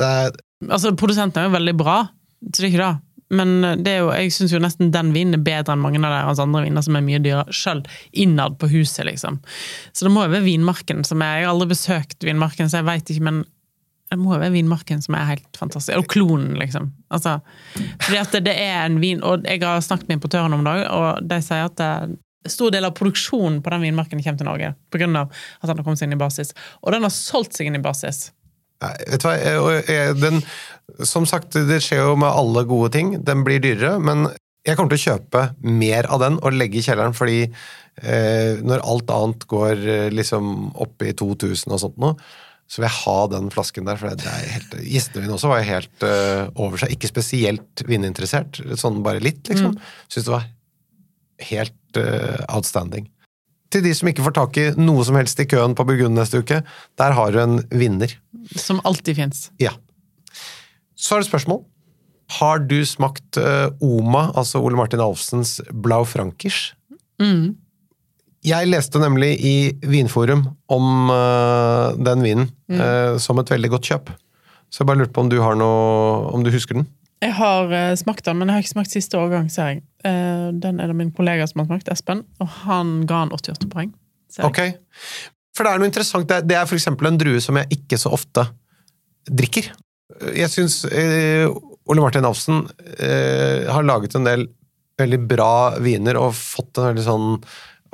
Altså, 0.67 0.95
produsenten 0.99 1.43
er 1.43 1.47
jo 1.49 1.55
veldig 1.57 1.75
bra, 1.79 2.01
så 2.43 2.57
det 2.57 2.65
er 2.65 2.71
ikke 2.73 2.87
det. 2.87 2.95
Men 3.29 3.83
det 3.85 3.91
er 3.91 3.99
jo, 4.01 4.09
jeg 4.17 4.33
syns 4.33 4.55
jo 4.55 4.61
nesten 4.61 4.89
den 4.93 5.11
vinen 5.13 5.37
er 5.37 5.43
bedre 5.45 5.75
enn 5.75 5.83
mange 5.83 6.01
av 6.01 6.15
deres 6.15 6.41
andre 6.41 6.63
viner 6.65 6.81
som 6.85 6.97
er 6.97 7.05
mye 7.05 7.21
dyrere, 7.21 7.53
sjøl 7.53 7.83
innad 8.17 8.57
på 8.61 8.71
huset, 8.71 9.03
liksom. 9.05 9.37
Så 9.93 10.07
det 10.07 10.13
må 10.15 10.25
jo 10.25 10.33
være 10.33 10.47
vinmarken 10.47 11.05
som 11.05 11.21
er 11.21 11.43
Jeg 11.43 11.45
har 11.47 11.53
aldri 11.53 11.69
besøkt 11.75 12.25
vinmarken, 12.25 12.71
så 12.71 12.81
jeg 12.81 12.89
veit 12.89 13.13
ikke, 13.13 13.27
men 13.29 13.43
det 14.09 14.17
må 14.17 14.33
jo 14.33 14.41
være 14.41 14.55
vinmarken 14.55 15.03
som 15.05 15.17
er 15.19 15.27
helt 15.35 15.59
fantastisk. 15.59 15.93
Og 15.99 16.07
klonen, 16.09 16.55
liksom. 16.57 16.89
Altså, 17.13 17.37
fordi 18.01 18.17
at 18.17 18.39
det, 18.45 18.55
er 18.57 18.81
en 18.81 18.97
vin 19.01 19.21
Og 19.25 19.45
jeg 19.45 19.61
har 19.61 19.81
snakket 19.85 20.09
med 20.09 20.17
importøren 20.17 20.53
om 20.57 20.65
det, 20.65 20.75
og 20.89 21.21
de 21.29 21.39
sier 21.45 21.69
at 21.69 21.77
det, 21.77 22.17
stor 22.47 22.71
del 22.71 22.87
av 22.87 22.95
produksjonen 22.97 23.59
på 23.63 23.73
den 23.73 23.87
vinmarken 23.87 24.21
kommer 24.23 24.39
til 24.39 24.47
Norge 24.47 24.73
pga. 24.93 25.07
at 25.27 25.67
den 25.67 25.77
har 25.77 25.83
kommet 25.83 25.99
seg 25.99 26.07
inn 26.07 26.17
i 26.17 26.21
basis. 26.21 26.53
Og 26.83 26.93
den 26.95 27.03
har 27.03 27.13
solgt 27.13 27.57
seg 27.57 27.67
inn 27.67 27.79
i 27.79 27.83
basis. 27.83 28.29
Nei, 28.79 28.93
vet 29.11 29.25
du 29.25 29.27
hva, 29.27 29.79
den, 30.15 30.39
som 31.03 31.25
sagt, 31.27 31.57
det 31.67 31.81
skjer 31.83 32.05
jo 32.05 32.19
med 32.19 32.31
alle 32.31 32.63
gode 32.67 32.93
ting. 32.95 33.17
Den 33.27 33.43
blir 33.43 33.59
dyrere, 33.63 33.97
men 33.99 34.29
jeg 34.67 34.77
kommer 34.77 34.93
til 34.93 35.01
å 35.01 35.15
kjøpe 35.15 35.45
mer 35.67 36.07
av 36.11 36.21
den 36.23 36.37
og 36.39 36.55
legge 36.55 36.79
i 36.79 36.83
kjelleren, 36.85 37.15
fordi 37.15 37.41
eh, 37.47 38.59
når 38.63 38.85
alt 38.87 39.11
annet 39.15 39.47
går 39.51 39.83
eh, 39.83 40.05
liksom 40.13 40.69
opp 40.79 41.03
i 41.03 41.11
2000 41.17 41.75
og 41.75 41.83
sånt 41.83 41.99
nå, 41.99 42.13
så 42.69 42.79
vil 42.79 42.85
jeg 42.85 43.01
ha 43.01 43.17
den 43.33 43.49
flasken 43.51 43.87
der. 43.87 43.97
for 43.97 44.13
det 44.13 44.29
er 44.29 44.49
helt, 44.53 44.75
Gjestene 44.85 45.31
også 45.33 45.49
var 45.49 45.65
helt 45.65 46.03
uh, 46.05 46.51
over 46.53 46.77
seg. 46.77 46.91
Ikke 46.93 47.09
spesielt 47.09 47.81
vininteressert, 47.89 48.59
sånn 48.77 48.99
bare 49.01 49.23
litt, 49.25 49.41
liksom. 49.49 49.73
Syns 50.05 50.27
det 50.27 50.33
var 50.35 50.45
helt 51.49 51.99
uh, 51.99 52.39
outstanding. 52.49 53.07
Til 53.69 53.83
de 53.85 53.93
som 53.93 54.09
ikke 54.09 54.25
får 54.25 54.35
tak 54.37 54.57
i 54.57 54.67
noe 54.81 55.03
som 55.05 55.17
helst 55.19 55.39
i 55.41 55.47
køen 55.49 55.75
på 55.77 55.85
Burgund 55.85 56.17
neste 56.17 56.41
uke, 56.41 56.63
der 56.97 57.15
har 57.15 57.33
du 57.33 57.39
en 57.41 57.59
vinner. 57.69 58.15
Som 58.57 58.81
alltid 58.87 59.19
fins. 59.19 59.49
Ja. 59.61 59.75
Så 60.97 61.15
er 61.15 61.23
det 61.23 61.29
spørsmål. 61.29 61.63
Har 62.39 62.61
du 62.65 62.79
smakt 62.85 63.39
uh, 63.41 63.69
Oma, 63.81 64.29
altså 64.37 64.61
Ole 64.61 64.77
Martin 64.77 65.01
Alfsens 65.01 65.57
Blau 65.69 66.03
Frankisch? 66.05 66.73
Mm. 67.21 67.57
Jeg 68.45 68.69
leste 68.69 69.01
nemlig 69.01 69.33
i 69.43 69.55
Vinforum 69.83 70.45
om 70.71 71.11
uh, 71.11 71.95
den 71.99 72.23
vinen 72.23 72.45
eh, 72.71 73.17
som 73.19 73.41
et 73.41 73.49
veldig 73.51 73.71
godt 73.73 73.89
kjøp. 73.89 74.11
Så 74.71 74.81
jeg 74.81 74.87
bare 74.87 75.01
lurte 75.01 75.11
på 75.15 75.25
om 75.25 75.31
du 75.31 75.39
har 75.41 75.57
noe 75.57 76.29
Om 76.29 76.43
du 76.45 76.51
husker 76.53 76.77
den? 76.77 76.85
Jeg 77.19 77.35
har 77.35 77.73
uh, 77.73 77.95
smakt 77.99 78.23
den, 78.27 78.39
men 78.39 78.47
jeg 78.49 78.55
har 78.55 78.63
ikke 78.63 78.75
smakt 78.75 78.93
siste 78.93 79.19
årgang, 79.19 79.49
ser 79.51 79.73
jeg. 79.73 79.81
Uh, 80.05 80.55
den 80.55 80.79
er 80.79 80.91
det 80.91 80.95
min 80.95 81.11
kollega 81.15 81.47
som 81.49 81.63
har 81.63 81.67
smakt, 81.67 81.91
Espen, 81.91 82.23
og 82.39 82.53
han 82.63 83.01
ga 83.09 83.25
han 83.25 83.35
88 83.35 83.67
poeng. 83.71 83.91
ser. 84.31 84.47
Ok. 84.47 84.61
For 85.57 85.67
det 85.67 85.73
er 85.73 85.81
noe 85.81 85.89
interessant. 85.91 86.29
Det 86.29 86.55
er, 86.55 86.63
er 86.63 86.77
eksempel 86.77 87.09
en 87.09 87.19
drue 87.19 87.41
som 87.43 87.59
jeg 87.59 87.81
ikke 87.81 87.99
så 87.99 88.13
ofte 88.15 88.45
drikker. 89.27 89.67
Jeg 90.37 90.51
syns 90.53 90.81
uh, 90.87 91.51
Ole 91.89 92.03
Martin 92.03 92.27
Alfsen 92.27 92.63
eh, 92.99 93.65
har 93.71 93.85
laget 93.85 94.15
en 94.15 94.27
del 94.27 94.45
veldig 94.99 95.19
bra 95.29 95.53
viner 95.81 96.19
og 96.19 96.35
fått 96.37 96.77
en 96.77 96.91
veldig 96.91 97.05
sånn 97.05 97.27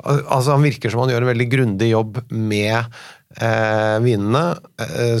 Altså 0.06 0.52
Han 0.52 0.66
virker 0.66 0.92
som 0.92 1.00
han 1.00 1.08
gjør 1.08 1.24
en 1.24 1.30
veldig 1.30 1.46
grundig 1.48 1.86
jobb 1.88 2.18
med 2.28 2.98
eh, 3.42 3.96
vinene. 4.04 4.44
Eh, 4.82 5.16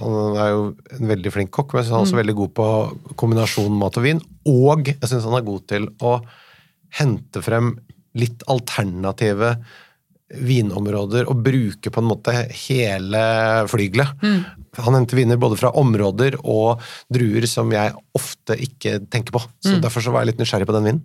han 0.00 0.38
er 0.40 0.50
jo 0.54 0.64
en 0.96 1.12
veldig 1.12 1.34
flink 1.34 1.52
kokk, 1.54 1.74
men 1.74 1.82
jeg 1.82 1.88
synes 1.88 1.96
han 1.96 2.02
er 2.02 2.08
også 2.08 2.20
veldig 2.20 2.38
god 2.40 2.54
på 2.60 2.70
kombinasjonen 3.20 3.78
mat 3.80 4.00
og 4.00 4.06
vin. 4.06 4.24
Og 4.50 4.90
jeg 4.92 5.10
syns 5.10 5.28
han 5.28 5.38
er 5.38 5.46
god 5.46 5.68
til 5.70 5.90
å 6.06 6.16
hente 7.00 7.42
frem 7.44 7.74
litt 8.18 8.42
alternative 8.50 9.54
vinområder 10.30 11.26
og 11.30 11.42
bruke 11.42 11.90
på 11.90 12.02
en 12.02 12.06
måte 12.06 12.34
hele 12.54 13.22
flygelet. 13.70 14.22
Han 14.78 14.94
henter 14.94 15.18
viner 15.18 15.40
både 15.42 15.58
fra 15.58 15.72
områder 15.78 16.36
og 16.44 16.82
druer 17.10 17.46
som 17.50 17.70
jeg 17.74 17.94
ofte 18.16 18.54
ikke 18.62 19.00
tenker 19.10 19.34
på. 19.34 19.42
Så 19.62 19.80
Derfor 19.82 20.04
så 20.04 20.14
var 20.14 20.22
jeg 20.22 20.32
litt 20.32 20.42
nysgjerrig 20.42 20.68
på 20.70 20.76
den 20.78 20.86
vinen. 20.86 21.02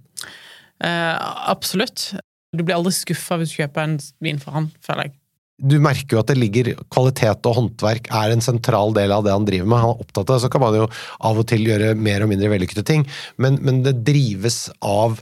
Eh, 0.84 1.16
absolutt. 1.50 2.12
Du 2.56 2.64
blir 2.64 2.78
aldri 2.78 2.94
skuffa 2.96 3.40
hvis 3.42 3.54
du 3.54 3.64
kjøper 3.64 3.88
en 3.88 3.98
vin 4.24 4.42
fra 4.42 4.60
han, 4.60 4.70
føler 4.86 5.10
jeg. 5.10 5.18
Du 5.56 5.78
merker 5.80 6.18
jo 6.18 6.22
at 6.22 6.32
det 6.32 6.36
ligger 6.40 6.74
kvalitet 6.92 7.48
og 7.48 7.58
håndverk 7.60 8.10
er 8.12 8.34
en 8.34 8.44
sentral 8.44 8.92
del 8.96 9.14
av 9.16 9.24
det 9.24 9.32
han 9.32 9.48
driver 9.48 9.70
med. 9.72 9.84
Han 9.86 9.94
er 9.94 10.04
opptatt 10.04 10.28
av 10.28 10.36
det, 10.36 10.44
så 10.44 10.52
kan 10.52 10.64
man 10.66 10.78
jo 10.82 10.88
av 11.30 11.42
og 11.42 11.48
til 11.48 11.64
gjøre 11.64 11.94
mer 11.96 12.26
og 12.26 12.32
mindre 12.32 12.52
vellykkede 12.52 12.86
ting, 12.88 13.06
men, 13.40 13.62
men 13.64 13.84
det 13.86 14.02
drives 14.08 14.66
av 14.84 15.22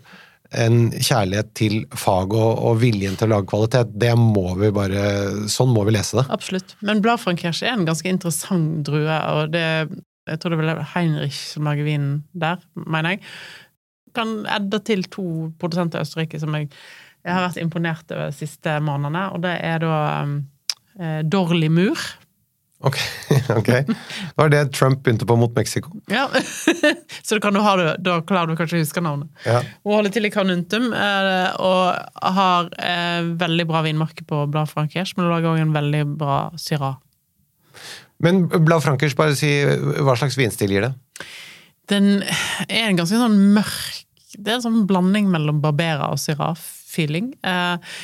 en 0.54 0.92
kjærlighet 0.94 1.52
til 1.58 1.80
fag 1.98 2.34
og, 2.38 2.60
og 2.62 2.80
viljen 2.82 3.16
til 3.18 3.30
å 3.30 3.36
lage 3.36 3.50
kvalitet. 3.50 3.94
Det 3.98 4.12
må 4.20 4.52
vi 4.60 4.70
bare 4.74 5.04
Sånn 5.50 5.72
må 5.74 5.82
vi 5.88 5.96
lese 5.96 6.20
det. 6.20 6.28
Absolutt. 6.34 6.76
Men 6.86 7.02
Bladfrankers 7.02 7.64
er 7.66 7.74
en 7.74 7.88
ganske 7.88 8.10
interessant 8.10 8.84
drue, 8.86 9.18
og 9.34 9.54
det 9.54 9.66
jeg 10.30 10.40
tror 10.40 10.54
det 10.54 10.62
vel 10.62 10.72
er 10.72 10.86
Heinrich 10.94 11.40
som 11.52 11.68
lager 11.68 11.84
vinen 11.88 12.22
der, 12.32 12.62
mener 12.80 13.16
jeg. 13.16 13.24
Kan 14.16 14.44
edde 14.48 14.80
til 14.88 15.04
to 15.12 15.26
produsenter 15.60 16.00
i 16.00 16.08
Østerrike 16.08 16.40
som 16.40 16.56
jeg, 16.56 16.70
jeg 17.24 17.32
har 17.32 17.46
vært 17.48 17.62
imponert 17.62 18.12
over 18.12 18.32
de 18.32 18.36
siste 18.36 18.76
månedene, 18.84 19.30
og 19.36 19.44
det 19.46 19.56
er 19.64 19.80
da 19.84 19.96
eh, 21.00 21.22
Dorli 21.24 21.70
Mur. 21.72 22.00
Ok, 22.84 22.98
ok. 23.60 23.70
Da 23.88 23.96
var 24.36 24.50
det 24.52 24.64
Trump 24.76 25.04
begynte 25.06 25.26
på 25.26 25.36
mot 25.40 25.56
Mexico. 25.56 25.94
Ja. 26.12 26.28
Så 27.28 27.40
da, 27.40 27.52
ha 27.64 27.76
det, 27.80 27.86
da 28.04 28.18
klarer 28.28 28.52
du 28.52 28.60
kanskje 28.60 28.82
å 28.82 28.84
huske 28.84 29.04
navnet. 29.04 29.32
Ja. 29.48 29.62
Hun 29.86 29.96
holder 29.96 30.12
til 30.12 30.28
i 30.28 30.34
Carnuntum 30.34 30.90
eh, 30.92 31.56
og 31.64 32.34
har 32.36 32.68
eh, 32.76 33.32
veldig 33.40 33.68
bra 33.72 33.86
vinmarke 33.88 34.28
på 34.28 34.44
Blad 34.52 34.72
Frankers, 34.72 35.16
men 35.16 35.30
hun 35.30 35.32
lager 35.32 35.54
også 35.54 35.64
en 35.70 35.76
veldig 35.78 36.04
bra 36.20 36.42
Syrah. 36.60 37.00
Men 38.24 38.46
Blad 38.52 38.84
Frankers, 38.84 39.16
bare 39.16 39.36
si 39.40 39.54
hva 39.64 40.18
slags 40.20 40.36
vinstil 40.40 40.76
gir 40.76 40.90
det? 40.90 40.94
Den 41.92 42.18
er 42.68 42.86
en 42.90 43.00
ganske 43.00 43.18
sånn 43.20 43.36
mørk 43.56 44.04
Det 44.38 44.48
er 44.48 44.56
en 44.56 44.64
sånn 44.64 44.86
blanding 44.88 45.28
mellom 45.32 45.60
Barbera 45.64 46.12
og 46.12 46.20
Syrah-feeling. 46.20 46.83
Eh, 46.98 47.96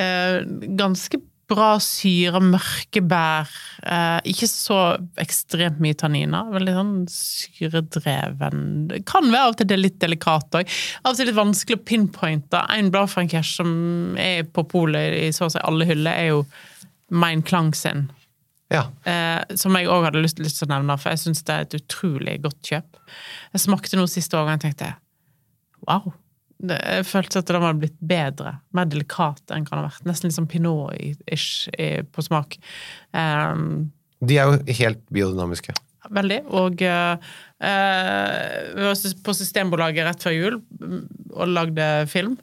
eh, 0.00 0.40
ganske 0.78 1.20
bra 1.50 1.70
syre, 1.82 2.40
mørke 2.44 3.02
bær. 3.10 3.50
Eh, 3.82 4.18
ikke 4.32 4.48
så 4.50 4.78
ekstremt 5.20 5.80
mye 5.82 5.96
tanniner. 5.98 6.50
Veldig 6.54 6.76
sånn 6.76 6.94
syredreven. 7.10 8.62
Det 8.90 9.02
kan 9.08 9.30
være 9.32 9.48
av 9.48 9.54
og 9.54 9.58
til 9.58 9.70
det 9.70 9.76
er 9.76 9.82
litt 9.82 9.98
delikat 10.02 10.60
òg. 10.60 10.78
Av 11.02 11.12
og 11.12 11.18
til 11.18 11.30
litt 11.30 11.38
vanskelig 11.38 11.80
å 11.80 11.84
pinpointe. 11.90 12.62
En 12.76 12.92
bladfrankers 12.94 13.56
som 13.58 13.74
er 14.20 14.46
på 14.46 14.66
polet 14.70 15.18
i 15.24 15.28
så 15.34 15.48
å 15.48 15.54
si 15.54 15.62
alle 15.64 15.88
hyller, 15.90 16.14
er 16.14 16.32
jo 16.34 16.44
Mein 17.10 17.42
Klang 17.42 17.74
sin. 17.74 18.08
Ja. 18.70 18.86
Eh, 19.02 19.56
som 19.58 19.74
jeg 19.74 19.90
òg 19.90 20.06
hadde 20.06 20.22
lyst, 20.22 20.38
lyst 20.38 20.60
til 20.60 20.68
å 20.68 20.74
nevne, 20.76 20.94
for 21.00 21.10
jeg 21.10 21.24
syns 21.24 21.42
det 21.42 21.54
er 21.54 21.66
et 21.66 21.78
utrolig 21.80 22.38
godt 22.44 22.60
kjøp. 22.70 23.00
Jeg 23.56 23.66
smakte 23.66 23.98
noe 23.98 24.10
siste 24.10 24.38
året 24.38 24.52
og 24.52 24.54
jeg 24.54 24.66
tenkte 24.68 24.92
wow. 25.88 26.12
Det, 26.60 26.76
jeg 26.76 27.06
følte 27.08 27.40
at 27.40 27.48
den 27.48 27.62
var 27.62 27.78
blitt 27.80 27.96
bedre. 28.04 28.56
Mer 28.76 28.88
delikat 28.90 29.54
enn 29.54 29.64
kan 29.68 29.80
ha 29.80 29.86
vært. 29.86 30.04
Nesten 30.08 30.28
litt 30.28 30.36
sånn 30.36 30.50
pinot-ish 30.50 31.70
på 32.12 32.24
smak. 32.26 32.58
Um, 33.16 33.88
De 34.20 34.36
er 34.36 34.50
jo 34.50 34.76
helt 34.82 35.00
biodynamiske. 35.14 35.72
Veldig. 36.10 36.40
Og 36.56 36.82
uh, 36.84 37.30
vi 37.60 38.84
var 38.86 39.06
på 39.24 39.36
Systembolaget 39.36 40.06
rett 40.08 40.24
før 40.24 40.36
jul 40.36 40.58
mm, 40.80 41.00
og 41.36 41.54
lagde 41.54 41.86
film. 42.12 42.36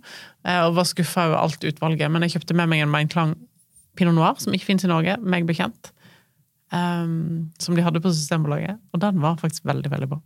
Uh, 0.45 0.68
og 0.68 0.78
var 0.80 0.89
skuffa 0.89 1.28
over 1.30 1.43
alt 1.43 1.68
utvalget. 1.68 2.09
Men 2.13 2.26
jeg 2.26 2.38
kjøpte 2.38 2.57
med 2.57 2.72
meg 2.74 2.86
en 2.86 2.93
Meinklang 2.93 3.36
Pinot 3.97 4.18
Noir, 4.18 4.38
som 4.41 4.53
ikke 4.53 4.70
finnes 4.70 4.86
i 4.86 4.91
Norge, 4.91 5.18
meg 5.26 5.45
bekjent. 5.49 5.91
Um, 6.74 7.53
som 7.61 7.78
de 7.78 7.86
hadde 7.86 8.01
på 8.03 8.13
Systembolaget. 8.13 8.82
Og 8.93 9.01
den 9.03 9.22
var 9.24 9.38
faktisk 9.41 9.65
veldig, 9.70 9.93
veldig 9.93 10.09
bra. 10.15 10.22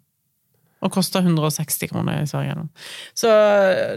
Og 0.82 0.90
koster 0.94 1.22
160 1.22 1.92
kroner 1.92 2.24
i 2.24 2.30
Sverige. 2.30 2.66
Så 3.18 3.30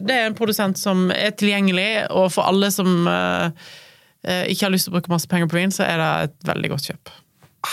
det 0.04 0.14
er 0.14 0.28
en 0.28 0.36
produsent 0.36 0.76
som 0.76 1.06
er 1.14 1.32
tilgjengelig, 1.32 2.06
og 2.12 2.28
for 2.34 2.44
alle 2.50 2.68
som 2.74 3.08
eh, 3.08 3.68
eh, 4.28 4.42
ikke 4.52 4.66
har 4.66 4.74
lyst 4.74 4.88
til 4.88 4.92
å 4.92 4.98
bruke 4.98 5.12
masse 5.12 5.30
penger 5.30 5.48
på 5.48 5.56
vin, 5.56 5.72
så 5.72 5.86
er 5.86 6.02
det 6.02 6.10
et 6.26 6.50
veldig 6.50 6.72
godt 6.74 6.90
kjøp. 6.90 7.14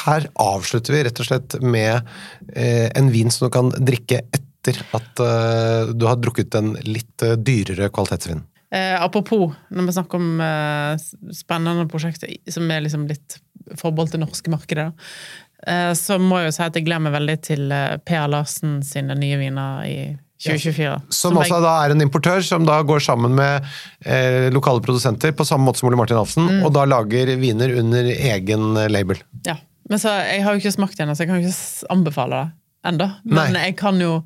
Her 0.05 0.30
avslutter 0.39 0.95
vi 0.95 1.03
rett 1.03 1.20
og 1.20 1.28
slett 1.28 1.57
med 1.59 2.07
eh, 2.55 2.88
en 2.95 3.12
vin 3.12 3.32
som 3.34 3.49
du 3.49 3.53
kan 3.53 3.74
drikke 3.76 4.22
etter 4.24 4.80
at 4.95 5.26
eh, 5.26 5.91
du 5.91 6.07
har 6.07 6.22
drukket 6.22 6.55
en 6.62 6.74
litt 6.88 7.28
eh, 7.28 7.36
dyrere 7.36 7.91
kvalitetsvin. 7.91 8.45
Eh, 8.72 8.95
apropos, 9.03 9.51
når 9.68 9.89
vi 9.89 9.93
snakker 9.97 10.22
om 10.22 10.41
eh, 10.45 10.93
spennende 11.36 11.89
prosjekter 11.91 12.32
som 12.47 12.70
er 12.72 12.86
liksom 12.86 13.03
litt 13.09 13.41
forbeholdt 13.80 14.16
det 14.16 14.22
norske 14.22 14.51
markedet, 14.53 14.88
eh, 14.88 15.50
så 15.93 16.18
må 16.20 16.39
jeg 16.41 16.49
jo 16.51 16.55
si 16.57 16.64
at 16.66 16.76
jeg 16.80 16.86
glemmer 16.88 17.12
veldig 17.14 17.38
til 17.45 17.70
Per 18.05 18.28
Larsen 18.32 18.80
sine 18.84 19.14
nye 19.20 19.38
viner 19.38 19.84
i 19.86 19.97
2024. 20.41 21.01
Som 21.14 21.36
også 21.38 21.53
jeg- 21.59 21.62
da 21.68 21.74
er 21.86 21.91
en 21.93 22.01
importør 22.01 22.41
som 22.43 22.66
da 22.66 22.80
går 22.82 22.99
sammen 23.05 23.36
med 23.38 23.62
eh, 24.05 24.49
lokale 24.49 24.82
produsenter, 24.82 25.32
på 25.38 25.45
samme 25.45 25.68
måte 25.70 25.78
som 25.78 25.89
Ole 25.91 25.97
Martin 25.99 26.18
Hansen, 26.18 26.47
Mm. 26.47 26.64
og 26.66 26.74
da 26.74 26.86
lager 26.86 27.36
viner 27.38 27.76
under 27.78 28.03
egen 28.03 28.76
eh, 28.78 28.88
label. 28.89 29.18
Ja. 29.45 29.55
Men 29.89 29.99
så, 29.99 30.09
jeg 30.26 30.43
har 30.43 30.53
jo 30.55 30.59
ikke 30.64 30.74
smakt 30.74 30.97
det 30.97 31.05
ennå, 31.05 31.14
så 31.16 31.26
jeg 31.26 31.28
kan 31.28 31.41
jo 31.41 31.47
ikke 31.47 31.91
anbefale 31.93 32.39
det 32.41 32.51
ennå. 32.93 33.07
Men 33.26 33.53
Nei. 33.53 33.66
jeg 33.68 33.76
kan 33.78 33.99
jo 34.01 34.24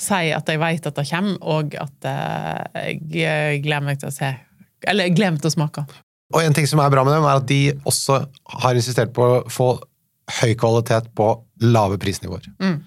si 0.00 0.30
at 0.32 0.46
jeg 0.48 0.58
vet 0.58 0.86
at 0.86 0.94
det 0.96 1.08
kommer, 1.10 1.36
og 1.42 1.74
at 1.74 2.04
eh, 2.08 2.96
jeg 3.10 3.26
eh, 3.26 3.60
gleder 3.60 3.84
meg 3.84 3.98
til 4.00 4.08
å 4.08 4.12
se 4.16 4.36
Eller 4.88 5.04
jeg 5.10 5.16
gleder 5.18 5.32
meg 5.32 5.42
til 5.42 5.50
å 5.50 5.56
smake. 5.58 5.84
Og 6.32 6.40
en 6.42 6.54
ting 6.54 6.64
som 6.66 6.80
er 6.80 6.88
bra 6.88 7.02
med 7.04 7.12
dem, 7.12 7.24
er 7.24 7.36
at 7.36 7.46
de 7.50 7.72
også 7.84 8.24
har 8.62 8.72
insistert 8.78 9.12
på 9.12 9.20
å 9.20 9.50
få 9.50 9.74
høy 10.40 10.54
kvalitet 10.58 11.10
på 11.18 11.32
lave 11.64 11.98
prisnivåer. 12.00 12.46
Mm. 12.62 12.80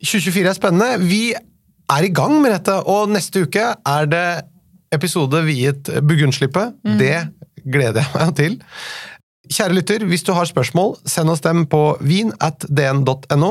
2024 0.00 0.48
er 0.50 0.56
spennende. 0.56 0.90
Vi 1.02 1.22
er 1.34 2.06
i 2.06 2.12
gang 2.14 2.36
med 2.42 2.54
dette, 2.54 2.76
og 2.88 3.10
neste 3.12 3.44
uke 3.46 3.72
er 3.74 4.10
det 4.10 4.26
episode 4.94 5.42
viet 5.46 5.90
Bugunnslippet. 6.02 6.76
Mm. 6.86 6.98
Det 7.00 7.16
gleder 7.70 8.04
jeg 8.04 8.14
meg 8.16 8.36
til. 8.38 8.60
Kjære 9.50 9.74
lytter, 9.74 10.04
hvis 10.06 10.22
du 10.22 10.30
har 10.36 10.46
spørsmål, 10.46 10.94
send 11.10 11.30
oss 11.32 11.42
dem 11.42 11.64
på 11.66 11.96
vin 12.06 12.30
at 12.38 12.62
dn.no. 12.70 13.48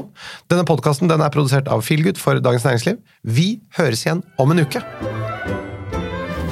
Denne 0.48 0.64
podkasten 0.68 1.12
er 1.12 1.34
produsert 1.34 1.68
av 1.68 1.84
Feelgood 1.84 2.22
for 2.22 2.40
Dagens 2.40 2.64
Næringsliv. 2.64 3.02
Vi 3.24 3.50
høres 3.76 4.06
igjen 4.06 4.24
om 4.40 4.54
en 4.56 4.64
uke. 4.64 4.80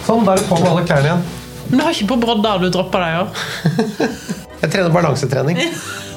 Sånn, 0.04 0.28
da 0.28 0.36
er 0.36 0.44
du 0.44 0.50
på 0.50 0.60
med 0.60 0.68
alle 0.74 0.84
klærne 0.88 1.08
igjen. 1.14 1.24
Men 1.70 1.80
du 1.80 1.84
har 1.86 1.96
ikke 1.96 2.10
på 2.12 2.20
brodder 2.26 2.60
du 2.64 2.70
dropper 2.76 3.04
deg 3.04 3.22
òg. 3.22 3.42
Jeg 4.64 4.74
trener 4.74 4.92
balansetrening. 4.92 5.64